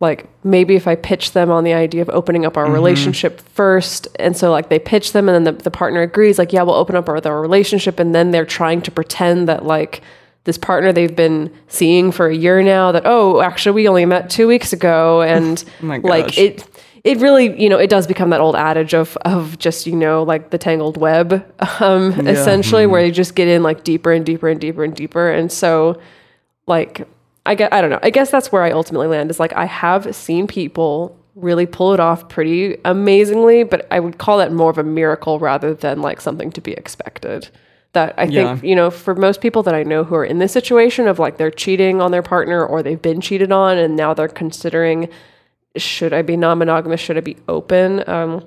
like, 0.00 0.28
maybe 0.44 0.74
if 0.74 0.86
I 0.86 0.96
pitch 0.96 1.32
them 1.32 1.50
on 1.50 1.64
the 1.64 1.72
idea 1.72 2.02
of 2.02 2.10
opening 2.10 2.44
up 2.44 2.56
our 2.56 2.70
relationship 2.70 3.40
first. 3.40 4.08
And 4.18 4.36
so, 4.36 4.50
like, 4.50 4.68
they 4.68 4.78
pitch 4.78 5.12
them, 5.12 5.28
and 5.28 5.46
then 5.46 5.56
the, 5.56 5.62
the 5.62 5.70
partner 5.70 6.02
agrees, 6.02 6.38
like, 6.38 6.52
yeah, 6.52 6.62
we'll 6.62 6.74
open 6.74 6.96
up 6.96 7.08
our, 7.08 7.26
our 7.26 7.40
relationship. 7.40 7.98
And 8.00 8.14
then 8.14 8.30
they're 8.30 8.44
trying 8.44 8.82
to 8.82 8.90
pretend 8.90 9.48
that, 9.48 9.64
like, 9.64 10.02
this 10.44 10.58
partner 10.58 10.92
they've 10.92 11.16
been 11.16 11.50
seeing 11.68 12.12
for 12.12 12.26
a 12.28 12.34
year 12.34 12.62
now 12.62 12.92
that 12.92 13.02
oh 13.06 13.40
actually 13.40 13.72
we 13.72 13.88
only 13.88 14.04
met 14.04 14.30
two 14.30 14.46
weeks 14.46 14.72
ago 14.72 15.22
and 15.34 15.64
my 15.80 15.98
like 15.98 16.36
it 16.38 16.66
it 17.02 17.18
really 17.18 17.58
you 17.60 17.68
know 17.68 17.78
it 17.78 17.90
does 17.90 18.06
become 18.06 18.30
that 18.30 18.40
old 18.40 18.54
adage 18.54 18.94
of 18.94 19.16
of 19.24 19.58
just 19.58 19.86
you 19.86 19.96
know 19.96 20.22
like 20.22 20.50
the 20.50 20.58
tangled 20.58 20.96
web 20.96 21.44
um 21.80 22.12
essentially 22.28 22.86
where 22.86 23.04
you 23.04 23.10
just 23.10 23.34
get 23.34 23.48
in 23.48 23.62
like 23.62 23.84
deeper 23.84 24.12
and 24.12 24.24
deeper 24.26 24.48
and 24.48 24.60
deeper 24.60 24.84
and 24.84 24.94
deeper 24.94 25.30
and 25.30 25.50
so 25.50 25.98
like 26.66 27.06
i 27.46 27.54
guess 27.54 27.68
i 27.72 27.80
don't 27.80 27.90
know 27.90 27.98
i 28.02 28.10
guess 28.10 28.30
that's 28.30 28.50
where 28.52 28.62
i 28.62 28.70
ultimately 28.70 29.06
land 29.06 29.30
is 29.30 29.38
like 29.40 29.52
i 29.54 29.64
have 29.64 30.14
seen 30.14 30.46
people 30.46 31.16
really 31.34 31.66
pull 31.66 31.92
it 31.92 32.00
off 32.00 32.28
pretty 32.28 32.76
amazingly 32.84 33.62
but 33.64 33.86
i 33.90 33.98
would 34.00 34.18
call 34.18 34.38
that 34.38 34.52
more 34.52 34.70
of 34.70 34.78
a 34.78 34.84
miracle 34.84 35.38
rather 35.38 35.74
than 35.74 36.00
like 36.00 36.20
something 36.20 36.50
to 36.50 36.60
be 36.60 36.72
expected 36.72 37.48
that 37.92 38.14
i 38.18 38.24
Yeah. 38.24 38.54
think 38.54 38.64
you 38.64 38.76
know 38.76 38.90
for 38.90 39.14
most 39.14 39.40
people 39.40 39.62
that 39.64 39.74
i 39.74 39.82
know 39.82 40.04
who 40.04 40.14
are 40.14 40.24
in 40.24 40.38
this 40.38 40.52
situation 40.52 41.08
of 41.08 41.18
like 41.18 41.36
they're 41.36 41.50
cheating 41.50 42.00
on 42.00 42.12
their 42.12 42.22
partner 42.22 42.64
or 42.64 42.82
they've 42.82 43.00
been 43.02 43.20
cheated 43.20 43.50
on 43.52 43.78
and 43.78 43.96
now 43.96 44.14
they're 44.14 44.28
considering 44.28 45.08
should 45.76 46.12
I 46.12 46.22
be 46.22 46.36
non-monogamous? 46.36 47.00
Should 47.00 47.16
I 47.16 47.20
be 47.20 47.36
open? 47.48 48.08
Um, 48.08 48.44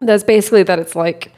that's 0.00 0.24
basically 0.24 0.62
that 0.62 0.78
it's 0.78 0.96
like, 0.96 1.30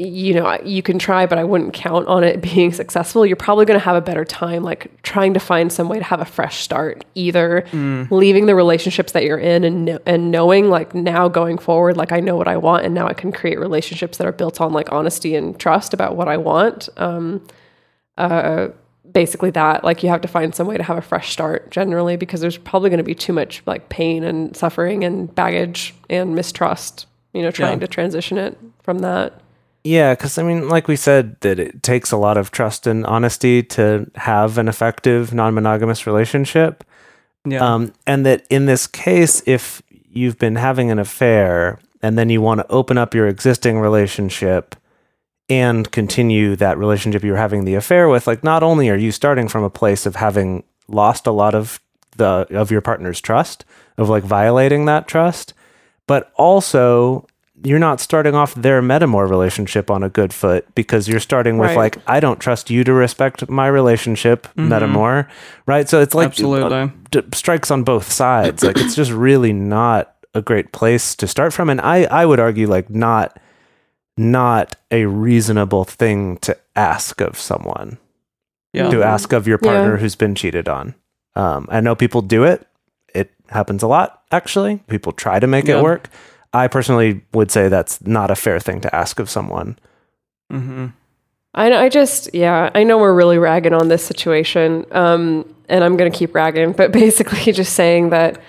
you 0.00 0.32
know, 0.32 0.56
you 0.62 0.80
can 0.80 0.96
try, 0.96 1.26
but 1.26 1.38
I 1.38 1.44
wouldn't 1.44 1.72
count 1.74 2.06
on 2.06 2.22
it 2.22 2.40
being 2.54 2.72
successful. 2.72 3.26
You're 3.26 3.34
probably 3.36 3.64
going 3.64 3.78
to 3.80 3.84
have 3.84 3.96
a 3.96 4.00
better 4.00 4.24
time, 4.24 4.62
like 4.62 5.02
trying 5.02 5.34
to 5.34 5.40
find 5.40 5.72
some 5.72 5.88
way 5.88 5.98
to 5.98 6.04
have 6.04 6.20
a 6.20 6.24
fresh 6.24 6.60
start, 6.60 7.04
either 7.16 7.64
leaving 8.10 8.46
the 8.46 8.54
relationships 8.54 9.10
that 9.12 9.24
you're 9.24 9.38
in 9.38 9.64
and 9.64 9.98
and 10.06 10.30
knowing 10.30 10.70
like 10.70 10.94
now 10.94 11.26
going 11.28 11.58
forward, 11.58 11.96
like 11.96 12.12
I 12.12 12.20
know 12.20 12.36
what 12.36 12.46
I 12.46 12.56
want, 12.56 12.84
and 12.84 12.94
now 12.94 13.08
I 13.08 13.12
can 13.12 13.32
create 13.32 13.58
relationships 13.58 14.18
that 14.18 14.26
are 14.26 14.32
built 14.32 14.60
on 14.60 14.72
like 14.72 14.92
honesty 14.92 15.34
and 15.34 15.58
trust 15.58 15.92
about 15.92 16.14
what 16.16 16.28
I 16.28 16.36
want. 16.36 16.88
Um, 16.96 17.44
uh, 18.16 18.68
basically 19.10 19.50
that 19.50 19.82
like 19.84 20.02
you 20.02 20.08
have 20.10 20.20
to 20.20 20.28
find 20.28 20.54
some 20.54 20.66
way 20.66 20.76
to 20.76 20.82
have 20.82 20.98
a 20.98 21.02
fresh 21.02 21.32
start 21.32 21.70
generally 21.70 22.14
because 22.16 22.40
there's 22.40 22.58
probably 22.58 22.90
going 22.90 22.98
to 22.98 23.02
be 23.04 23.14
too 23.14 23.32
much 23.32 23.62
like 23.64 23.88
pain 23.88 24.22
and 24.22 24.54
suffering 24.54 25.02
and 25.02 25.34
baggage 25.34 25.94
and 26.10 26.34
mistrust 26.34 27.06
you 27.32 27.40
know 27.40 27.50
trying 27.50 27.78
Yeah. 27.80 27.86
to 27.86 27.88
transition 27.88 28.36
it 28.36 28.58
from 28.82 28.98
that 28.98 29.40
Yeah, 29.88 30.12
because 30.12 30.36
I 30.36 30.42
mean, 30.42 30.68
like 30.68 30.86
we 30.86 30.96
said, 30.96 31.40
that 31.40 31.58
it 31.58 31.82
takes 31.82 32.12
a 32.12 32.18
lot 32.18 32.36
of 32.36 32.50
trust 32.50 32.86
and 32.86 33.06
honesty 33.06 33.62
to 33.62 34.10
have 34.16 34.58
an 34.58 34.68
effective 34.68 35.32
non 35.32 35.54
monogamous 35.54 36.06
relationship. 36.06 36.84
Yeah. 37.46 37.66
Um, 37.66 37.94
and 38.06 38.26
that 38.26 38.46
in 38.50 38.66
this 38.66 38.86
case, 38.86 39.42
if 39.46 39.80
you've 40.10 40.38
been 40.38 40.56
having 40.56 40.90
an 40.90 40.98
affair 40.98 41.80
and 42.02 42.18
then 42.18 42.28
you 42.28 42.42
want 42.42 42.60
to 42.60 42.70
open 42.70 42.98
up 42.98 43.14
your 43.14 43.28
existing 43.28 43.78
relationship 43.78 44.76
and 45.48 45.90
continue 45.90 46.54
that 46.56 46.76
relationship 46.76 47.24
you 47.24 47.32
were 47.32 47.38
having 47.38 47.64
the 47.64 47.74
affair 47.74 48.10
with, 48.10 48.26
like 48.26 48.44
not 48.44 48.62
only 48.62 48.90
are 48.90 48.96
you 48.96 49.10
starting 49.10 49.48
from 49.48 49.64
a 49.64 49.70
place 49.70 50.04
of 50.04 50.16
having 50.16 50.64
lost 50.88 51.26
a 51.26 51.32
lot 51.32 51.54
of 51.54 51.80
the 52.18 52.46
of 52.50 52.70
your 52.70 52.82
partner's 52.82 53.22
trust, 53.22 53.64
of 53.96 54.10
like 54.10 54.22
violating 54.22 54.84
that 54.84 55.08
trust, 55.08 55.54
but 56.06 56.30
also 56.36 57.26
you're 57.64 57.78
not 57.78 58.00
starting 58.00 58.34
off 58.34 58.54
their 58.54 58.80
metamor 58.82 59.28
relationship 59.28 59.90
on 59.90 60.02
a 60.02 60.08
good 60.08 60.32
foot 60.32 60.66
because 60.74 61.08
you're 61.08 61.20
starting 61.20 61.58
with 61.58 61.70
Right. 61.70 61.76
like 61.76 61.98
I 62.06 62.20
don't 62.20 62.38
trust 62.38 62.70
you 62.70 62.84
to 62.84 62.92
respect 62.92 63.48
my 63.48 63.66
relationship, 63.66 64.46
metamor, 64.56 65.26
right? 65.66 65.88
So 65.88 66.00
it's 66.00 66.14
like 66.14 66.28
Absolutely. 66.28 66.76
uh, 66.78 66.88
d- 67.10 67.22
strikes 67.34 67.70
on 67.70 67.82
both 67.84 68.10
sides. 68.12 68.62
like 68.62 68.78
it's 68.78 68.94
just 68.94 69.10
really 69.10 69.52
not 69.52 70.14
a 70.34 70.42
great 70.42 70.72
place 70.72 71.16
to 71.16 71.26
start 71.26 71.52
from, 71.52 71.68
and 71.70 71.80
I 71.80 72.04
I 72.04 72.24
would 72.26 72.38
argue 72.40 72.68
like 72.68 72.90
not 72.90 73.38
not 74.16 74.76
a 74.90 75.06
reasonable 75.06 75.84
thing 75.84 76.36
to 76.38 76.56
ask 76.76 77.20
of 77.20 77.38
someone 77.38 77.98
Yeah. 78.72 78.90
to 78.90 79.02
ask 79.02 79.32
of 79.32 79.46
your 79.46 79.58
Yeah. 79.62 79.70
partner 79.70 79.96
who's 79.98 80.16
been 80.16 80.34
cheated 80.34 80.68
on. 80.68 80.94
Um, 81.36 81.66
I 81.70 81.80
know 81.80 81.94
people 81.94 82.20
do 82.22 82.44
it. 82.44 82.66
It 83.14 83.30
happens 83.48 83.82
a 83.82 83.86
lot, 83.86 84.22
actually. 84.32 84.78
People 84.88 85.12
try 85.12 85.38
to 85.38 85.46
make 85.46 85.66
Yeah. 85.66 85.78
it 85.78 85.82
work. 85.82 86.08
I 86.52 86.68
personally 86.68 87.22
would 87.32 87.50
say 87.50 87.68
that's 87.68 88.04
not 88.06 88.30
a 88.30 88.36
fair 88.36 88.58
thing 88.60 88.80
to 88.82 88.94
ask 88.94 89.18
of 89.18 89.28
someone. 89.28 89.78
Mm-hmm. 90.52 90.86
I, 91.54 91.72
I 91.72 91.88
just, 91.88 92.34
yeah, 92.34 92.70
I 92.74 92.84
know 92.84 92.98
we're 92.98 93.14
really 93.14 93.38
ragging 93.38 93.74
on 93.74 93.88
this 93.88 94.04
situation, 94.04 94.86
um, 94.92 95.54
and 95.68 95.82
I'm 95.84 95.96
going 95.96 96.10
to 96.10 96.16
keep 96.16 96.34
ragging, 96.34 96.72
but 96.72 96.92
basically 96.92 97.52
just 97.52 97.74
saying 97.74 98.10
that 98.10 98.40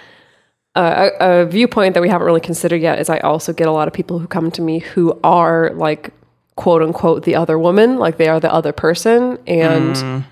uh, 0.76 1.10
a, 1.20 1.42
a 1.42 1.46
viewpoint 1.46 1.94
that 1.96 2.02
we 2.02 2.10
haven't 2.10 2.26
really 2.26 2.42
considered 2.42 2.82
yet 2.82 3.00
is 3.00 3.10
I 3.10 3.20
also 3.20 3.54
get 3.54 3.68
a 3.68 3.72
lot 3.72 3.88
of 3.88 3.94
people 3.94 4.20
who 4.20 4.28
come 4.28 4.52
to 4.52 4.62
me 4.62 4.80
who 4.80 5.20
are 5.24 5.72
like, 5.72 6.14
quote 6.56 6.82
unquote, 6.82 7.24
the 7.24 7.36
other 7.36 7.58
woman, 7.58 7.98
like 7.98 8.18
they 8.18 8.28
are 8.28 8.40
the 8.40 8.54
other 8.54 8.72
person. 8.72 9.40
And 9.48 10.26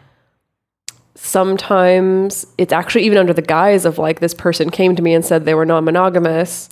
sometimes 1.16 2.46
it's 2.58 2.72
actually 2.72 3.04
even 3.06 3.18
under 3.18 3.34
the 3.34 3.42
guise 3.42 3.86
of 3.86 3.98
like 3.98 4.20
this 4.20 4.34
person 4.34 4.70
came 4.70 4.96
to 4.96 5.02
me 5.02 5.14
and 5.14 5.26
said 5.26 5.46
they 5.46 5.56
were 5.56 5.66
non 5.66 5.84
monogamous. 5.84 6.70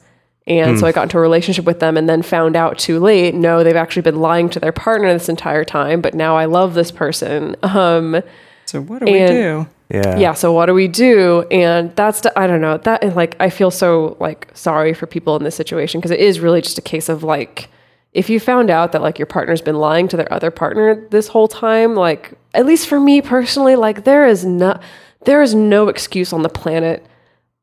And 0.47 0.79
so 0.79 0.85
I 0.85 0.91
got 0.91 1.03
into 1.03 1.17
a 1.17 1.21
relationship 1.21 1.65
with 1.65 1.79
them 1.79 1.97
and 1.97 2.07
then 2.07 2.21
found 2.21 2.55
out 2.55 2.77
too 2.77 2.99
late, 2.99 3.33
no, 3.33 3.63
they've 3.63 3.75
actually 3.75 4.03
been 4.03 4.19
lying 4.21 4.47
to 4.51 4.59
their 4.59 4.71
partner 4.71 5.11
this 5.11 5.27
entire 5.27 5.65
time, 5.65 6.01
but 6.01 6.13
now 6.13 6.37
I 6.37 6.45
love 6.45 6.75
this 6.75 6.91
person. 6.91 7.55
Um, 7.63 8.21
So 8.65 8.81
what 8.81 8.99
do 8.99 9.05
we 9.05 9.25
do? 9.25 9.67
Yeah. 9.89 10.17
yeah, 10.17 10.33
so 10.33 10.51
what 10.51 10.65
do 10.67 10.73
we 10.73 10.87
do? 10.87 11.45
And 11.51 11.95
that's, 11.95 12.21
the, 12.21 12.37
I 12.37 12.47
don't 12.47 12.61
know, 12.61 12.77
that 12.77 13.03
is 13.03 13.15
like, 13.15 13.35
I 13.39 13.49
feel 13.49 13.69
so 13.71 14.17
like 14.19 14.49
sorry 14.53 14.93
for 14.93 15.05
people 15.07 15.35
in 15.35 15.43
this 15.43 15.55
situation 15.55 15.99
because 15.99 16.11
it 16.11 16.19
is 16.19 16.39
really 16.39 16.61
just 16.61 16.77
a 16.77 16.81
case 16.81 17.07
of 17.09 17.23
like, 17.23 17.69
if 18.13 18.29
you 18.29 18.39
found 18.39 18.69
out 18.69 18.91
that 18.93 19.01
like 19.01 19.19
your 19.19 19.25
partner's 19.27 19.61
been 19.61 19.75
lying 19.77 20.07
to 20.07 20.17
their 20.17 20.31
other 20.31 20.49
partner 20.49 21.07
this 21.09 21.27
whole 21.27 21.47
time, 21.47 21.95
like, 21.95 22.33
at 22.53 22.65
least 22.65 22.87
for 22.87 22.99
me 22.99 23.21
personally, 23.21 23.75
like 23.75 24.05
there 24.05 24.25
is 24.25 24.45
no, 24.45 24.79
there 25.25 25.41
is 25.41 25.53
no 25.53 25.87
excuse 25.87 26.31
on 26.33 26.41
the 26.43 26.49
planet 26.49 27.05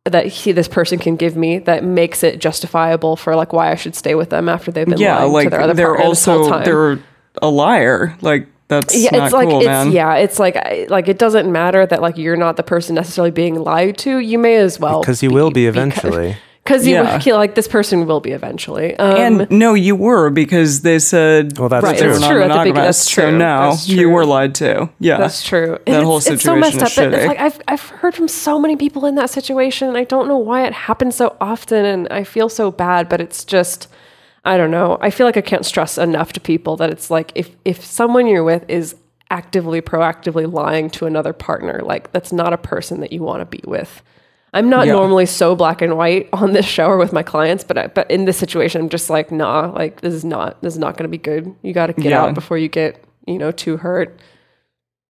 that 0.05 0.27
he, 0.27 0.53
this 0.53 0.67
person 0.69 0.99
can 0.99 1.17
give 1.17 1.37
me 1.37 1.59
that 1.61 1.85
makes 1.85 2.25
it 2.25 2.41
justifiable 2.41 3.17
for 3.17 3.37
like 3.37 3.53
why 3.53 3.71
I 3.71 3.77
should 3.77 3.95
stay 3.95 4.15
with 4.15 4.31
them 4.31 4.49
after 4.49 4.73
they've 4.73 4.87
been 4.87 4.99
Yeah, 4.99 5.19
lying 5.19 5.33
like 5.33 5.45
to 5.47 5.51
their 5.51 5.61
other 5.61 5.75
they're 5.75 5.87
partner 5.95 6.09
this 6.11 6.25
whole 6.25 6.39
also 6.39 6.51
time. 6.51 6.65
they're 6.65 6.99
a 7.41 7.49
liar. 7.49 8.17
Like 8.21 8.49
that's 8.69 8.97
yeah, 8.97 9.11
not 9.17 9.25
it's 9.27 9.33
like 9.35 9.49
cool, 9.49 9.59
it's 9.59 9.67
man. 9.67 9.93
yeah, 9.93 10.15
it's 10.17 10.39
like 10.41 10.57
like 10.89 11.07
it 11.09 11.19
doesn't 11.19 11.51
matter 11.51 11.87
that 11.87 12.03
like 12.03 12.17
you're 12.17 12.37
not 12.37 12.57
the 12.57 12.63
person 12.65 12.95
necessarily 12.97 13.31
being 13.31 13.55
lied 13.63 13.97
to. 13.99 14.19
You 14.19 14.39
may 14.39 14.57
as 14.57 14.81
well 14.81 15.01
Because 15.03 15.23
you 15.23 15.31
will 15.31 15.51
be 15.51 15.67
eventually. 15.67 16.29
Because 16.29 16.43
you 16.71 16.95
Yeah. 16.95 17.19
feel 17.19 17.37
like 17.37 17.55
this 17.57 17.67
person 17.67 18.07
will 18.07 18.21
be 18.21 18.31
eventually. 18.31 18.97
Um, 18.97 19.17
And 19.17 19.51
no, 19.51 19.75
you 19.75 19.97
were 19.97 20.31
because 20.31 20.83
they 20.83 20.99
said 21.01 21.59
Well, 21.59 21.69
that's 21.69 21.83
Right, 21.85 21.99
true. 21.99 22.13
that's 22.13 22.27
true 22.27 22.43
at 22.43 22.49
the 22.49 22.55
begin- 22.55 22.75
non-monogamous. 22.75 22.99
So 22.99 23.31
now 23.31 23.71
that's 23.71 23.89
you 23.89 24.09
were 24.11 24.25
lied 24.25 24.55
to. 24.57 24.89
Yeah, 25.01 25.19
That's 25.19 25.43
true. 25.43 25.79
That 25.87 25.95
And 25.97 26.05
whole 26.05 26.19
it's, 26.19 26.29
it's 26.29 26.43
so 26.45 26.55
messed 26.57 26.79
situation 26.79 27.05
up. 27.07 27.11
but 27.11 27.19
It's 27.19 27.29
like 27.29 27.41
I've 27.41 27.61
I've 27.69 27.89
heard 28.01 28.15
from 28.15 28.29
so 28.29 28.59
many 28.61 28.77
people 28.77 29.07
in 29.07 29.17
that 29.17 29.29
situation, 29.31 29.89
and 29.89 29.97
I 29.97 30.05
don't 30.05 30.29
know 30.29 30.39
why 30.39 30.65
it 30.65 30.73
happens 30.73 31.17
so 31.17 31.35
often, 31.41 31.85
and 31.85 32.07
I 32.11 32.23
feel 32.25 32.49
so 32.49 32.71
bad. 32.71 33.09
But 33.09 33.21
it's 33.21 33.45
just, 33.45 33.89
I 34.45 34.57
don't 34.57 34.71
know. 34.71 34.99
I 35.01 35.11
feel 35.11 35.27
like 35.27 35.37
I 35.37 35.41
can't 35.43 35.67
stress 35.67 35.99
enough 35.99 36.33
to 36.35 36.41
people 36.41 36.77
that 36.77 36.91
it's 36.91 37.11
like 37.11 37.33
if 37.35 37.51
if 37.65 37.85
someone 37.85 38.27
you're 38.29 38.45
with 38.45 38.65
is 38.69 38.95
actively, 39.31 39.81
proactively 39.81 40.51
lying 40.53 40.91
to 40.91 41.07
another 41.07 41.33
partner, 41.33 41.81
like 41.83 42.13
that's 42.13 42.33
not 42.33 42.53
a 42.53 42.59
person 42.59 43.01
that 43.01 43.13
you 43.13 43.23
want 43.23 43.41
to 43.41 43.47
be 43.47 43.61
with. 43.67 44.03
I'm 44.55 44.69
not 44.69 44.87
Yeah. 44.87 44.93
normally 44.93 45.25
so 45.27 45.57
black 45.57 45.81
and 45.81 45.97
white 45.97 46.29
on 46.33 46.53
this 46.53 46.67
show 46.67 46.87
or 46.87 46.99
with 46.99 47.13
my 47.13 47.23
clients, 47.23 47.65
but 47.65 47.79
I, 47.79 47.87
but 47.87 48.11
in 48.11 48.27
this 48.27 48.37
situation, 48.37 48.83
I'm 48.83 48.89
just 48.91 49.09
like, 49.09 49.33
nah, 49.33 49.71
like 49.75 50.03
this 50.03 50.13
is 50.13 50.25
not 50.25 50.61
this 50.63 50.75
is 50.75 50.79
not 50.79 50.97
going 50.97 51.05
to 51.05 51.09
be 51.09 51.19
good. 51.19 51.55
You 51.63 51.73
got 51.73 51.87
to 51.87 51.93
get 51.95 52.11
Yeah. 52.11 52.23
out 52.23 52.35
before 52.35 52.59
you 52.59 52.69
get 52.69 53.03
you 53.27 53.39
know 53.39 53.51
too 53.53 53.77
hurt. 53.79 54.19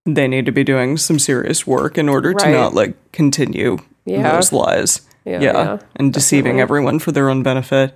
they 0.05 0.27
need 0.27 0.45
to 0.47 0.53
be 0.53 0.65
doing 0.65 0.97
some 0.97 1.17
serious 1.19 1.65
work 1.65 1.97
in 1.97 2.09
order 2.09 2.35
to 2.35 2.51
not 2.51 2.75
like 2.75 2.95
continue 3.13 3.79
Yeah. 4.05 4.33
those 4.33 4.53
lies. 4.53 5.03
Yeah, 5.25 5.41
yeah, 5.41 5.53
yeah, 5.53 5.79
and 5.95 6.13
deceiving 6.13 6.57
definitely. 6.57 6.63
everyone 6.63 6.99
for 6.99 7.13
their 7.13 7.31
own 7.31 7.45
benefit. 7.45 7.95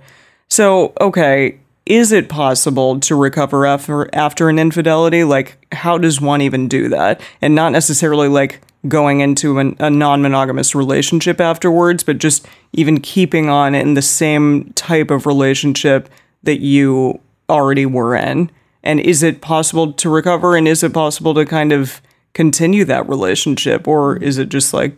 So, 0.49 0.93
okay, 1.01 1.57
is 1.85 2.13
it 2.13 2.29
possible 2.29 3.01
to 3.01 3.15
recover 3.15 3.65
after 3.65 4.09
after 4.15 4.47
an 4.47 4.57
infidelity? 4.59 5.25
Like, 5.25 5.57
how 5.73 5.97
does 5.97 6.21
one 6.21 6.41
even 6.41 6.69
do 6.69 6.87
that? 6.89 7.19
And 7.41 7.53
not 7.55 7.73
necessarily 7.73 8.29
like 8.29 8.61
going 8.87 9.19
into 9.19 9.59
an, 9.59 9.75
a 9.79 9.89
non-monogamous 9.89 10.75
relationship 10.75 11.41
afterwards, 11.41 12.03
but 12.03 12.17
just 12.17 12.47
even 12.73 12.99
keeping 12.99 13.49
on 13.49 13.75
in 13.75 13.93
the 13.93 14.01
same 14.01 14.71
type 14.73 15.11
of 15.11 15.25
relationship 15.25 16.09
that 16.43 16.59
you 16.59 17.19
already 17.49 17.85
were 17.85 18.15
in. 18.15 18.51
And 18.83 18.99
is 18.99 19.23
it 19.23 19.41
possible 19.41 19.93
to 19.93 20.09
recover? 20.09 20.55
And 20.55 20.67
is 20.67 20.83
it 20.83 20.93
possible 20.93 21.33
to 21.33 21.45
kind 21.45 21.71
of 21.71 22.01
continue 22.33 22.85
that 22.85 23.09
relationship, 23.09 23.87
or 23.87 24.17
is 24.17 24.37
it 24.37 24.49
just 24.49 24.73
like 24.73 24.95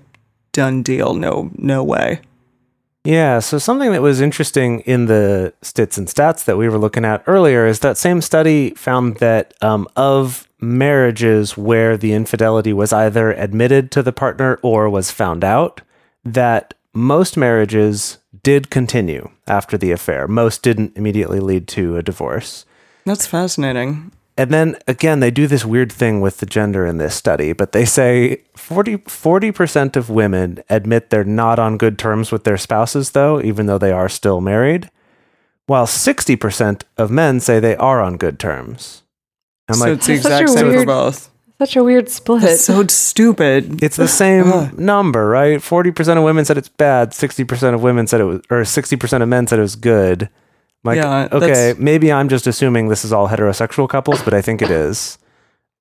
done 0.51 0.83
deal? 0.83 1.13
No, 1.13 1.51
no 1.55 1.83
way. 1.83 2.21
Yeah, 3.05 3.39
so 3.39 3.57
something 3.57 3.93
that 3.93 4.01
was 4.01 4.19
interesting 4.19 4.81
in 4.81 5.05
the 5.05 5.53
stits 5.61 5.97
and 5.97 6.07
stats 6.07 6.43
that 6.45 6.57
we 6.57 6.67
were 6.67 6.77
looking 6.77 7.05
at 7.05 7.23
earlier 7.27 7.65
is 7.65 7.79
that 7.79 7.97
same 7.97 8.21
study 8.21 8.71
found 8.71 9.17
that 9.17 9.53
um, 9.61 9.87
of 9.95 10.48
marriages 10.61 11.57
where 11.57 11.97
the 11.97 12.13
infidelity 12.13 12.73
was 12.73 12.93
either 12.93 13.31
admitted 13.31 13.91
to 13.91 14.03
the 14.03 14.11
partner 14.11 14.59
or 14.61 14.89
was 14.89 15.11
found 15.11 15.43
out, 15.43 15.81
that 16.23 16.73
most 16.93 17.37
marriages 17.37 18.17
did 18.43 18.69
continue 18.69 19.29
after 19.47 19.77
the 19.77 19.91
affair. 19.91 20.27
Most 20.27 20.61
didn't 20.63 20.95
immediately 20.95 21.39
lead 21.39 21.67
to 21.69 21.97
a 21.97 22.03
divorce. 22.03 22.65
That's 23.05 23.25
fascinating. 23.25 24.11
And 24.37 24.51
then 24.51 24.77
again, 24.87 25.19
they 25.19 25.31
do 25.31 25.47
this 25.47 25.65
weird 25.65 25.91
thing 25.91 26.21
with 26.21 26.37
the 26.37 26.45
gender 26.45 26.85
in 26.85 26.97
this 26.97 27.13
study, 27.13 27.51
but 27.51 27.73
they 27.73 27.83
say 27.83 28.43
40, 28.55 28.99
40% 28.99 29.97
of 29.97 30.09
women 30.09 30.63
admit 30.69 31.09
they're 31.09 31.25
not 31.25 31.59
on 31.59 31.77
good 31.77 31.99
terms 31.99 32.31
with 32.31 32.45
their 32.45 32.57
spouses, 32.57 33.11
though, 33.11 33.41
even 33.41 33.65
though 33.65 33.77
they 33.77 33.91
are 33.91 34.07
still 34.07 34.39
married, 34.39 34.89
while 35.65 35.85
60% 35.85 36.83
of 36.97 37.11
men 37.11 37.41
say 37.41 37.59
they 37.59 37.75
are 37.75 38.01
on 38.01 38.15
good 38.15 38.39
terms. 38.39 39.03
I'm 39.69 39.75
so 39.75 39.85
like, 39.85 39.93
it's 39.97 40.07
the 40.07 40.13
That's 40.13 40.23
such 40.23 40.41
exact 40.41 40.49
a 40.49 40.53
same 40.53 40.65
for 40.65 40.71
weird- 40.77 40.87
both. 40.87 41.29
Such 41.59 41.75
a 41.75 41.83
weird 41.83 42.07
split. 42.07 42.41
That's 42.41 42.61
so 42.63 42.87
stupid. 42.87 43.83
it's 43.83 43.97
the 43.97 44.07
same 44.07 44.71
number, 44.77 45.27
right? 45.27 45.59
40% 45.59 46.17
of 46.17 46.23
women 46.23 46.45
said 46.45 46.57
it's 46.57 46.69
bad, 46.69 47.11
60% 47.11 47.73
of 47.73 47.83
women 47.83 48.07
said 48.07 48.21
it 48.21 48.23
was, 48.23 48.39
or 48.49 48.61
60% 48.63 49.21
of 49.21 49.27
men 49.27 49.45
said 49.45 49.59
it 49.59 49.63
was 49.63 49.75
good. 49.75 50.23
I'm 50.23 50.29
like, 50.85 50.95
Yeah, 50.95 51.27
okay, 51.33 51.39
that's- 51.47 51.77
maybe 51.77 52.13
I'm 52.13 52.29
just 52.29 52.47
assuming 52.47 52.87
this 52.87 53.03
is 53.03 53.11
all 53.11 53.27
heterosexual 53.27 53.89
couples, 53.89 54.21
but 54.21 54.33
I 54.33 54.41
think 54.41 54.61
it 54.61 54.71
is. 54.71 55.17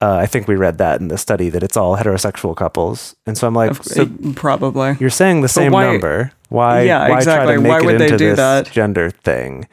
Uh, 0.00 0.14
I 0.14 0.26
think 0.26 0.48
we 0.48 0.56
read 0.56 0.78
that 0.78 1.00
in 1.00 1.08
the 1.08 1.18
study 1.18 1.48
that 1.50 1.62
it's 1.62 1.76
all 1.76 1.96
heterosexual 1.96 2.56
couples, 2.56 3.14
and 3.26 3.38
so 3.38 3.46
I'm 3.46 3.54
like, 3.54 3.80
so 3.84 4.06
Probably. 4.34 4.96
you're 4.98 5.10
saying 5.10 5.42
the 5.42 5.48
same 5.48 5.70
why- 5.72 5.86
number. 5.86 6.32
Why? 6.48 6.82
Yeah, 6.82 7.08
why 7.08 7.18
exactly. 7.18 7.46
Try 7.46 7.54
to 7.56 7.60
make 7.60 7.70
Why 7.70 7.78
it 7.78 7.84
would 7.84 7.98
they 8.00 8.04
into 8.06 8.16
do 8.18 8.28
this 8.30 8.36
that? 8.38 8.70
Gender 8.72 9.10
thing. 9.10 9.68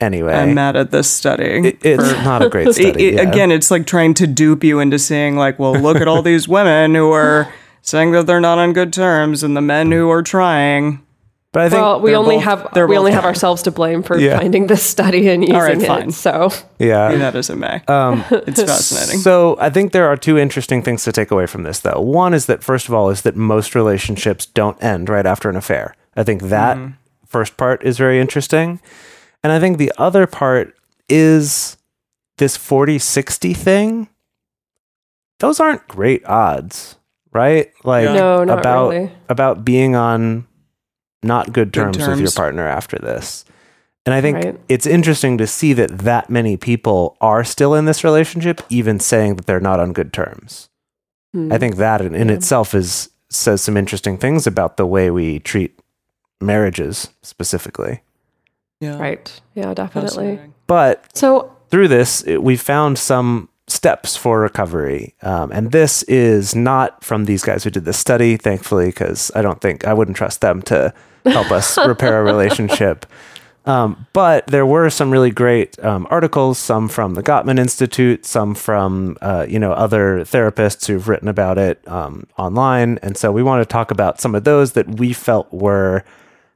Anyway, 0.00 0.32
I'm 0.32 0.54
mad 0.54 0.76
at 0.76 0.90
this 0.92 1.10
study. 1.10 1.68
it, 1.68 1.78
it's 1.84 2.12
for- 2.12 2.22
not 2.22 2.42
a 2.42 2.48
great 2.48 2.72
study. 2.72 3.08
it- 3.08 3.14
yeah. 3.14 3.22
Again, 3.22 3.50
it's 3.50 3.70
like 3.70 3.86
trying 3.86 4.14
to 4.14 4.26
dupe 4.28 4.62
you 4.62 4.78
into 4.78 4.98
saying, 4.98 5.36
like, 5.36 5.58
well, 5.58 5.74
look 5.74 5.96
at 5.96 6.06
all 6.06 6.22
these 6.22 6.46
women 6.58 6.94
who 6.94 7.10
are 7.12 7.52
saying 7.82 8.12
that 8.12 8.26
they're 8.26 8.40
not 8.40 8.58
on 8.58 8.72
good 8.72 8.92
terms 8.92 9.42
and 9.42 9.56
the 9.56 9.60
men 9.60 9.90
who 9.90 10.08
are 10.10 10.22
trying. 10.22 11.04
but 11.52 11.62
I 11.62 11.68
think 11.70 11.80
well, 11.82 12.00
we 12.00 12.14
only 12.14 12.36
both- 12.36 12.44
have 12.44 12.68
we 12.88 12.96
only 12.96 13.10
both 13.10 13.14
have 13.16 13.24
ourselves 13.24 13.62
to 13.62 13.72
blame 13.72 14.04
for 14.04 14.16
Yeah. 14.18 14.38
finding 14.38 14.68
this 14.68 14.84
study 14.84 15.28
and 15.30 15.42
using 15.42 15.56
right, 15.58 15.82
it. 15.82 15.86
fine. 15.86 16.10
So 16.12 16.50
yeah, 16.78 17.10
Be 17.10 17.16
that 17.16 17.34
as 17.34 17.50
it 17.50 17.56
may. 17.56 17.82
Um, 17.88 18.24
it's 18.30 18.62
fascinating. 18.62 19.18
So 19.20 19.56
I 19.58 19.68
think 19.70 19.90
there 19.92 20.06
are 20.06 20.16
two 20.16 20.38
interesting 20.38 20.80
things 20.82 21.02
to 21.04 21.12
take 21.12 21.32
away 21.32 21.46
from 21.46 21.64
this, 21.64 21.80
though. 21.80 22.00
One 22.00 22.34
is 22.34 22.46
that 22.46 22.62
first 22.62 22.86
of 22.86 22.94
all, 22.94 23.10
is 23.10 23.22
that 23.22 23.34
most 23.34 23.74
relationships 23.74 24.46
don't 24.46 24.80
end 24.80 25.08
right 25.08 25.26
after 25.26 25.48
an 25.50 25.56
affair. 25.56 25.96
I 26.16 26.22
think 26.22 26.42
that 26.42 26.76
Mm-hmm. 26.76 26.92
first 27.26 27.56
part 27.56 27.82
is 27.82 27.96
very 27.98 28.20
interesting, 28.20 28.80
and 29.42 29.52
I 29.52 29.60
think 29.60 29.78
the 29.78 29.92
other 29.98 30.26
part 30.26 30.74
is 31.08 31.76
this 32.38 32.56
40-60 32.58 33.56
thing. 33.56 34.08
Those 35.40 35.60
aren't 35.60 35.86
great 35.88 36.24
odds, 36.26 36.96
right? 37.32 37.72
Like 37.84 38.04
Yeah. 38.06 38.14
no, 38.14 38.44
not 38.44 38.58
about 38.58 38.90
really. 38.90 39.12
about 39.28 39.64
being 39.64 39.94
on 39.94 40.46
not 41.22 41.46
good 41.52 41.72
Good 41.72 41.94
terms, 41.94 42.06
with 42.08 42.20
your 42.20 42.30
partner 42.30 42.66
after 42.66 42.98
this. 42.98 43.44
And 44.06 44.14
I 44.14 44.20
think 44.20 44.36
Right. 44.36 44.60
it's 44.68 44.86
interesting 44.86 45.36
to 45.38 45.46
see 45.46 45.72
that 45.74 45.98
that 45.98 46.30
many 46.30 46.56
people 46.56 47.16
are 47.20 47.44
still 47.44 47.74
in 47.74 47.84
this 47.84 48.02
relationship, 48.04 48.62
even 48.70 49.00
saying 49.00 49.36
that 49.36 49.46
they're 49.46 49.60
not 49.60 49.80
on 49.80 49.92
good 49.92 50.12
terms. 50.12 50.68
Hmm. 51.34 51.52
I 51.52 51.58
think 51.58 51.76
that 51.76 52.00
in, 52.00 52.14
in 52.14 52.30
itself 52.30 52.74
is 52.74 53.10
says 53.30 53.60
some 53.60 53.76
interesting 53.76 54.16
things 54.16 54.46
about 54.46 54.76
the 54.78 54.86
way 54.86 55.10
we 55.10 55.38
treat 55.40 55.78
marriages 56.40 57.08
specifically. 57.22 58.00
Yeah. 58.80 58.98
Right. 58.98 59.40
Yeah, 59.54 59.74
definitely. 59.74 60.40
But 60.66 61.04
So, 61.16 61.54
through 61.70 61.88
this, 61.88 62.22
it, 62.22 62.42
we 62.42 62.56
found 62.56 62.98
some 62.98 63.48
steps 63.66 64.16
for 64.16 64.40
recovery. 64.40 65.14
Um, 65.22 65.52
and 65.52 65.72
this 65.72 66.02
is 66.04 66.54
not 66.54 67.04
from 67.04 67.24
these 67.26 67.42
guys 67.42 67.64
who 67.64 67.70
did 67.70 67.84
this 67.84 67.98
study, 67.98 68.36
thankfully, 68.36 68.86
because 68.86 69.30
I 69.34 69.42
don't 69.42 69.60
think 69.60 69.86
I 69.86 69.92
wouldn't 69.92 70.16
trust 70.16 70.40
them 70.40 70.62
to 70.62 70.92
help 71.24 71.50
us 71.50 71.76
repair 71.86 72.20
a 72.20 72.24
relationship. 72.24 73.04
Um, 73.66 74.06
but 74.14 74.46
there 74.46 74.64
were 74.64 74.88
some 74.88 75.10
really 75.10 75.30
great 75.30 75.78
um, 75.84 76.06
articles, 76.08 76.56
some 76.58 76.88
from 76.88 77.14
the 77.14 77.22
Gottman 77.22 77.58
Institute, 77.58 78.24
some 78.24 78.54
from 78.54 79.18
uh, 79.20 79.44
you 79.46 79.58
know 79.58 79.72
other 79.72 80.20
therapists 80.20 80.86
who've 80.86 81.06
written 81.06 81.28
about 81.28 81.58
it 81.58 81.86
um, 81.86 82.26
online, 82.38 82.98
and 83.02 83.14
so 83.14 83.30
we 83.30 83.42
want 83.42 83.60
to 83.60 83.66
talk 83.70 83.90
about 83.90 84.22
some 84.22 84.34
of 84.34 84.44
those 84.44 84.72
that 84.72 84.98
we 84.98 85.12
felt 85.12 85.52
were 85.52 86.02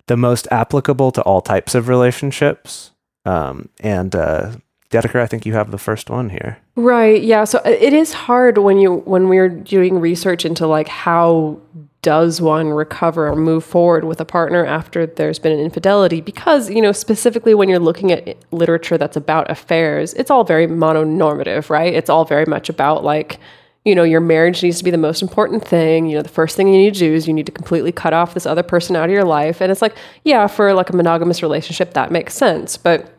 the 0.06 0.16
most 0.16 0.48
applicable 0.50 1.12
to 1.12 1.22
all 1.22 1.40
types 1.40 1.74
of 1.74 1.88
relationships. 1.88 2.90
Um, 3.24 3.68
and 3.80 4.14
uh, 4.14 4.52
Dedeker, 4.90 5.20
I 5.20 5.26
think 5.26 5.46
you 5.46 5.54
have 5.54 5.70
the 5.70 5.78
first 5.78 6.10
one 6.10 6.28
here. 6.28 6.58
Right. 6.76 7.22
Yeah. 7.22 7.44
So 7.44 7.58
uh, 7.64 7.70
it 7.70 7.92
is 7.92 8.12
hard 8.12 8.58
when 8.58 8.78
you 8.78 8.96
when 9.04 9.28
we're 9.28 9.48
doing 9.48 9.98
research 9.98 10.44
into 10.44 10.66
like 10.66 10.88
how 10.88 11.58
does 12.02 12.40
one 12.40 12.68
recover 12.68 13.28
or 13.28 13.36
move 13.36 13.64
forward 13.64 14.04
with 14.04 14.20
a 14.20 14.24
partner 14.24 14.66
after 14.66 15.06
there's 15.06 15.38
been 15.38 15.52
an 15.52 15.60
infidelity 15.60 16.20
because 16.20 16.68
you 16.68 16.82
know 16.82 16.90
specifically 16.90 17.54
when 17.54 17.68
you're 17.68 17.78
looking 17.78 18.10
at 18.10 18.36
literature 18.50 18.98
that's 18.98 19.16
about 19.16 19.48
affairs 19.48 20.12
it's 20.14 20.28
all 20.28 20.42
very 20.42 20.66
mononormative 20.66 21.70
right 21.70 21.94
it's 21.94 22.10
all 22.10 22.24
very 22.24 22.44
much 22.44 22.68
about 22.68 23.04
like 23.04 23.38
you 23.84 23.94
know 23.94 24.04
your 24.04 24.20
marriage 24.20 24.62
needs 24.62 24.78
to 24.78 24.84
be 24.84 24.90
the 24.90 24.98
most 24.98 25.22
important 25.22 25.66
thing. 25.66 26.06
You 26.06 26.16
know 26.16 26.22
the 26.22 26.28
first 26.28 26.56
thing 26.56 26.68
you 26.68 26.78
need 26.78 26.94
to 26.94 27.00
do 27.00 27.12
is 27.12 27.26
you 27.26 27.34
need 27.34 27.46
to 27.46 27.52
completely 27.52 27.92
cut 27.92 28.12
off 28.12 28.34
this 28.34 28.46
other 28.46 28.62
person 28.62 28.96
out 28.96 29.06
of 29.06 29.10
your 29.10 29.24
life. 29.24 29.60
And 29.60 29.72
it's 29.72 29.82
like 29.82 29.96
yeah 30.24 30.46
for 30.46 30.72
like 30.74 30.90
a 30.90 30.96
monogamous 30.96 31.42
relationship 31.42 31.94
that 31.94 32.10
makes 32.10 32.34
sense. 32.34 32.76
But 32.76 33.12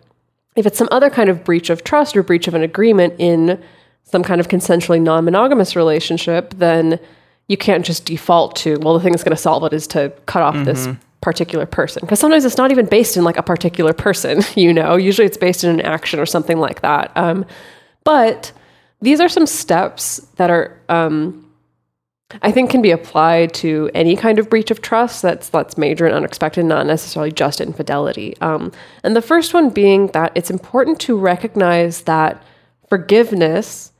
if 0.55 0.65
it's 0.65 0.77
some 0.77 0.89
other 0.91 1.09
kind 1.09 1.29
of 1.29 1.43
breach 1.43 1.69
of 1.69 1.83
trust 1.83 2.15
or 2.15 2.23
breach 2.23 2.47
of 2.47 2.53
an 2.53 2.61
agreement 2.61 3.15
in 3.17 3.61
some 4.03 4.23
kind 4.23 4.39
of 4.39 4.47
consensually 4.47 5.01
non-monogamous 5.01 5.75
relationship, 5.75 6.53
then 6.57 6.99
you 7.47 7.57
can't 7.57 7.85
just 7.85 8.05
default 8.05 8.55
to, 8.57 8.77
well, 8.79 8.93
the 8.93 8.99
thing 8.99 9.11
that's 9.11 9.23
going 9.23 9.35
to 9.35 9.41
solve 9.41 9.63
it 9.63 9.73
is 9.73 9.87
to 9.87 10.13
cut 10.25 10.41
off 10.41 10.55
this 10.65 10.87
particular 11.21 11.65
person. 11.65 12.01
Because 12.01 12.19
sometimes 12.19 12.45
it's 12.45 12.57
not 12.57 12.71
even 12.71 12.85
based 12.85 13.17
in 13.17 13.23
like 13.23 13.37
a 13.37 13.43
particular 13.43 13.93
person, 13.93 14.41
you 14.55 14.73
know, 14.73 14.95
usually 14.95 15.25
it's 15.25 15.37
based 15.37 15.63
in 15.63 15.69
an 15.71 15.81
action 15.81 16.19
or 16.19 16.25
something 16.25 16.59
like 16.59 16.81
that. 16.81 17.11
Um, 17.15 17.45
but 18.03 18.51
these 19.03 19.19
are 19.19 19.29
some 19.29 19.45
steps 19.45 20.17
that 20.37 20.49
are, 20.49 20.79
um, 20.87 21.45
I 22.41 22.51
think, 22.51 22.69
can 22.69 22.81
be 22.81 22.91
applied 22.91 23.53
to 23.55 23.91
any 23.93 24.15
kind 24.15 24.39
of 24.39 24.49
breach 24.49 24.71
of 24.71 24.81
trust 24.81 25.21
that's 25.21 25.49
that's 25.49 25.77
major 25.77 26.05
and 26.05 26.15
unexpected, 26.15 26.63
not 26.65 26.87
necessarily 26.87 27.31
just 27.31 27.59
infidelity. 27.59 28.35
Um, 28.39 28.71
and 29.03 29.15
the 29.15 29.21
first 29.21 29.53
one 29.53 29.69
being 29.69 30.07
that 30.07 30.31
it's 30.35 30.49
important 30.49 30.99
to 31.01 31.17
recognize 31.17 32.03
that 32.03 32.41
forgiveness 32.87 33.91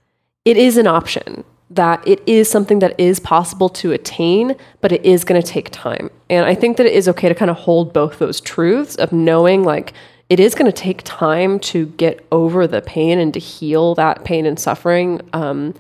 it 0.46 0.58
is 0.58 0.78
an 0.78 0.88
option 0.88 1.44
that 1.70 2.06
it 2.08 2.22
is 2.28 2.50
something 2.50 2.80
that 2.80 2.94
is 3.00 3.20
possible 3.20 3.70
to 3.70 3.92
attain 3.92 4.56
but 4.82 4.92
it 4.92 5.04
is 5.04 5.24
going 5.24 5.42
to 5.42 5.48
take 5.48 5.70
time 5.72 6.12
and 6.30 6.46
i 6.46 6.54
think 6.54 6.78
that 6.78 6.86
it 6.86 6.94
is 6.94 7.08
okay 7.08 7.28
to 7.28 7.34
kind 7.34 7.50
of 7.50 7.58
hold 7.58 7.92
both 7.92 8.20
those 8.20 8.40
truths 8.40 8.96
of 8.98 9.12
knowing 9.12 9.64
like 9.64 9.94
it 10.30 10.40
is 10.40 10.56
going 10.56 10.72
to 10.72 10.72
take 10.72 11.02
time 11.04 11.60
to 11.60 11.88
get 11.88 12.26
over 12.32 12.66
the 12.68 12.82
pain 12.82 13.20
and 13.20 13.34
to 13.34 13.40
heal 13.40 13.96
that 13.96 14.24
pain 14.24 14.46
and 14.46 14.60
suffering 14.60 15.22
um, 15.34 15.74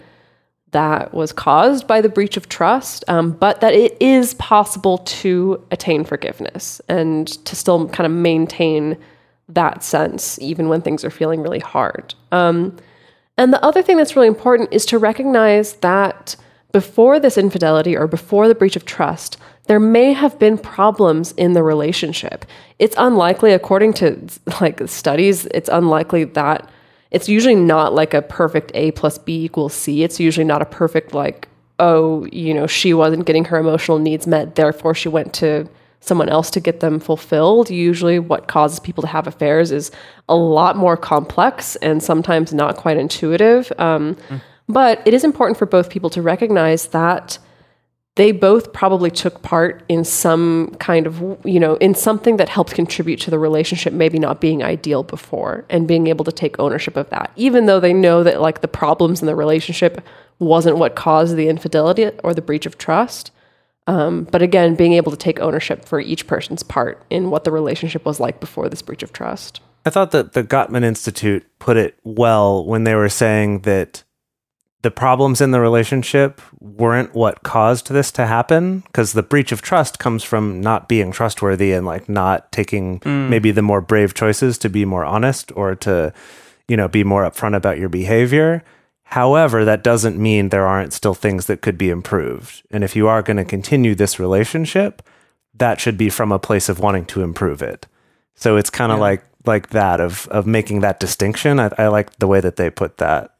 that 0.71 1.13
was 1.13 1.31
caused 1.31 1.87
by 1.87 2.01
the 2.01 2.09
breach 2.09 2.35
of 2.35 2.49
trust, 2.49 3.03
um, 3.07 3.31
but 3.31 3.61
that 3.61 3.73
it 3.73 3.95
is 3.99 4.33
possible 4.35 4.97
to 4.99 5.63
attain 5.71 6.03
forgiveness 6.03 6.81
and 6.89 7.27
to 7.45 7.55
still 7.55 7.87
kind 7.89 8.05
of 8.05 8.11
maintain 8.11 8.97
that 9.47 9.83
sense 9.83 10.39
even 10.39 10.67
when 10.67 10.81
things 10.81 11.05
are 11.05 11.09
feeling 11.09 11.41
really 11.41 11.59
hard. 11.59 12.13
Um, 12.31 12.75
and 13.37 13.53
the 13.53 13.63
other 13.63 13.81
thing 13.81 13.97
that's 13.97 14.15
really 14.15 14.27
important 14.27 14.71
is 14.71 14.85
to 14.87 14.97
recognize 14.97 15.73
that 15.75 16.35
before 16.73 17.19
this 17.19 17.37
infidelity 17.37 17.95
or 17.95 18.07
before 18.07 18.49
the 18.49 18.55
breach 18.55 18.75
of 18.75 18.83
trust, 18.83 19.37
there 19.67 19.79
may 19.79 20.11
have 20.11 20.37
been 20.39 20.57
problems 20.57 21.31
in 21.33 21.53
the 21.53 21.63
relationship. 21.63 22.45
It's 22.79 22.95
unlikely, 22.97 23.53
according 23.53 23.93
to 23.93 24.19
like 24.59 24.81
studies, 24.89 25.45
it's 25.47 25.69
unlikely 25.69 26.25
that 26.25 26.69
it's 27.11 27.29
usually 27.29 27.55
not 27.55 27.93
like 27.93 28.13
a 28.13 28.23
perfect 28.23 28.71
A 28.73 28.91
plus 28.91 29.19
B 29.19 29.45
equals 29.45 29.73
C. 29.73 30.03
It's 30.03 30.19
usually 30.19 30.43
not 30.43 30.63
a 30.63 30.65
perfect 30.65 31.13
like, 31.13 31.47
oh, 31.79 32.25
you 32.31 32.53
know, 32.53 32.65
she 32.65 32.93
wasn't 32.93 33.25
getting 33.25 33.45
her 33.45 33.57
emotional 33.57 33.99
needs 33.99 34.25
met, 34.25 34.55
therefore 34.55 34.95
she 34.95 35.09
went 35.09 35.33
to 35.35 35.69
someone 35.99 36.27
else 36.27 36.49
to 36.49 36.59
get 36.59 36.79
them 36.79 36.99
fulfilled. 36.99 37.69
Usually, 37.69 38.17
what 38.17 38.47
causes 38.47 38.79
people 38.79 39.03
to 39.03 39.07
have 39.07 39.27
affairs 39.27 39.71
is 39.71 39.91
a 40.27 40.35
lot 40.35 40.75
more 40.75 40.97
complex 40.97 41.75
and 41.77 42.01
sometimes 42.01 42.51
not 42.51 42.77
quite 42.77 42.97
intuitive. 42.97 43.71
Um, 43.77 44.17
But 44.73 45.01
it 45.05 45.13
is 45.13 45.23
important 45.23 45.57
for 45.57 45.67
both 45.67 45.89
people 45.89 46.09
to 46.09 46.21
recognize 46.21 46.87
that 46.87 47.37
they 48.15 48.31
both 48.31 48.73
probably 48.73 49.09
took 49.09 49.41
part 49.41 49.83
in 49.87 50.03
some 50.03 50.75
kind 50.79 51.07
of, 51.07 51.19
you 51.45 51.59
know, 51.59 51.75
in 51.75 51.95
something 51.95 52.37
that 52.37 52.49
helped 52.49 52.73
contribute 52.73 53.19
to 53.21 53.31
the 53.31 53.39
relationship 53.39 53.93
maybe 53.93 54.19
not 54.19 54.41
being 54.41 54.63
ideal 54.63 55.03
before 55.03 55.65
and 55.69 55.87
being 55.87 56.07
able 56.07 56.25
to 56.25 56.31
take 56.31 56.59
ownership 56.59 56.95
of 56.95 57.09
that, 57.09 57.31
even 57.35 57.65
though 57.65 57.79
they 57.79 57.93
know 57.93 58.23
that 58.23 58.41
like 58.41 58.61
the 58.61 58.67
problems 58.67 59.21
in 59.21 59.27
the 59.27 59.35
relationship 59.35 60.03
wasn't 60.39 60.77
what 60.77 60.95
caused 60.95 61.35
the 61.35 61.47
infidelity 61.47 62.09
or 62.23 62.33
the 62.33 62.41
breach 62.41 62.65
of 62.65 62.77
trust. 62.77 63.31
Um, 63.85 64.23
but 64.25 64.41
again, 64.41 64.75
being 64.75 64.93
able 64.93 65.11
to 65.11 65.17
take 65.17 65.39
ownership 65.39 65.85
for 65.85 65.99
each 65.99 66.25
person's 66.27 66.63
part 66.63 67.03
in 67.09 67.29
what 67.29 67.43
the 67.43 67.51
relationship 67.51 68.05
was 68.05 68.19
like 68.19 68.39
before 68.39 68.69
this 68.69 68.81
breach 68.81 69.03
of 69.03 69.11
trust. 69.11 69.59
I 69.85 69.89
thought 69.89 70.11
that 70.11 70.33
the 70.33 70.43
Gottman 70.43 70.83
Institute 70.83 71.45
put 71.59 71.77
it 71.77 71.97
well 72.03 72.65
when 72.65 72.85
they 72.85 72.95
were 72.95 73.09
saying 73.09 73.61
that 73.61 74.03
the 74.83 74.91
problems 74.91 75.41
in 75.41 75.51
the 75.51 75.61
relationship 75.61 76.41
weren't 76.59 77.15
what 77.15 77.41
caused 77.41 77.89
this 77.89 78.11
to 78.11 78.27
happen 78.27 78.81
because 78.81 79.13
the 79.13 79.23
breach 79.23 79.51
of 79.51 79.61
trust 79.61 79.97
comes 79.97 80.23
from 80.23 80.61
not 80.61 80.87
being 80.87 81.11
trustworthy 81.11 81.71
and 81.71 81.85
like 81.85 82.07
not 82.07 82.51
taking 82.51 82.99
mm. 82.99 83.29
maybe 83.29 83.49
the 83.49 83.61
more 83.61 83.81
brave 83.81 84.13
choices 84.13 84.57
to 84.57 84.69
be 84.69 84.85
more 84.85 85.05
honest 85.05 85.51
or 85.55 85.73
to 85.73 86.13
you 86.67 86.77
know 86.77 86.87
be 86.87 87.03
more 87.03 87.23
upfront 87.23 87.55
about 87.55 87.79
your 87.79 87.89
behavior. 87.89 88.61
However 89.03 89.63
that 89.63 89.83
doesn't 89.83 90.21
mean 90.21 90.49
there 90.49 90.67
aren't 90.67 90.93
still 90.93 91.13
things 91.13 91.47
that 91.47 91.61
could 91.61 91.77
be 91.77 91.89
improved. 91.89 92.61
And 92.69 92.83
if 92.83 92.95
you 92.95 93.07
are 93.07 93.21
going 93.21 93.37
to 93.37 93.45
continue 93.45 93.95
this 93.95 94.19
relationship 94.19 95.01
that 95.55 95.79
should 95.79 95.97
be 95.97 96.09
from 96.09 96.31
a 96.31 96.39
place 96.39 96.67
of 96.67 96.79
wanting 96.79 97.05
to 97.05 97.21
improve 97.21 97.61
it. 97.61 97.87
So 98.35 98.57
it's 98.57 98.69
kind 98.69 98.91
of 98.91 98.99
like 98.99 99.23
like 99.45 99.69
that 99.69 100.01
of 100.01 100.27
of 100.27 100.45
making 100.45 100.81
that 100.81 100.99
distinction. 100.99 101.59
I, 101.59 101.71
I 101.77 101.87
like 101.87 102.17
the 102.17 102.27
way 102.27 102.41
that 102.41 102.57
they 102.57 102.69
put 102.69 102.97
that. 102.97 103.32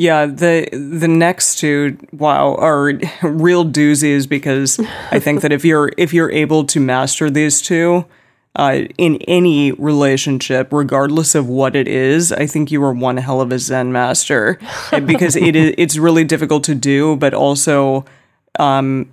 Yeah, 0.00 0.24
the 0.24 0.66
the 0.72 1.08
next 1.08 1.56
two, 1.56 1.98
wow, 2.10 2.54
are 2.54 2.94
real 3.22 3.66
doozies 3.66 4.26
because 4.26 4.80
I 5.10 5.18
think 5.18 5.42
that 5.42 5.52
if 5.52 5.62
you're 5.62 5.92
if 5.98 6.14
you're 6.14 6.30
able 6.30 6.64
to 6.64 6.80
master 6.80 7.28
these 7.28 7.60
two 7.60 8.06
uh, 8.56 8.84
in 8.96 9.16
any 9.28 9.72
relationship, 9.72 10.72
regardless 10.72 11.34
of 11.34 11.48
what 11.48 11.76
it 11.76 11.86
is, 11.86 12.32
I 12.32 12.46
think 12.46 12.70
you 12.70 12.82
are 12.82 12.94
one 12.94 13.18
hell 13.18 13.42
of 13.42 13.52
a 13.52 13.58
Zen 13.58 13.92
master 13.92 14.58
because 15.04 15.36
it 15.36 15.54
is 15.54 15.74
it's 15.76 15.98
really 15.98 16.24
difficult 16.24 16.64
to 16.64 16.74
do, 16.74 17.16
but 17.16 17.34
also, 17.34 18.06
um, 18.58 19.10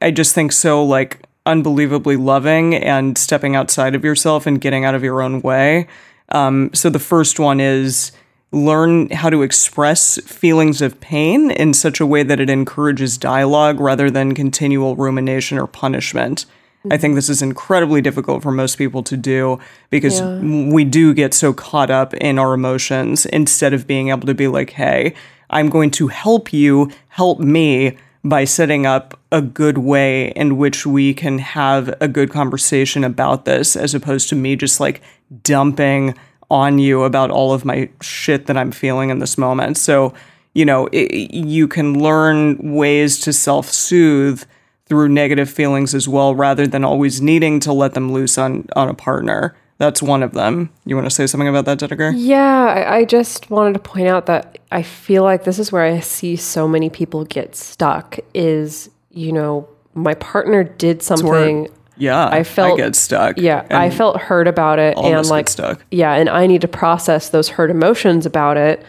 I 0.00 0.10
just 0.10 0.34
think 0.34 0.50
so 0.50 0.84
like 0.84 1.28
unbelievably 1.46 2.16
loving 2.16 2.74
and 2.74 3.16
stepping 3.16 3.54
outside 3.54 3.94
of 3.94 4.04
yourself 4.04 4.48
and 4.48 4.60
getting 4.60 4.84
out 4.84 4.96
of 4.96 5.04
your 5.04 5.22
own 5.22 5.42
way. 5.42 5.86
Um, 6.30 6.70
so 6.74 6.90
the 6.90 6.98
first 6.98 7.38
one 7.38 7.60
is 7.60 8.10
learn 8.52 9.08
how 9.10 9.30
to 9.30 9.42
express 9.42 10.20
feelings 10.26 10.82
of 10.82 11.00
pain 11.00 11.50
in 11.50 11.72
such 11.74 12.00
a 12.00 12.06
way 12.06 12.22
that 12.22 12.38
it 12.38 12.50
encourages 12.50 13.16
dialogue 13.18 13.80
rather 13.80 14.10
than 14.10 14.34
continual 14.34 14.94
rumination 14.94 15.58
or 15.58 15.66
punishment. 15.66 16.44
I 16.90 16.96
think 16.96 17.14
this 17.14 17.28
is 17.28 17.42
incredibly 17.42 18.00
difficult 18.02 18.42
for 18.42 18.50
most 18.50 18.76
people 18.76 19.02
to 19.04 19.16
do 19.16 19.58
because 19.90 20.20
Yeah. 20.20 20.40
we 20.40 20.84
do 20.84 21.14
get 21.14 21.32
so 21.32 21.52
caught 21.52 21.90
up 21.90 22.12
in 22.14 22.38
our 22.38 22.54
emotions 22.54 23.24
instead 23.26 23.72
of 23.72 23.86
being 23.86 24.08
able 24.08 24.26
to 24.26 24.34
be 24.34 24.48
like, 24.48 24.70
hey, 24.70 25.14
I'm 25.48 25.68
going 25.68 25.90
to 25.92 26.08
help 26.08 26.52
you 26.52 26.90
help 27.08 27.38
me 27.38 27.96
by 28.24 28.44
setting 28.44 28.84
up 28.86 29.18
a 29.30 29.40
good 29.40 29.78
way 29.78 30.28
in 30.36 30.56
which 30.56 30.84
we 30.84 31.14
can 31.14 31.38
have 31.38 31.94
a 32.00 32.08
good 32.08 32.30
conversation 32.30 33.04
about 33.04 33.44
this 33.44 33.76
as 33.76 33.94
opposed 33.94 34.28
to 34.30 34.34
me 34.36 34.56
just 34.56 34.80
like 34.80 35.00
dumping 35.44 36.14
on 36.52 36.78
you 36.78 37.02
about 37.02 37.30
all 37.30 37.54
of 37.54 37.64
my 37.64 37.88
shit 38.02 38.44
that 38.46 38.58
I'm 38.58 38.70
feeling 38.70 39.08
in 39.08 39.18
this 39.20 39.38
moment. 39.38 39.78
So, 39.78 40.12
you 40.52 40.66
know, 40.66 40.86
i 40.92 41.08
you 41.30 41.66
can 41.66 41.98
learn 41.98 42.74
ways 42.74 43.18
to 43.20 43.32
self 43.32 43.70
soothe 43.70 44.44
through 44.86 45.08
negative 45.08 45.50
feelings 45.50 45.94
as 45.94 46.06
well, 46.06 46.34
rather 46.34 46.66
than 46.66 46.84
always 46.84 47.22
needing 47.22 47.58
to 47.60 47.72
let 47.72 47.94
them 47.94 48.12
loose 48.12 48.36
on 48.36 48.66
on 48.76 48.88
a 48.88 48.94
partner. 48.94 49.56
That's 49.78 50.02
one 50.02 50.22
of 50.22 50.32
them. 50.32 50.70
You 50.84 50.94
want 50.94 51.06
to 51.06 51.10
say 51.10 51.26
something 51.26 51.48
about 51.48 51.64
that, 51.64 51.78
Dedeker? 51.78 52.12
Yeah, 52.14 52.66
I, 52.66 52.98
I 52.98 53.04
just 53.04 53.50
wanted 53.50 53.72
to 53.72 53.80
point 53.80 54.06
out 54.06 54.26
that 54.26 54.58
I 54.70 54.82
feel 54.82 55.24
like 55.24 55.44
this 55.44 55.58
is 55.58 55.72
where 55.72 55.82
I 55.82 56.00
see 56.00 56.36
so 56.36 56.68
many 56.68 56.90
people 56.90 57.24
get 57.24 57.56
stuck. 57.56 58.18
Is 58.34 58.90
you 59.10 59.32
know 59.32 59.66
my 59.94 60.14
partner 60.14 60.64
did 60.64 61.02
something. 61.02 61.68
Yeah, 61.96 62.26
I 62.26 62.42
felt- 62.42 62.80
I 62.80 62.84
get 62.84 62.96
stuck. 62.96 63.38
Yeah, 63.38 63.66
I 63.70 63.90
felt 63.90 64.16
hurt 64.18 64.48
about 64.48 64.78
it, 64.78 64.96
and 64.98 65.26
like 65.28 65.48
stuck. 65.48 65.84
yeah, 65.90 66.12
and 66.14 66.28
I 66.28 66.46
need 66.46 66.60
to 66.62 66.68
process 66.68 67.28
those 67.28 67.50
hurt 67.50 67.70
emotions 67.70 68.26
about 68.26 68.56
it. 68.56 68.82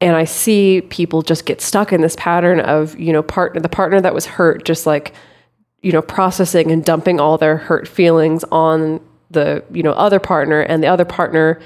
And 0.00 0.16
I 0.16 0.24
see 0.24 0.80
people 0.90 1.22
just 1.22 1.46
get 1.46 1.60
stuck 1.60 1.92
in 1.92 2.00
this 2.00 2.16
pattern 2.18 2.58
of 2.60 2.98
you 2.98 3.12
know 3.12 3.22
partner 3.22 3.60
the 3.60 3.68
partner 3.68 4.00
that 4.00 4.12
was 4.14 4.26
hurt 4.26 4.64
just 4.64 4.84
like 4.86 5.14
you 5.82 5.92
know 5.92 6.02
processing 6.02 6.72
and 6.72 6.84
dumping 6.84 7.20
all 7.20 7.38
their 7.38 7.56
hurt 7.56 7.86
feelings 7.86 8.44
on 8.50 9.00
the 9.30 9.62
you 9.72 9.82
know 9.82 9.92
other 9.92 10.18
partner 10.18 10.60
and 10.60 10.82
the 10.82 10.88
other 10.88 11.04
partner 11.04 11.60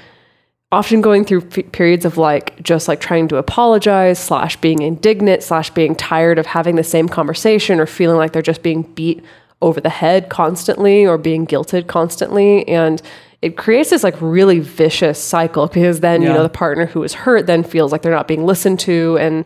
often 0.71 1.01
going 1.01 1.23
through 1.25 1.47
f- 1.55 1.71
periods 1.71 2.05
of 2.05 2.17
like 2.17 2.61
just 2.61 2.87
like 2.87 2.99
trying 2.99 3.27
to 3.27 3.37
apologize 3.37 4.19
slash 4.19 4.55
being 4.57 4.81
indignant 4.83 5.41
slash 5.41 5.69
being 5.71 5.95
tired 5.95 6.37
of 6.37 6.45
having 6.45 6.75
the 6.75 6.83
same 6.83 7.09
conversation 7.09 7.79
or 7.79 7.85
feeling 7.87 8.17
like 8.17 8.33
they're 8.33 8.41
just 8.41 8.61
being 8.61 8.83
beat 8.83 9.23
over 9.61 9.81
the 9.81 9.89
head 9.89 10.29
constantly 10.29 11.05
or 11.05 11.17
being 11.17 11.47
guilted 11.47 11.87
constantly. 11.87 12.67
And 12.67 13.01
it 13.41 13.57
creates 13.57 13.89
this 13.91 14.03
like 14.03 14.15
really 14.19 14.59
vicious 14.59 15.21
cycle 15.21 15.67
because 15.67 15.99
then 15.99 16.21
you 16.21 16.29
know 16.29 16.43
the 16.43 16.49
partner 16.49 16.85
who 16.87 17.03
is 17.03 17.13
hurt 17.13 17.45
then 17.47 17.63
feels 17.63 17.91
like 17.91 18.01
they're 18.01 18.11
not 18.11 18.27
being 18.27 18.45
listened 18.45 18.79
to. 18.81 19.17
And 19.19 19.45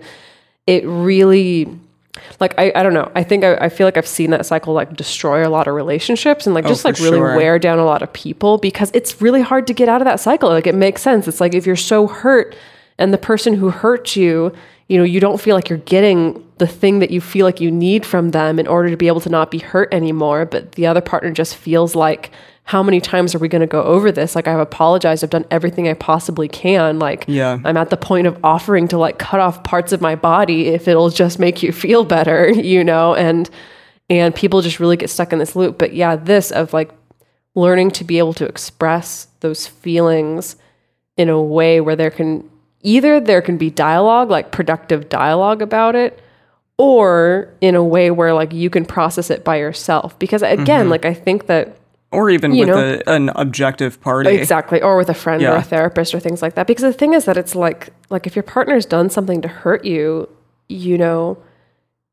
it 0.68 0.86
really 0.86 1.68
like 2.40 2.54
I, 2.58 2.72
I 2.76 2.84
don't 2.84 2.94
know. 2.94 3.12
I 3.16 3.24
think 3.24 3.44
I, 3.44 3.56
I 3.56 3.70
feel 3.70 3.88
like 3.88 3.98
i've 3.98 4.08
seen 4.08 4.32
that 4.32 4.46
cycle 4.46 4.74
like 4.74 4.96
destroy 4.96 5.48
a 5.48 5.50
lot 5.50 5.68
of 5.68 5.76
relationships 5.76 6.46
and 6.46 6.54
like 6.54 6.66
oh, 6.66 6.70
just 6.70 6.86
Oh, 6.86 6.92
for 6.92 6.94
like 6.94 7.00
really 7.00 7.18
sure. 7.18 7.36
wear 7.36 7.60
down 7.60 7.80
a 7.80 7.86
lot 7.86 8.02
of 8.02 8.12
people 8.14 8.58
because 8.58 8.92
it's 8.94 9.22
really 9.22 9.42
hard 9.42 9.68
to 9.68 9.74
get 9.74 9.90
out 9.90 10.02
of 10.02 10.06
that 10.06 10.20
cycle. 10.20 10.50
Like 10.50 10.68
it 10.68 10.76
makes 10.76 11.02
sense. 11.02 11.28
It's 11.28 11.42
like 11.42 11.54
if 11.54 11.66
you're 11.66 11.76
so 11.76 12.08
hurt 12.08 12.56
and 12.98 13.14
the 13.14 13.18
person 13.18 13.54
who 13.54 13.70
hurt 13.70 14.16
you 14.16 14.54
you 14.92 14.98
know 14.98 15.06
you 15.06 15.22
don't 15.22 15.40
feel 15.40 15.56
like 15.56 15.70
you're 15.70 15.80
getting 15.80 16.46
the 16.58 16.68
thing 16.68 17.00
that 17.00 17.12
you 17.12 17.22
feel 17.22 17.46
like 17.46 17.62
you 17.62 17.72
need 17.72 18.06
from 18.06 18.32
them 18.32 18.60
in 18.60 18.68
order 18.68 18.90
to 18.90 18.98
be 18.98 19.08
able 19.08 19.22
to 19.22 19.30
not 19.30 19.50
be 19.50 19.58
hurt 19.60 19.94
anymore 19.94 20.46
but 20.46 20.74
the 20.74 20.86
other 20.86 21.00
partner 21.02 21.32
just 21.32 21.56
feels 21.56 21.96
like 21.96 22.32
how 22.64 22.84
many 22.84 23.02
times 23.02 23.34
are 23.34 23.40
we 23.40 23.48
going 23.48 23.62
to 23.62 23.68
go 23.68 23.82
over 23.84 24.12
this? 24.12 24.36
Like 24.36 24.48
i've 24.48 24.60
apologized. 24.60 25.24
I've 25.24 25.30
done 25.30 25.46
everything 25.50 25.88
i 25.88 25.94
possibly 25.94 26.48
can. 26.48 27.00
Like 27.00 27.24
Yeah. 27.28 27.60
i'm 27.64 27.78
at 27.78 27.90
the 27.90 27.98
point 27.98 28.28
of 28.28 28.38
offering 28.44 28.88
to 28.90 28.98
like 28.98 29.18
cut 29.18 29.40
off 29.40 29.64
parts 29.64 29.94
of 29.94 30.02
my 30.02 30.16
body 30.16 30.68
if 30.68 30.88
it'll 30.88 31.10
just 31.10 31.40
make 31.40 31.64
you 31.64 31.72
feel 31.72 32.04
better 32.04 32.50
you 32.74 32.84
know? 32.84 33.16
And 33.16 33.50
and 34.10 34.36
people 34.36 34.62
just 34.62 34.80
really 34.82 34.98
get 34.98 35.10
stuck 35.10 35.32
in 35.32 35.40
this 35.40 35.56
loop. 35.56 35.78
But 35.78 35.94
yeah 35.94 36.18
this 36.18 36.52
of 36.52 36.74
like 36.74 36.92
learning 37.56 37.92
to 37.92 38.04
be 38.04 38.20
able 38.20 38.34
to 38.34 38.46
express 38.46 39.28
those 39.40 39.68
feelings 39.68 40.58
in 41.16 41.30
a 41.30 41.42
way 41.42 41.80
where 41.80 41.96
there 41.96 42.12
can 42.12 42.50
either 42.84 43.20
there 43.20 43.42
can 43.42 43.58
be 43.58 43.70
dialogue 43.70 44.30
like 44.30 44.52
productive 44.52 45.10
dialogue 45.10 45.62
about 45.62 45.96
it 45.96 46.22
or 46.78 47.54
in 47.62 47.76
a 47.76 47.84
way 47.84 48.12
where 48.12 48.34
like 48.34 48.54
you 48.54 48.70
can 48.70 48.86
process 48.86 49.30
it 49.30 49.44
by 49.44 49.58
yourself 49.58 50.18
because 50.20 50.42
again 50.42 50.82
mm-hmm. 50.82 50.90
like 50.90 51.06
i 51.06 51.14
think 51.14 51.48
that 51.48 51.78
or 52.12 52.30
even 52.30 52.56
with 52.56 52.68
know. 52.68 53.00
a, 53.08 53.10
an 53.10 53.30
objective 53.36 54.02
party. 54.02 54.32
Exactly, 54.32 54.82
or 54.82 54.98
with 54.98 55.10
a 55.10 55.14
friend 55.14 55.42
or 55.44 55.56
a 55.56 55.64
therapist 55.64 56.14
or 56.14 56.20
things 56.20 56.42
like 56.42 56.56
that. 56.56 56.68
Because 56.68 56.84
the 56.84 56.94
thing 56.94 57.14
is 57.14 57.26
that 57.26 57.38
it's 57.38 57.56
like 57.56 57.90
like 58.10 58.28
if 58.28 58.36
your 58.36 58.44
partner's 58.44 58.86
done 58.86 59.10
something 59.10 59.42
to 59.42 59.48
hurt 59.48 59.86
you, 59.86 60.28
you 60.68 60.98
know, 60.98 61.42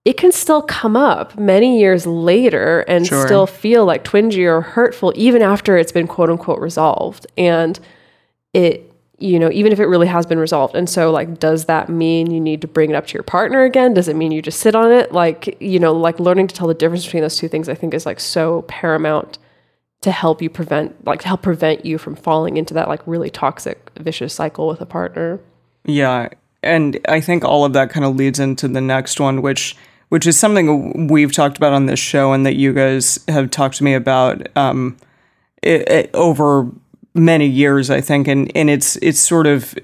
it 0.05 0.17
can 0.17 0.31
still 0.31 0.63
come 0.63 0.97
up 0.97 1.37
many 1.37 1.81
years 1.81 2.07
later 2.07 2.81
and 2.83 3.07
Sure. 3.07 3.27
still 3.27 3.47
feel 3.47 3.85
like 3.85 4.05
twingy 4.05 4.47
or 4.47 4.61
hurtful 4.61 5.13
even 5.17 5.43
after 5.43 5.77
it's 5.77 5.93
been 5.93 6.07
quote 6.07 6.31
unquote 6.31 6.61
resolved. 6.61 7.27
And 7.37 7.79
it 8.55 8.88
you 9.19 9.39
know, 9.39 9.51
even 9.51 9.73
if 9.73 9.81
it 9.81 9.87
really 9.87 10.07
has 10.07 10.27
been 10.27 10.39
resolved. 10.39 10.75
And 10.75 10.89
so 10.89 11.11
like 11.11 11.39
does 11.39 11.65
that 11.65 11.89
mean 11.89 12.31
you 12.31 12.41
need 12.41 12.61
to 12.61 12.69
bring 12.69 12.91
it 12.91 12.95
up 12.95 13.07
to 13.09 13.15
your 13.15 13.23
partner 13.23 13.65
again? 13.65 13.95
Does 13.95 14.09
it 14.09 14.17
mean 14.17 14.33
you 14.33 14.43
just 14.43 14.61
sit 14.61 14.75
on 14.75 14.93
it? 14.93 15.13
Like, 15.13 15.61
you 15.61 15.79
know, 15.79 15.93
like 15.93 16.21
learning 16.21 16.49
to 16.49 16.55
tell 16.55 16.69
the 16.69 16.75
difference 16.75 17.05
between 17.05 17.23
those 17.23 17.37
two 17.37 17.49
things 17.49 17.69
I 17.69 17.75
think 17.75 17.95
is 17.95 18.07
like 18.07 18.21
so 18.21 18.63
paramount 18.63 19.39
to 20.01 20.13
help 20.13 20.41
you 20.41 20.49
prevent 20.49 21.05
like 21.05 21.21
to 21.23 21.29
help 21.29 21.43
prevent 21.43 21.85
you 21.85 21.99
from 21.99 22.15
falling 22.15 22.57
into 22.57 22.73
that 22.75 22.87
like 22.87 23.01
really 23.07 23.31
toxic 23.31 23.91
vicious 23.97 24.33
cycle 24.33 24.69
with 24.69 24.81
a 24.81 24.87
partner 24.87 25.41
Yeah, 25.85 26.29
and 26.63 27.01
I 27.09 27.21
think 27.21 27.45
all 27.45 27.65
of 27.65 27.73
that 27.73 27.91
kind 27.91 28.05
of 28.05 28.17
leads 28.17 28.39
into 28.39 28.69
the 28.69 28.81
next 28.81 29.21
one, 29.21 29.43
which 29.43 29.77
which 30.11 30.27
is 30.27 30.39
something 30.39 31.07
we've 31.09 31.33
talked 31.33 31.57
about 31.57 31.73
on 31.73 31.87
this 31.87 31.99
show, 31.99 32.33
and 32.33 32.47
that 32.47 32.57
you 32.57 32.73
guys 32.73 33.19
have 33.29 33.51
talked 33.51 33.77
to 33.77 33.85
me 33.85 33.95
about 33.95 34.47
um, 34.57 34.97
it, 35.63 35.89
it, 35.89 36.11
over 36.15 36.71
many 37.15 37.47
years, 37.47 37.91
I 37.91 38.01
think, 38.01 38.29
and 38.29 38.51
and 38.57 38.71
it's 38.71 38.97
it's 38.97 39.21
sort 39.21 39.47
of 39.47 39.75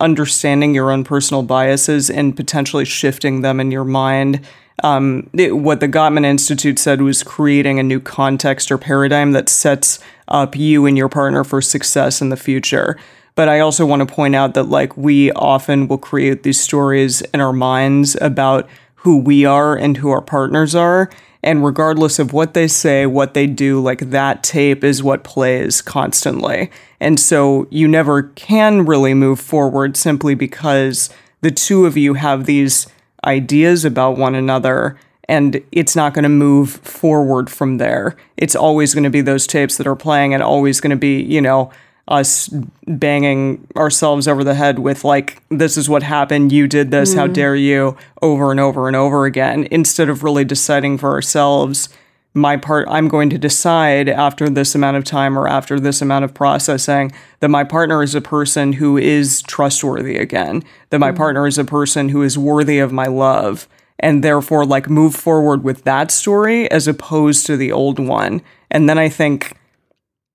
understanding 0.00 0.74
your 0.74 0.90
own 0.90 1.04
personal 1.04 1.42
biases 1.42 2.10
and 2.10 2.36
potentially 2.36 2.84
shifting 2.84 3.40
them 3.42 3.60
in 3.60 3.70
your 3.70 3.84
mind. 3.84 4.40
Um, 4.82 5.30
it- 5.34 5.56
what 5.56 5.80
the 5.80 5.88
Gottman 5.88 6.24
Institute 6.24 6.78
said 6.78 7.00
was 7.00 7.22
creating 7.22 7.78
a 7.78 7.82
new 7.82 8.00
context 8.00 8.72
or 8.72 8.78
paradigm 8.78 9.32
that 9.32 9.48
sets 9.48 10.00
up 10.28 10.56
you 10.56 10.84
and 10.86 10.98
your 10.98 11.08
partner 11.08 11.44
for 11.44 11.62
success 11.62 12.20
in 12.20 12.28
the 12.30 12.36
future. 12.36 12.98
But 13.36 13.48
I 13.48 13.60
also 13.60 13.86
want 13.86 14.06
to 14.06 14.14
point 14.14 14.34
out 14.34 14.54
that 14.54 14.64
like 14.64 14.96
we 14.96 15.30
often 15.32 15.88
will 15.88 15.98
create 15.98 16.42
these 16.42 16.60
stories 16.60 17.20
in 17.32 17.40
our 17.40 17.52
minds 17.52 18.16
about 18.20 18.68
who 18.96 19.18
we 19.18 19.44
are 19.44 19.76
and 19.76 19.96
who 19.96 20.10
our 20.10 20.22
partners 20.22 20.74
are. 20.74 21.10
And 21.44 21.62
regardless 21.62 22.18
of 22.18 22.32
what 22.32 22.54
they 22.54 22.66
say, 22.66 23.04
what 23.04 23.34
they 23.34 23.46
do, 23.46 23.78
like 23.78 24.00
that 24.10 24.42
tape 24.42 24.82
is 24.82 25.02
what 25.02 25.24
plays 25.24 25.82
constantly. 25.82 26.70
And 27.00 27.20
so 27.20 27.68
you 27.70 27.86
never 27.86 28.22
can 28.22 28.86
really 28.86 29.12
move 29.12 29.40
forward 29.40 29.94
simply 29.94 30.34
because 30.34 31.10
the 31.42 31.50
two 31.50 31.84
of 31.84 31.98
you 31.98 32.14
have 32.14 32.46
these 32.46 32.86
ideas 33.26 33.84
about 33.84 34.16
one 34.16 34.34
another 34.34 34.98
and 35.28 35.62
it's 35.70 35.94
not 35.94 36.14
going 36.14 36.22
to 36.22 36.30
move 36.30 36.70
forward 36.70 37.50
from 37.50 37.76
there. 37.76 38.16
It's 38.38 38.56
always 38.56 38.94
going 38.94 39.04
to 39.04 39.10
be 39.10 39.20
those 39.20 39.46
tapes 39.46 39.76
that 39.76 39.86
are 39.86 39.96
playing 39.96 40.32
and 40.32 40.42
always 40.42 40.80
going 40.80 40.90
to 40.90 40.96
be, 40.96 41.22
you 41.22 41.42
know, 41.42 41.70
us 42.06 42.48
banging 42.86 43.66
ourselves 43.76 44.28
over 44.28 44.44
the 44.44 44.54
head 44.54 44.78
with 44.78 45.04
like 45.04 45.42
this 45.48 45.76
is 45.76 45.88
what 45.88 46.02
happened, 46.02 46.52
you 46.52 46.68
did 46.68 46.90
this, 46.90 47.14
how 47.14 47.24
mm-hmm. 47.24 47.32
dare 47.32 47.56
you 47.56 47.96
over 48.20 48.50
and 48.50 48.60
over 48.60 48.86
and 48.86 48.96
over 48.96 49.24
again 49.24 49.66
instead 49.70 50.08
of 50.08 50.22
really 50.22 50.44
deciding 50.44 50.98
for 50.98 51.10
ourselves 51.10 51.88
my 52.34 52.56
part 52.56 52.88
I'm 52.90 53.08
going 53.08 53.30
to 53.30 53.38
decide 53.38 54.08
after 54.08 54.50
this 54.50 54.74
amount 54.74 54.96
of 54.96 55.04
time 55.04 55.38
or 55.38 55.46
after 55.46 55.78
this 55.78 56.02
amount 56.02 56.24
of 56.24 56.34
processing 56.34 57.12
that 57.38 57.48
my 57.48 57.62
partner 57.62 58.02
is 58.02 58.14
a 58.14 58.20
person 58.20 58.74
who 58.74 58.98
is 58.98 59.40
trustworthy 59.42 60.18
again, 60.18 60.64
that 60.90 60.98
my 60.98 61.10
mm-hmm. 61.10 61.16
partner 61.16 61.46
is 61.46 61.58
a 61.58 61.64
person 61.64 62.08
who 62.08 62.22
is 62.22 62.36
worthy 62.36 62.80
of 62.80 62.92
my 62.92 63.06
love 63.06 63.68
and 64.00 64.24
therefore 64.24 64.66
like 64.66 64.90
move 64.90 65.14
forward 65.14 65.62
with 65.62 65.84
that 65.84 66.10
story 66.10 66.68
as 66.72 66.88
opposed 66.88 67.46
to 67.46 67.56
the 67.56 67.70
old 67.70 68.00
one. 68.00 68.42
And 68.68 68.88
then 68.88 68.98
I 68.98 69.08
think 69.08 69.56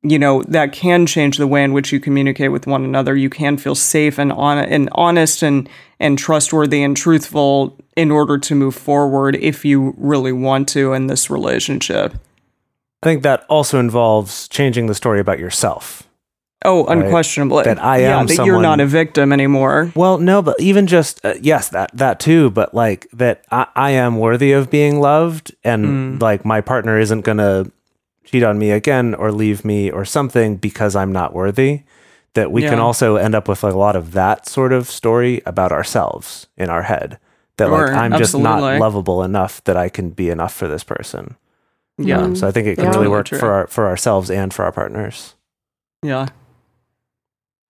you 0.02 0.18
know 0.18 0.44
that 0.44 0.72
can 0.72 1.06
change 1.06 1.38
the 1.38 1.48
way 1.48 1.64
in 1.64 1.74
which 1.74 1.92
you 1.92 2.00
communicate 2.00 2.52
with 2.52 2.68
one 2.68 2.84
another. 2.84 3.16
You 3.16 3.30
can 3.30 3.58
feel 3.58 3.76
safe 3.76 4.18
and 4.18 4.32
on 4.32 4.58
and 4.58 4.90
honest 4.94 5.44
and 5.44 5.70
and 6.00 6.18
trustworthy 6.18 6.82
and 6.82 6.96
truthful 6.96 7.78
in 7.96 8.12
order 8.12 8.38
to 8.38 8.56
move 8.56 8.76
forward 8.76 9.36
if 9.36 9.66
you 9.66 9.94
really 9.98 10.32
want 10.32 10.70
to 10.70 10.94
in 10.94 11.08
this 11.08 11.30
relationship. 11.30 12.14
I 13.02 13.06
think 13.06 13.24
that 13.24 13.46
also 13.50 13.80
involves 13.80 14.48
changing 14.48 14.88
the 14.88 14.96
story 14.96 15.20
about 15.20 15.40
yourself. 15.40 16.04
Oh, 16.66 16.86
unquestionably. 16.88 17.64
That 17.64 17.82
I 17.82 18.00
am 18.00 18.28
yeah, 18.28 18.36
that 18.36 18.46
you're 18.46 18.62
not 18.62 18.82
a 18.82 18.86
victim 18.86 19.32
anymore. 19.32 19.94
Well, 19.96 20.18
no, 20.18 20.42
but 20.42 20.60
even 20.60 20.88
just 20.88 21.24
uh, 21.24 21.36
yes, 21.40 21.70
that 21.70 21.92
that 21.94 22.20
too. 22.20 22.50
But 22.50 22.74
like 22.74 23.08
that, 23.14 23.46
I, 23.50 23.68
I 23.76 23.92
am 23.92 24.18
worthy 24.18 24.52
of 24.52 24.70
being 24.70 25.00
loved, 25.00 25.56
and 25.64 26.22
like 26.22 26.44
my 26.44 26.60
partner 26.60 27.00
isn't 27.00 27.22
gonna 27.22 27.72
cheat 28.30 28.44
on 28.44 28.60
me 28.60 28.72
again 28.72 29.16
or 29.16 29.32
leave 29.32 29.66
me 29.66 29.90
or 29.90 30.06
something 30.06 30.58
because 30.58 30.96
I'm 30.96 31.12
not 31.12 31.34
worthy. 31.34 31.82
That 32.36 32.52
we 32.52 32.62
can 32.62 32.80
also 32.80 33.16
end 33.16 33.34
up 33.34 33.48
with 33.48 33.64
a 33.64 33.72
lot 33.72 33.96
of 33.96 34.12
that 34.12 34.48
sort 34.48 34.72
of 34.72 34.88
story 34.88 35.42
about 35.48 35.72
ourselves 35.72 36.46
in 36.58 36.70
our 36.70 36.84
head. 36.84 37.18
That 37.58 37.72
like 37.72 37.90
I'm 37.92 38.18
just 38.18 38.38
not 38.38 38.62
lovable 38.80 39.24
enough 39.24 39.64
that 39.64 39.76
I 39.76 39.90
can 39.90 40.12
be 40.12 40.30
enough 40.30 40.54
for 40.54 40.68
this 40.68 40.84
person. 40.84 41.36
Yeah. 41.98 42.20
Um, 42.22 42.36
so 42.36 42.48
I 42.48 42.52
think 42.52 42.68
it 42.68 42.76
can 42.76 42.84
Yeah. 42.86 42.90
really 42.92 42.98
Totally 43.06 43.10
work 43.10 43.26
true. 43.26 43.40
for 43.40 43.52
our, 43.52 43.68
for 43.68 43.88
ourselves 43.88 44.30
and 44.30 44.54
for 44.54 44.64
our 44.64 44.72
partners. 44.72 45.34
Yeah. 46.04 46.28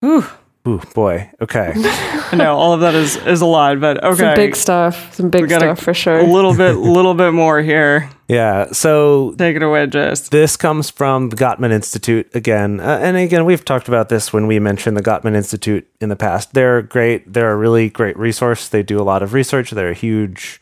Whew. 0.01 0.25
Ooh, 0.69 0.81
boy. 0.93 1.29
Okay. 1.41 1.73
I 1.75 2.35
know 2.35 2.55
all 2.55 2.73
of 2.73 2.81
that 2.81 2.93
is 2.95 3.15
is 3.25 3.41
a 3.41 3.45
lot, 3.45 3.79
but 3.79 4.03
okay. 4.03 4.15
some 4.17 4.35
big 4.35 4.55
stuff 4.55 5.15
some 5.15 5.29
big 5.29 5.41
We 5.43 5.47
gotta- 5.47 5.65
stuff 5.75 5.79
for 5.83 5.93
sure 5.93 6.19
a 6.19 6.23
little 6.23 6.55
bit 6.55 6.75
a 6.75 6.79
little 6.97 7.13
bit 7.15 7.31
more 7.33 7.61
here. 7.61 8.09
yeah. 8.27 8.67
So 8.71 9.33
Take 9.37 9.55
it 9.55 9.63
away, 9.63 9.87
Jase. 9.87 10.29
This 10.29 10.55
comes 10.55 10.89
from 10.89 11.29
the 11.29 11.35
Gottman 11.35 11.71
Institute 11.71 12.29
again. 12.35 12.79
Uh, 12.79 12.99
and 13.01 13.17
again, 13.17 13.45
we've 13.45 13.65
talked 13.65 13.87
about 13.87 14.09
this 14.09 14.31
when 14.31 14.45
we 14.47 14.59
mentioned 14.59 14.95
the 14.95 15.01
Gottman 15.03 15.35
Institute 15.35 15.87
in 15.99 16.09
the 16.09 16.15
past. 16.15 16.53
They're 16.53 16.81
great. 16.83 17.33
They're 17.33 17.51
a 17.51 17.57
really 17.57 17.89
great 17.89 18.17
resource. 18.17 18.67
They 18.69 18.83
do 18.83 18.99
a 18.99 19.03
lot 19.03 19.23
of 19.23 19.33
research. 19.33 19.71
They're 19.71 19.89
a 19.89 19.93
huge 19.95 20.61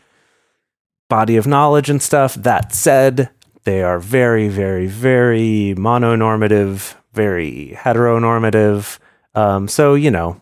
body 1.10 1.36
of 1.38 1.45
knowledge 1.47 1.89
and 1.89 2.01
stuff. 2.01 2.36
That 2.36 2.72
said, 2.74 3.30
they 3.66 3.82
are 3.84 3.99
very, 3.99 4.47
very, 4.47 4.88
very 4.88 5.74
mononormative, 5.78 6.95
very 7.14 7.76
heteronormative. 7.78 8.99
Um, 9.38 9.67
so, 9.67 9.93
you 9.93 10.09
know, 10.09 10.41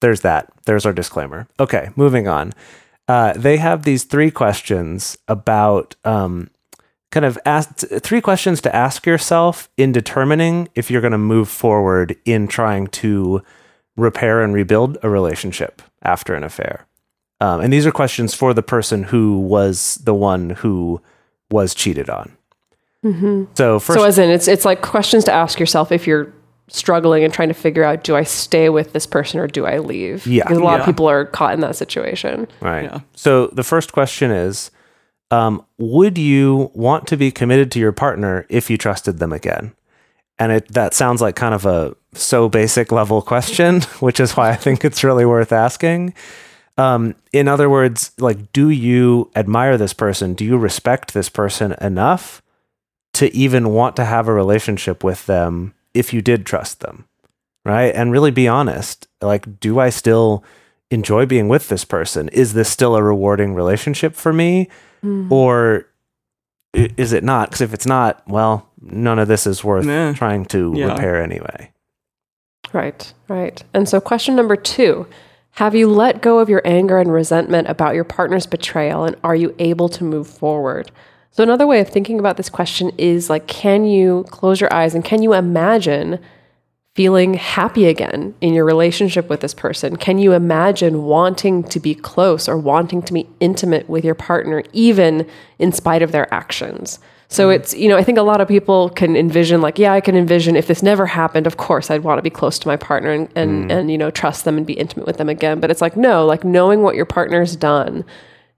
there's 0.00 0.20
that. 0.20 0.52
There's 0.64 0.86
our 0.86 0.92
disclaimer. 0.92 1.48
Okay, 1.58 1.90
moving 1.96 2.28
on. 2.28 2.52
Uh, 3.08 3.32
they 3.34 3.56
have 3.56 3.82
these 3.82 4.04
three 4.04 4.30
questions 4.30 5.18
about 5.26 5.96
um, 6.04 6.50
kind 7.10 7.26
of 7.26 7.36
ask, 7.44 7.78
three 8.00 8.20
questions 8.20 8.60
to 8.60 8.74
ask 8.74 9.06
yourself 9.06 9.68
in 9.76 9.90
determining 9.90 10.68
if 10.76 10.90
you're 10.90 11.00
going 11.00 11.12
to 11.12 11.18
move 11.18 11.48
forward 11.48 12.16
in 12.24 12.46
trying 12.46 12.86
to 12.86 13.42
repair 13.96 14.40
and 14.42 14.54
rebuild 14.54 14.98
a 15.02 15.10
relationship 15.10 15.82
after 16.02 16.34
an 16.34 16.44
affair. 16.44 16.86
Um, 17.40 17.60
and 17.60 17.72
these 17.72 17.86
are 17.86 17.92
questions 17.92 18.34
for 18.34 18.54
the 18.54 18.62
person 18.62 19.02
who 19.02 19.40
was 19.40 19.96
the 20.04 20.14
one 20.14 20.50
who 20.50 21.00
was 21.50 21.74
cheated 21.74 22.08
on. 22.08 22.36
So 23.54 23.80
first, 23.80 23.98
So 23.98 24.04
as 24.06 24.16
in, 24.16 24.30
it's 24.30 24.46
it's 24.46 24.64
like 24.64 24.80
questions 24.80 25.24
to 25.24 25.32
ask 25.32 25.58
yourself 25.58 25.90
if 25.90 26.06
you're 26.06 26.32
struggling 26.72 27.22
and 27.22 27.32
trying 27.32 27.48
to 27.48 27.54
figure 27.54 27.84
out, 27.84 28.02
do 28.02 28.16
I 28.16 28.22
stay 28.24 28.68
with 28.68 28.92
this 28.92 29.06
person 29.06 29.38
or 29.38 29.46
do 29.46 29.66
I 29.66 29.78
leave? 29.78 30.26
Yeah. 30.26 30.44
because 30.44 30.58
a 30.58 30.62
lot 30.64 30.74
Yeah. 30.74 30.80
of 30.80 30.86
people 30.86 31.06
are 31.08 31.26
caught 31.26 31.54
in 31.54 31.60
that 31.60 31.76
situation. 31.76 32.48
Right. 32.60 32.84
Yeah. 32.84 33.00
So 33.14 33.48
the 33.48 33.62
first 33.62 33.92
question 33.92 34.30
is 34.30 34.70
um, 35.30 35.64
Would 35.78 36.18
you 36.18 36.70
want 36.74 37.06
to 37.08 37.16
be 37.16 37.30
committed 37.30 37.70
to 37.72 37.78
your 37.78 37.92
partner 37.92 38.46
if 38.48 38.68
you 38.70 38.76
trusted 38.78 39.18
them 39.18 39.32
again? 39.32 39.72
And 40.38 40.50
it, 40.52 40.68
that 40.72 40.94
sounds 40.94 41.20
like 41.20 41.36
kind 41.36 41.54
of 41.54 41.66
a 41.66 41.94
so 42.14 42.48
basic 42.48 42.90
level 42.90 43.22
question, 43.22 43.80
which 44.00 44.18
is 44.18 44.36
why 44.36 44.50
I 44.50 44.56
think 44.56 44.84
it's 44.84 45.04
really 45.04 45.24
worth 45.24 45.52
asking. 45.52 46.14
Um, 46.78 47.14
in 47.34 47.48
other 47.48 47.68
words, 47.68 48.12
like, 48.18 48.50
do 48.52 48.70
you 48.70 49.30
admire 49.36 49.76
this 49.76 49.92
person? 49.92 50.32
Do 50.34 50.44
you 50.44 50.56
respect 50.56 51.12
this 51.12 51.28
person 51.28 51.72
enough 51.82 52.42
to 53.12 53.34
even 53.36 53.68
want 53.70 53.94
to 53.96 54.06
have 54.06 54.26
a 54.26 54.32
relationship 54.32 55.04
with 55.04 55.26
them 55.26 55.74
if 55.94 56.12
you 56.12 56.22
did 56.22 56.46
trust 56.46 56.80
them? 56.80 57.06
Right. 57.64 57.94
And 57.94 58.10
really 58.10 58.30
be 58.32 58.48
honest. 58.48 59.06
Like, 59.20 59.60
do 59.60 59.78
I 59.78 59.90
still 59.90 60.42
enjoy 60.90 61.26
being 61.26 61.48
with 61.48 61.68
this 61.68 61.84
person? 61.84 62.28
Is 62.30 62.54
this 62.54 62.68
still 62.68 62.96
a 62.96 63.02
rewarding 63.02 63.54
relationship 63.54 64.14
for 64.14 64.32
me? 64.32 64.68
Hmm. 65.00 65.32
Or 65.32 65.86
is 66.74 67.12
it 67.12 67.22
not? 67.22 67.48
Because 67.50 67.60
if 67.60 67.72
it's 67.72 67.86
not, 67.86 68.22
well, 68.26 68.68
none 68.80 69.18
of 69.18 69.28
this 69.28 69.46
is 69.46 69.62
worth 69.62 69.84
Nah. 69.86 70.12
trying 70.12 70.44
to 70.46 70.72
Yeah. 70.76 70.86
repair 70.92 71.22
anyway. 71.22 71.70
Right, 72.72 73.12
right. 73.28 73.62
And 73.74 73.88
so, 73.88 74.00
question 74.00 74.34
number 74.36 74.56
two 74.56 75.06
Have 75.56 75.74
you 75.74 75.86
let 75.86 76.22
go 76.22 76.38
of 76.38 76.48
your 76.48 76.62
anger 76.64 76.96
and 76.98 77.12
resentment 77.12 77.68
about 77.68 77.94
your 77.94 78.04
partner's 78.04 78.46
betrayal, 78.46 79.04
and 79.04 79.16
are 79.22 79.34
you 79.36 79.54
able 79.58 79.90
to 79.90 80.02
move 80.02 80.26
forward? 80.26 80.90
So, 81.32 81.42
another 81.42 81.66
way 81.66 81.80
of 81.80 81.88
thinking 81.88 82.18
about 82.18 82.36
this 82.36 82.50
question 82.50 82.92
is 82.98 83.30
like, 83.30 83.46
can 83.46 83.86
you 83.86 84.24
close 84.30 84.60
your 84.60 84.72
eyes 84.72 84.94
and 84.94 85.02
can 85.02 85.22
you 85.22 85.32
imagine 85.32 86.18
feeling 86.94 87.32
happy 87.34 87.86
again 87.86 88.34
in 88.42 88.52
your 88.52 88.66
relationship 88.66 89.30
with 89.30 89.40
this 89.40 89.54
person? 89.54 89.96
Can 89.96 90.18
you 90.18 90.34
imagine 90.34 91.04
wanting 91.04 91.64
to 91.64 91.80
be 91.80 91.94
close 91.94 92.48
or 92.48 92.58
wanting 92.58 93.00
to 93.02 93.14
be 93.14 93.26
intimate 93.40 93.88
with 93.88 94.04
your 94.04 94.14
partner, 94.14 94.62
even 94.74 95.26
in 95.58 95.72
spite 95.72 96.02
of 96.02 96.12
their 96.12 96.32
actions? 96.32 96.98
So 97.28 97.48
mm-hmm. 97.48 97.62
it's, 97.62 97.72
you 97.72 97.88
know, 97.88 97.96
I 97.96 98.04
think 98.04 98.18
a 98.18 98.22
lot 98.22 98.42
of 98.42 98.48
people 98.48 98.90
can 98.90 99.16
envision, 99.16 99.62
like, 99.62 99.78
yeah, 99.78 99.94
I 99.94 100.02
can 100.02 100.16
envision 100.16 100.54
if 100.54 100.66
this 100.66 100.82
never 100.82 101.06
happened, 101.06 101.46
of 101.46 101.56
course 101.56 101.90
I'd 101.90 102.04
want 102.04 102.18
to 102.18 102.22
be 102.22 102.28
close 102.28 102.58
to 102.58 102.68
my 102.68 102.76
partner 102.76 103.10
and, 103.10 103.30
and, 103.34 103.70
mm. 103.70 103.72
and, 103.74 103.90
you 103.90 103.96
know, 103.96 104.10
trust 104.10 104.44
them 104.44 104.58
and 104.58 104.66
be 104.66 104.74
intimate 104.74 105.06
with 105.06 105.16
them 105.16 105.30
again. 105.30 105.60
But 105.60 105.70
it's 105.70 105.80
like, 105.80 105.96
no, 105.96 106.26
like 106.26 106.44
knowing 106.44 106.82
what 106.82 106.94
your 106.94 107.06
partner's 107.06 107.56
done 107.56 108.04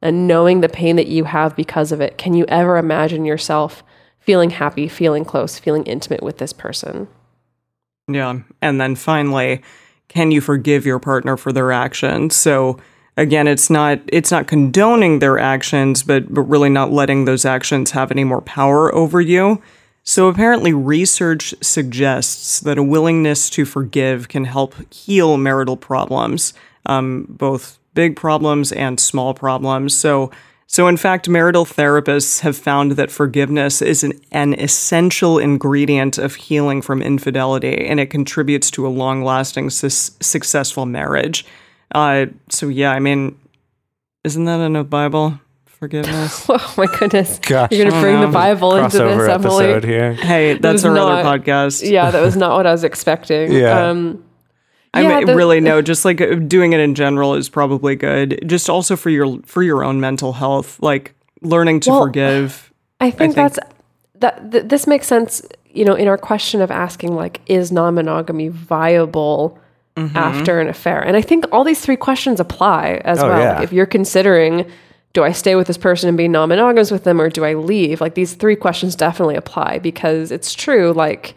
and 0.05 0.29
knowing 0.29 0.61
the 0.61 0.69
pain 0.69 0.97
that 0.97 1.09
you 1.09 1.25
have 1.25 1.57
because 1.57 1.91
of 1.91 2.01
it, 2.01 2.19
can 2.19 2.35
you 2.35 2.45
ever 2.49 2.77
imagine 2.77 3.25
yourself 3.25 3.83
feeling 4.21 4.51
happy, 4.51 4.87
feeling 4.87 5.25
close, 5.25 5.59
feeling 5.59 5.83
intimate 5.85 6.23
with 6.23 6.37
this 6.39 6.53
person? 6.53 7.09
Yeah. 8.07 8.41
And 8.61 8.79
then 8.81 8.97
finally, 8.97 9.63
can 10.09 10.31
you 10.31 10.43
forgive 10.43 10.85
your 10.85 10.99
partner 10.99 11.39
for 11.39 11.53
their 11.53 11.73
actions? 11.73 12.37
So 12.37 12.79
again, 13.17 13.49
it's 13.49 13.71
not 13.71 13.99
it's 14.09 14.31
not 14.31 14.47
condoning 14.47 15.21
their 15.21 15.39
actions, 15.39 16.03
but 16.03 16.33
but 16.33 16.43
really 16.43 16.69
not 16.69 16.93
letting 16.93 17.25
those 17.25 17.47
actions 17.47 17.93
have 17.93 18.11
any 18.11 18.25
more 18.25 18.43
power 18.43 18.95
over 18.95 19.23
you. 19.23 19.63
So 20.03 20.29
apparently 20.29 20.75
research 20.75 21.55
suggests 21.63 22.61
that 22.61 22.77
a 22.77 22.83
willingness 22.83 23.49
to 23.51 23.65
forgive 23.65 24.29
can 24.29 24.45
help 24.45 24.75
heal 24.93 25.39
marital 25.39 25.79
problems, 25.79 26.53
um, 26.85 27.27
both 27.31 27.79
big 27.95 28.17
problems 28.17 28.73
and 28.73 29.01
small 29.01 29.35
problems. 29.35 29.95
So 29.95 30.31
so, 30.67 30.89
in 30.89 30.97
fact, 30.97 31.29
marital 31.29 31.65
therapists 31.65 32.41
have 32.41 32.57
found 32.57 32.93
that 32.93 33.11
forgiveness 33.11 33.83
is 33.83 34.03
an, 34.03 34.13
an 34.33 34.55
essential 34.55 35.39
ingredient 35.39 36.19
of 36.19 36.35
healing 36.35 36.81
from 36.83 37.03
infidelity, 37.03 37.87
and 37.87 38.01
it 38.01 38.07
contributes 38.07 38.71
to 38.73 38.87
a 38.87 38.89
long 38.89 39.23
lasting, 39.23 39.71
sus- 39.71 40.17
successful 40.21 40.87
marriage. 40.87 41.45
Uh, 41.95 42.27
so, 42.49 42.69
yeah, 42.69 42.93
I 42.93 42.99
mean, 42.99 43.39
isn't 44.25 44.45
that 44.47 44.61
in 44.61 44.73
the 44.73 44.85
Bible? 44.85 45.39
Forgiveness? 45.67 46.47
Oh 46.49 46.75
my 46.77 46.87
goodness. 46.87 47.39
Gosh. 47.43 47.71
You're 47.71 47.91
going 47.91 47.95
to 47.95 48.01
bring 48.01 48.21
the 48.21 48.29
Bible 48.29 48.75
into 48.75 48.99
this, 48.99 49.29
Emily. 49.29 49.67
episode 49.67 49.85
here. 49.85 50.15
hey, 50.15 50.55
that's 50.55 50.73
was 50.73 50.85
our 50.87 50.95
not- 50.95 51.25
other 51.27 51.39
podcast. 51.41 51.89
Yeah, 51.89 52.11
that 52.11 52.21
was 52.21 52.37
not 52.37 52.57
what 52.57 52.67
I 52.67 52.73
was 52.73 52.85
expecting. 52.85 53.53
Yeah. 53.53 53.89
Um, 53.91 54.25
I 54.25 54.34
yeah, 55.01 55.17
mean, 55.19 55.27
the- 55.27 55.37
really 55.37 55.61
know 55.61 55.83
Just 55.83 56.05
like 56.05 56.21
uh, 56.21 56.35
doing 56.37 56.73
it 56.73 56.81
in 56.81 56.95
general 56.95 57.35
is 57.35 57.49
probably 57.49 57.97
good. 57.97 58.43
Just 58.47 58.69
also 58.71 58.97
for 58.97 59.11
your 59.11 59.39
for 59.45 59.63
your 59.63 59.85
own 59.85 60.01
mental 60.01 60.33
health, 60.35 60.79
like 60.83 61.15
learning 61.43 61.81
to 61.81 61.91
Well, 61.91 62.03
forgive. 62.05 62.73
I 63.01 63.11
think, 63.11 63.35
think- 63.35 63.35
that's 63.35 63.59
that. 64.21 64.51
Th- 64.53 64.65
this 64.65 64.87
makes 64.87 65.07
sense. 65.07 65.43
You 65.71 65.85
know, 65.85 65.95
in 65.95 66.07
our 66.07 66.17
question 66.19 66.61
of 66.63 66.71
asking 66.71 67.15
like, 67.17 67.41
is 67.47 67.73
non-monogamy 67.73 68.49
viable 68.49 69.59
Mm-hmm. 69.97 70.17
after 70.17 70.59
an 70.61 70.67
affair? 70.69 71.01
And 71.01 71.17
I 71.17 71.21
think 71.23 71.45
all 71.53 71.63
these 71.63 71.81
three 71.81 71.95
questions 71.97 72.41
apply 72.41 73.01
as 73.05 73.21
Oh, 73.23 73.29
well. 73.29 73.39
yeah. 73.39 73.55
Like, 73.55 73.63
if 73.65 73.73
you're 73.73 73.87
considering, 73.87 74.69
do 75.13 75.23
I 75.23 75.31
stay 75.31 75.55
with 75.55 75.69
this 75.69 75.79
person 75.79 76.09
and 76.09 76.19
be 76.19 76.27
non-monogamous 76.27 76.91
with 76.91 77.05
them, 77.05 77.21
or 77.21 77.31
do 77.31 77.45
I 77.45 77.55
leave? 77.55 78.01
Like 78.01 78.15
these 78.17 78.35
three 78.35 78.57
questions 78.57 78.97
definitely 78.97 79.37
apply 79.37 79.79
because 79.79 80.33
it's 80.33 80.53
true. 80.53 80.93
Like 80.93 81.35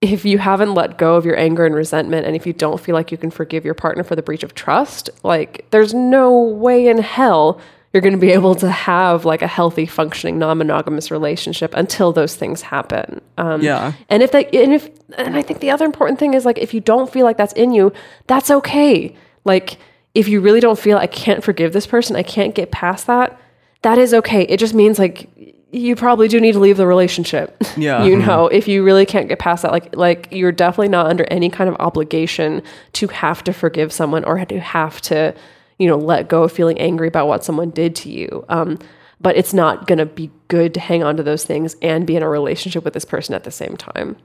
if 0.00 0.24
you 0.24 0.38
haven't 0.38 0.74
let 0.74 0.96
go 0.96 1.16
of 1.16 1.26
your 1.26 1.36
anger 1.38 1.66
and 1.66 1.74
resentment 1.74 2.26
and 2.26 2.34
if 2.34 2.46
you 2.46 2.52
don't 2.52 2.80
feel 2.80 2.94
like 2.94 3.12
you 3.12 3.18
can 3.18 3.30
forgive 3.30 3.64
your 3.64 3.74
partner 3.74 4.02
for 4.02 4.16
the 4.16 4.22
breach 4.22 4.42
of 4.42 4.54
trust 4.54 5.10
like 5.22 5.66
there's 5.70 5.92
no 5.92 6.40
way 6.40 6.88
in 6.88 6.98
hell 6.98 7.60
you're 7.92 8.00
going 8.00 8.14
to 8.14 8.20
be 8.20 8.30
able 8.30 8.54
to 8.54 8.70
have 8.70 9.24
like 9.24 9.42
a 9.42 9.46
healthy 9.48 9.84
functioning 9.84 10.38
non-monogamous 10.38 11.10
relationship 11.10 11.74
until 11.74 12.12
those 12.12 12.36
things 12.36 12.62
happen. 12.62 13.20
Um, 13.36 13.60
Yeah. 13.62 13.92
and 14.08 14.22
if 14.22 14.30
they 14.30 14.44
and 14.46 14.72
if 14.72 14.88
and 15.18 15.36
i 15.36 15.42
think 15.42 15.58
the 15.60 15.70
other 15.70 15.84
important 15.84 16.18
thing 16.20 16.34
is 16.34 16.44
like 16.46 16.58
if 16.58 16.72
you 16.72 16.80
don't 16.80 17.12
feel 17.12 17.24
like 17.24 17.36
that's 17.36 17.52
in 17.54 17.72
you 17.72 17.92
that's 18.26 18.50
okay. 18.50 19.14
Like 19.44 19.78
if 20.14 20.28
you 20.28 20.40
really 20.40 20.60
don't 20.60 20.78
feel 20.78 20.98
i 20.98 21.06
can't 21.08 21.42
forgive 21.44 21.72
this 21.72 21.86
person 21.86 22.14
i 22.16 22.22
can't 22.22 22.54
get 22.54 22.70
past 22.70 23.06
that 23.08 23.38
that 23.82 23.96
is 23.96 24.12
okay. 24.12 24.42
It 24.42 24.58
just 24.58 24.74
means 24.74 24.98
like 24.98 25.28
you 25.72 25.94
probably 25.94 26.26
do 26.28 26.40
need 26.40 26.52
to 26.52 26.58
leave 26.58 26.76
the 26.76 26.86
relationship 26.86 27.56
Yeah. 27.76 28.04
you 28.04 28.16
know 28.16 28.46
if 28.48 28.66
you 28.66 28.82
really 28.84 29.06
can't 29.06 29.28
get 29.28 29.38
past 29.38 29.62
that. 29.62 29.72
Like 29.72 29.94
like 29.94 30.28
you're 30.30 30.52
definitely 30.52 30.88
not 30.88 31.06
under 31.06 31.24
any 31.30 31.48
kind 31.50 31.68
of 31.70 31.76
obligation 31.78 32.62
to 32.94 33.06
have 33.08 33.44
to 33.44 33.52
forgive 33.52 33.92
someone 33.92 34.24
or 34.24 34.44
to 34.44 34.60
have 34.60 35.00
to 35.02 35.34
you 35.78 35.86
know 35.86 35.96
let 35.96 36.28
go 36.28 36.42
of 36.42 36.52
feeling 36.52 36.78
angry 36.78 37.08
about 37.08 37.28
what 37.28 37.44
someone 37.44 37.70
did 37.70 37.94
to 37.96 38.10
you. 38.10 38.44
Um 38.48 38.78
but 39.22 39.36
it's 39.36 39.52
not 39.52 39.86
going 39.86 39.98
to 39.98 40.06
be 40.06 40.30
good 40.48 40.72
to 40.72 40.80
hang 40.80 41.02
on 41.02 41.14
to 41.18 41.22
those 41.22 41.44
things 41.44 41.76
and 41.82 42.06
be 42.06 42.16
in 42.16 42.22
a 42.22 42.28
relationship 42.28 42.84
with 42.86 42.94
this 42.94 43.04
person 43.04 43.34
at 43.34 43.44
the 43.44 43.50
same 43.50 43.76
time 43.76 44.16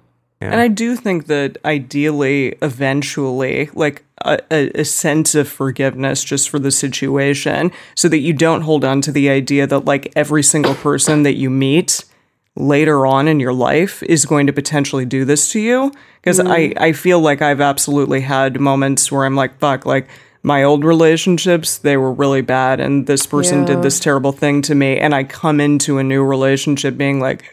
And 0.41 0.61
I 0.61 0.67
do 0.67 0.95
think 0.95 1.25
that 1.25 1.57
ideally, 1.65 2.55
eventually, 2.61 3.69
like 3.73 4.03
a, 4.23 4.39
a, 4.51 4.81
a 4.81 4.85
sense 4.85 5.33
of 5.33 5.47
forgiveness 5.47 6.23
just 6.23 6.49
for 6.49 6.59
the 6.59 6.71
situation, 6.71 7.71
so 7.95 8.07
that 8.09 8.19
you 8.19 8.31
don't 8.31 8.61
hold 8.61 8.85
on 8.85 9.01
to 9.01 9.11
the 9.11 9.29
idea 9.29 9.65
that 9.65 9.85
like 9.85 10.11
every 10.15 10.43
single 10.43 10.75
person 10.75 11.23
that 11.23 11.33
you 11.33 11.49
meet 11.49 12.05
later 12.55 13.07
on 13.07 13.27
in 13.27 13.39
your 13.39 13.53
life 13.53 14.03
is 14.03 14.25
going 14.25 14.45
to 14.47 14.53
potentially 14.53 15.05
do 15.05 15.25
this 15.25 15.51
to 15.51 15.59
you. 15.59 15.91
Because 16.21 16.39
I, 16.39 16.69
mm. 16.69 16.79
I 16.79 16.93
feel 16.93 17.19
like 17.19 17.41
I've 17.41 17.61
absolutely 17.61 18.21
had 18.21 18.59
moments 18.59 19.11
where 19.11 19.25
I'm 19.25 19.35
like, 19.35 19.57
fuck, 19.59 19.85
like 19.85 20.07
my 20.43 20.63
old 20.63 20.83
relationships, 20.83 21.79
they 21.79 21.97
were 21.97 22.13
really 22.13 22.41
bad, 22.41 22.79
and 22.79 23.07
this 23.07 23.25
person 23.25 23.61
Yeah. 23.61 23.65
did 23.73 23.81
this 23.81 23.99
terrible 23.99 24.31
thing 24.31 24.61
to 24.63 24.75
me. 24.75 24.99
And 24.99 25.15
I 25.15 25.23
come 25.23 25.59
into 25.59 25.97
a 25.97 26.03
new 26.03 26.23
relationship 26.23 26.97
being 26.97 27.19
like, 27.19 27.43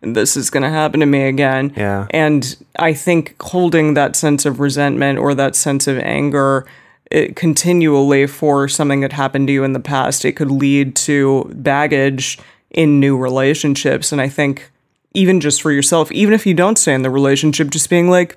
this 0.00 0.36
is 0.36 0.50
going 0.50 0.62
to 0.62 0.70
happen 0.70 1.00
to 1.00 1.06
me 1.06 1.22
again. 1.22 1.72
Yeah. 1.76 2.06
And 2.10 2.56
I 2.78 2.94
think 2.94 3.40
holding 3.42 3.94
that 3.94 4.16
sense 4.16 4.46
of 4.46 4.60
resentment 4.60 5.18
or 5.18 5.34
that 5.34 5.56
sense 5.56 5.86
of 5.86 5.98
anger 5.98 6.66
it, 7.10 7.36
continually 7.36 8.26
for 8.26 8.68
something 8.68 9.00
that 9.00 9.12
happened 9.12 9.48
to 9.48 9.52
you 9.52 9.64
in 9.64 9.72
the 9.72 9.80
past, 9.80 10.24
it 10.24 10.32
could 10.32 10.50
lead 10.50 10.94
to 10.96 11.50
baggage 11.54 12.38
in 12.70 13.00
new 13.00 13.16
relationships. 13.16 14.12
And 14.12 14.20
I 14.20 14.28
think 14.28 14.70
even 15.14 15.40
just 15.40 15.62
for 15.62 15.72
yourself, 15.72 16.12
even 16.12 16.34
if 16.34 16.46
you 16.46 16.54
don't 16.54 16.78
stay 16.78 16.94
in 16.94 17.02
the 17.02 17.10
relationship, 17.10 17.70
just 17.70 17.90
being 17.90 18.10
like, 18.10 18.36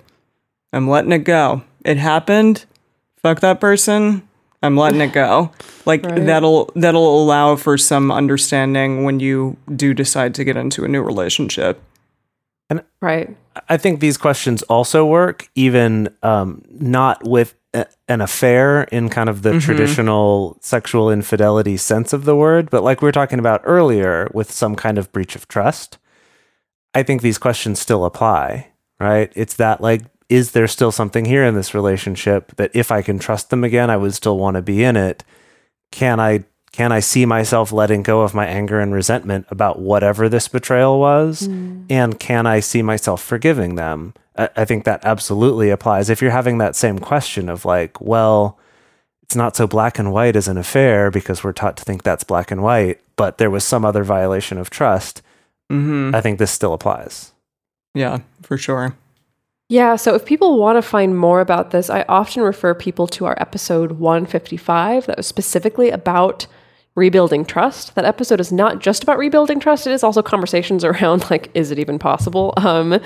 I'm 0.73 0.89
letting 0.89 1.11
it 1.11 1.19
go. 1.19 1.63
It 1.83 1.97
happened. 1.97 2.65
Fuck 3.17 3.41
that 3.41 3.59
person. 3.59 4.27
I'm 4.61 4.77
letting 4.77 5.01
it 5.01 5.13
go. 5.13 5.51
Like 5.85 6.05
Right. 6.05 6.25
that'll 6.25 6.71
that'll 6.75 7.23
allow 7.23 7.55
for 7.55 7.77
some 7.77 8.11
understanding 8.11 9.03
when 9.03 9.19
you 9.19 9.57
do 9.75 9.93
decide 9.93 10.35
to 10.35 10.43
get 10.43 10.55
into 10.57 10.83
a 10.83 10.87
new 10.87 11.01
relationship. 11.01 11.81
Right. 13.01 13.35
I 13.67 13.75
think 13.77 13.99
these 13.99 14.17
questions 14.17 14.61
also 14.63 15.05
work, 15.05 15.49
even 15.55 16.07
um, 16.23 16.61
not 16.69 17.27
with 17.27 17.55
a, 17.73 17.85
an 18.07 18.21
affair 18.21 18.83
in 18.83 19.09
kind 19.09 19.27
of 19.27 19.41
the 19.41 19.59
traditional 19.59 20.57
sexual 20.61 21.11
infidelity 21.11 21.75
sense 21.75 22.13
of 22.13 22.23
the 22.23 22.35
word, 22.35 22.69
but 22.69 22.83
like 22.83 23.01
we 23.01 23.07
were 23.07 23.11
talking 23.11 23.39
about 23.39 23.61
earlier 23.65 24.29
with 24.33 24.51
some 24.51 24.75
kind 24.75 24.97
of 24.97 25.11
breach 25.11 25.35
of 25.35 25.47
trust. 25.49 25.97
I 26.93 27.03
think 27.03 27.21
these 27.21 27.37
questions 27.37 27.79
still 27.79 28.05
apply, 28.05 28.67
right? 28.99 29.31
It's 29.35 29.55
that 29.55 29.81
like, 29.81 30.03
is 30.31 30.51
there 30.51 30.67
still 30.67 30.93
something 30.93 31.25
here 31.25 31.43
in 31.43 31.55
this 31.55 31.73
relationship 31.73 32.55
that 32.55 32.71
if 32.73 32.89
I 32.89 33.01
can 33.01 33.19
trust 33.19 33.49
them 33.49 33.65
again, 33.65 33.89
I 33.89 33.97
would 33.97 34.13
still 34.13 34.37
want 34.37 34.55
to 34.55 34.61
be 34.61 34.81
in 34.81 34.95
it? 34.95 35.25
Can 35.91 36.21
I 36.21 36.45
can 36.71 36.93
I 36.93 37.01
see 37.01 37.25
myself 37.25 37.73
letting 37.73 38.01
go 38.01 38.21
of 38.21 38.33
my 38.33 38.47
anger 38.47 38.79
and 38.79 38.93
resentment 38.93 39.45
about 39.49 39.79
whatever 39.79 40.29
this 40.29 40.47
betrayal 40.47 41.01
was? 41.01 41.41
And 41.89 42.17
can 42.17 42.47
I 42.47 42.61
see 42.61 42.81
myself 42.81 43.21
forgiving 43.21 43.75
them? 43.75 44.13
I, 44.37 44.49
I 44.55 44.63
think 44.63 44.85
that 44.85 45.03
absolutely 45.03 45.69
applies. 45.69 46.09
If 46.09 46.21
you're 46.21 46.31
having 46.31 46.59
that 46.59 46.77
same 46.77 46.97
question 46.97 47.49
of 47.49 47.65
like, 47.65 47.99
well, 47.99 48.57
it's 49.23 49.35
not 49.35 49.57
so 49.57 49.67
black 49.67 49.99
and 49.99 50.13
white 50.13 50.37
as 50.37 50.47
an 50.47 50.57
affair 50.57 51.11
because 51.11 51.43
we're 51.43 51.51
taught 51.51 51.75
to 51.75 51.83
think 51.83 52.03
that's 52.03 52.23
black 52.23 52.51
and 52.51 52.63
white, 52.63 53.01
but 53.17 53.37
there 53.37 53.49
was 53.49 53.65
some 53.65 53.83
other 53.83 54.05
violation 54.05 54.57
of 54.57 54.69
trust. 54.69 55.21
Mm-hmm. 55.69 56.15
I 56.15 56.21
think 56.21 56.39
this 56.39 56.51
still 56.51 56.73
applies. 56.73 57.33
Yeah, 57.93 58.19
for 58.43 58.57
sure. 58.57 58.95
Yeah, 59.71 59.95
so 59.95 60.15
if 60.15 60.25
people 60.25 60.59
want 60.59 60.75
to 60.75 60.81
find 60.81 61.17
more 61.17 61.39
about 61.39 61.71
this, 61.71 61.89
I 61.89 62.03
often 62.09 62.43
refer 62.43 62.73
people 62.73 63.07
to 63.07 63.23
our 63.23 63.37
episode 63.39 63.93
155 63.93 65.05
that 65.05 65.15
was 65.15 65.27
specifically 65.27 65.89
about 65.89 66.45
rebuilding 66.93 67.45
trust. 67.45 67.95
That 67.95 68.03
episode 68.03 68.41
is 68.41 68.51
not 68.51 68.79
just 68.79 69.01
about 69.01 69.17
rebuilding 69.17 69.61
trust, 69.61 69.87
it 69.87 69.93
is 69.93 70.03
also 70.03 70.21
conversations 70.21 70.83
around 70.91 71.29
like 71.31 71.49
is 71.53 71.71
it 71.71 71.79
even 71.79 71.99
possible 71.99 72.53
um 72.57 72.99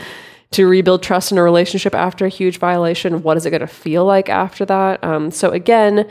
to 0.54 0.66
rebuild 0.66 1.04
trust 1.04 1.32
in 1.32 1.38
a 1.38 1.44
relationship 1.44 1.94
after 1.94 2.26
a 2.26 2.30
huge 2.30 2.58
violation? 2.58 3.22
What 3.22 3.38
is 3.38 3.46
it 3.46 3.52
going 3.52 3.62
to 3.62 3.68
feel 3.68 4.04
like 4.04 4.28
after 4.28 4.66
that? 4.66 5.04
Um, 5.04 5.30
so 5.30 5.52
again, 5.52 6.10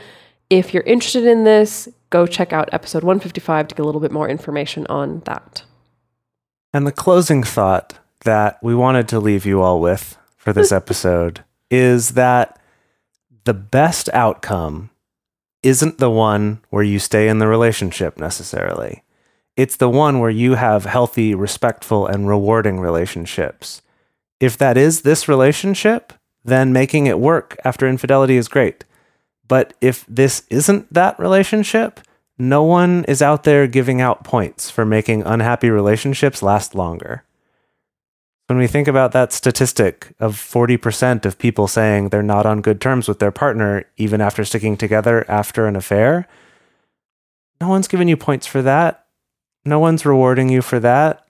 if 0.49 0.73
you're 0.73 0.83
interested 0.83 1.25
in 1.25 1.43
this, 1.43 1.89
go 2.11 2.25
check 2.25 2.53
out 2.53 2.69
episode 2.71 3.03
155 3.03 3.67
to 3.67 3.75
get 3.75 3.81
a 3.81 3.85
little 3.85 3.99
bit 3.99 4.13
more 4.13 4.29
information 4.29 4.87
on 4.87 5.19
that. 5.25 5.63
And 6.73 6.87
the 6.87 6.93
closing 6.93 7.43
thought 7.43 7.99
that 8.23 8.57
we 8.63 8.73
wanted 8.73 9.09
to 9.09 9.19
leave 9.19 9.45
you 9.45 9.61
all 9.61 9.81
with 9.81 10.17
for 10.45 10.53
this 10.53 10.71
episode 10.71 11.43
is 11.69 12.11
that 12.11 12.57
the 13.43 13.53
best 13.53 14.07
outcome 14.13 14.91
isn't 15.63 15.97
the 15.97 16.11
one 16.11 16.61
where 16.69 16.83
you 16.83 16.99
stay 16.99 17.27
in 17.27 17.39
the 17.39 17.47
relationship 17.47 18.17
necessarily. 18.17 19.03
It's 19.57 19.77
the 19.77 19.89
one 19.89 20.19
where 20.19 20.29
you 20.29 20.53
have 20.53 20.85
healthy, 20.85 21.33
respectful, 21.33 22.05
and 22.05 22.27
rewarding 22.27 22.79
relationships. 22.79 23.81
If 24.39 24.57
that 24.57 24.77
is 24.77 25.01
this 25.01 25.27
relationship, 25.27 26.13
then 26.43 26.71
making 26.71 27.07
it 27.07 27.19
work 27.19 27.57
after 27.65 27.87
infidelity 27.87 28.37
is 28.37 28.47
great. 28.47 28.85
But 29.47 29.73
if 29.81 30.05
this 30.07 30.43
isn't 30.49 30.93
that 30.93 31.19
relationship, 31.19 31.99
no 32.37 32.63
one 32.63 33.05
is 33.07 33.21
out 33.21 33.43
there 33.43 33.65
giving 33.65 34.01
out 34.01 34.23
points 34.23 34.69
for 34.69 34.85
making 34.85 35.23
unhappy 35.23 35.69
relationships 35.69 36.43
last 36.43 36.75
longer. 36.75 37.23
When 38.47 38.59
we 38.59 38.67
think 38.67 38.87
about 38.87 39.11
that 39.13 39.31
statistic 39.31 40.13
of 40.19 40.35
40% 40.35 41.25
of 41.25 41.39
people 41.39 41.67
saying 41.67 42.09
they're 42.09 42.21
not 42.21 42.45
on 42.45 42.61
good 42.61 42.79
terms 42.79 43.07
with 43.07 43.17
their 43.19 43.31
partner 43.31 43.85
even 43.97 44.21
after 44.21 44.45
sticking 44.45 44.77
together 44.77 45.25
after 45.27 45.65
an 45.65 45.75
affair, 45.75 46.27
no 47.59 47.67
one's 47.69 47.87
giving 47.87 48.07
you 48.07 48.17
points 48.17 48.45
for 48.45 48.61
that. 48.61 49.05
No 49.65 49.79
one's 49.79 50.05
rewarding 50.05 50.49
you 50.49 50.61
for 50.61 50.79
that. 50.79 51.25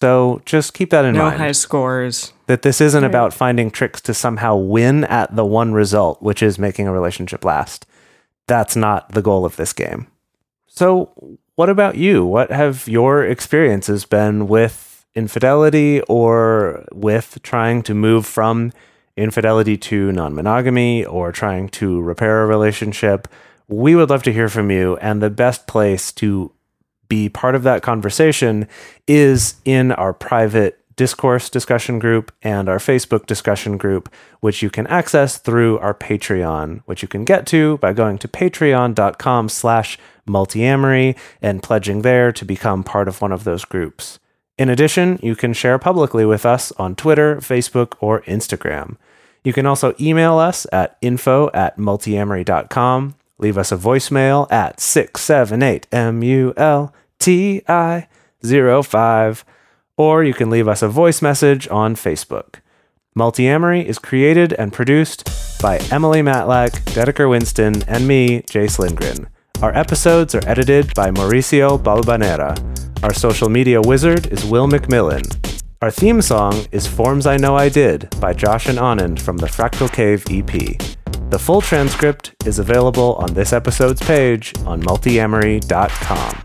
So 0.00 0.42
just 0.44 0.74
keep 0.74 0.90
that 0.90 1.04
in 1.04 1.14
No 1.14 1.24
mind 1.24 1.38
No 1.38 1.44
high 1.46 1.52
scores. 1.52 2.32
that 2.46 2.62
this 2.62 2.80
isn't 2.80 3.02
Right. 3.02 3.08
about 3.08 3.32
finding 3.34 3.70
tricks 3.70 4.00
to 4.02 4.14
somehow 4.14 4.54
win 4.54 5.04
at 5.04 5.34
the 5.34 5.44
one 5.44 5.72
result, 5.72 6.22
which 6.22 6.42
is 6.42 6.58
making 6.58 6.86
a 6.86 6.92
relationship 6.92 7.44
last. 7.44 7.84
That's 8.46 8.76
not 8.76 9.10
the 9.12 9.22
goal 9.22 9.44
of 9.44 9.56
this 9.56 9.72
game. 9.72 10.06
So, 10.68 11.10
what 11.56 11.68
about 11.70 11.96
you? 11.96 12.24
What 12.24 12.52
have 12.52 12.86
your 12.86 13.24
experiences 13.24 14.04
been 14.04 14.46
with 14.46 14.95
infidelity 15.16 16.00
or 16.02 16.84
with 16.92 17.40
trying 17.42 17.82
to 17.82 17.94
move 17.94 18.24
from 18.26 18.72
infidelity 19.16 19.76
to 19.76 20.12
non 20.12 20.34
monogamy 20.34 21.04
or 21.04 21.32
trying 21.32 21.68
to 21.70 22.00
repair 22.00 22.44
a 22.44 22.46
relationship? 22.46 23.26
We 23.66 23.96
would 23.96 24.10
love 24.10 24.22
to 24.24 24.32
hear 24.32 24.48
from 24.48 24.70
you. 24.70 24.96
And 24.98 25.20
the 25.20 25.30
best 25.30 25.66
place 25.66 26.12
to 26.12 26.52
be 27.08 27.28
part 27.28 27.54
of 27.54 27.64
that 27.64 27.82
conversation 27.82 28.68
is 29.08 29.56
in 29.64 29.90
our 29.92 30.12
private 30.12 30.80
Discord 30.96 31.42
discussion 31.50 31.98
group 31.98 32.32
and 32.42 32.68
our 32.70 32.78
Facebook 32.78 33.26
discussion 33.26 33.76
group, 33.76 34.12
which 34.40 34.62
you 34.62 34.70
can 34.70 34.86
access 34.86 35.36
through 35.36 35.78
our 35.78 35.92
Patreon, 35.92 36.82
which 36.86 37.02
you 37.02 37.08
can 37.08 37.24
get 37.24 37.46
to 37.48 37.76
by 37.78 37.92
going 37.92 38.16
to 38.18 38.28
patreon.com 38.28 39.48
slash 39.50 39.98
multiamory 40.26 41.16
and 41.42 41.62
pledging 41.62 42.00
there 42.00 42.32
to 42.32 42.44
become 42.44 42.82
part 42.82 43.08
of 43.08 43.20
one 43.20 43.30
of 43.30 43.44
those 43.44 43.64
groups. 43.64 44.18
In 44.58 44.68
addition, 44.70 45.18
you 45.22 45.36
can 45.36 45.52
share 45.52 45.78
publicly 45.78 46.24
with 46.24 46.46
us 46.46 46.72
on 46.72 46.94
Twitter, 46.94 47.36
Facebook, 47.36 47.94
or 48.00 48.22
Instagram. 48.22 48.96
You 49.44 49.52
can 49.52 49.66
also 49.66 49.94
email 50.00 50.38
us 50.38 50.66
at 50.72 50.96
info 51.00 51.50
at 51.52 51.76
multiamory.com. 51.76 53.14
Leave 53.38 53.58
us 53.58 53.70
a 53.70 53.76
voicemail 53.76 54.50
at 54.50 54.80
678 54.80 55.86
MULTI 55.92 57.62
05, 58.82 59.44
or 59.98 60.24
you 60.24 60.34
can 60.34 60.48
leave 60.50 60.68
us 60.68 60.82
a 60.82 60.88
voice 60.88 61.20
message 61.20 61.68
on 61.68 61.94
Facebook. 61.94 62.56
Multiamory 63.16 63.84
is 63.84 63.98
created 63.98 64.52
and 64.54 64.72
produced 64.72 65.28
by 65.60 65.78
Emily 65.90 66.22
Matlack, 66.22 66.70
Dedeker 66.92 67.28
Winston, 67.28 67.82
and 67.84 68.08
me, 68.08 68.42
Jase 68.42 68.78
Lindgren. 68.78 69.28
Our 69.62 69.74
episodes 69.74 70.34
are 70.34 70.46
edited 70.46 70.92
by 70.94 71.10
Mauricio 71.10 71.82
Balvanera. 71.82 72.54
Our 73.02 73.14
social 73.14 73.48
media 73.48 73.80
wizard 73.80 74.26
is 74.26 74.44
Will 74.44 74.68
McMillan. 74.68 75.24
Our 75.80 75.90
theme 75.90 76.20
song 76.20 76.66
is 76.72 76.86
Forms 76.86 77.26
I 77.26 77.38
Know 77.38 77.56
I 77.56 77.70
Did 77.70 78.10
by 78.20 78.34
Josh 78.34 78.68
and 78.68 78.76
Anand 78.76 79.18
from 79.18 79.38
the 79.38 79.46
Fractal 79.46 79.90
Cave 79.90 80.24
EP. 80.28 80.78
The 81.30 81.38
full 81.38 81.62
transcript 81.62 82.34
is 82.44 82.58
available 82.58 83.14
on 83.14 83.32
this 83.32 83.54
episode's 83.54 84.02
page 84.02 84.52
on 84.66 84.82
multiamory.com. 84.82 86.42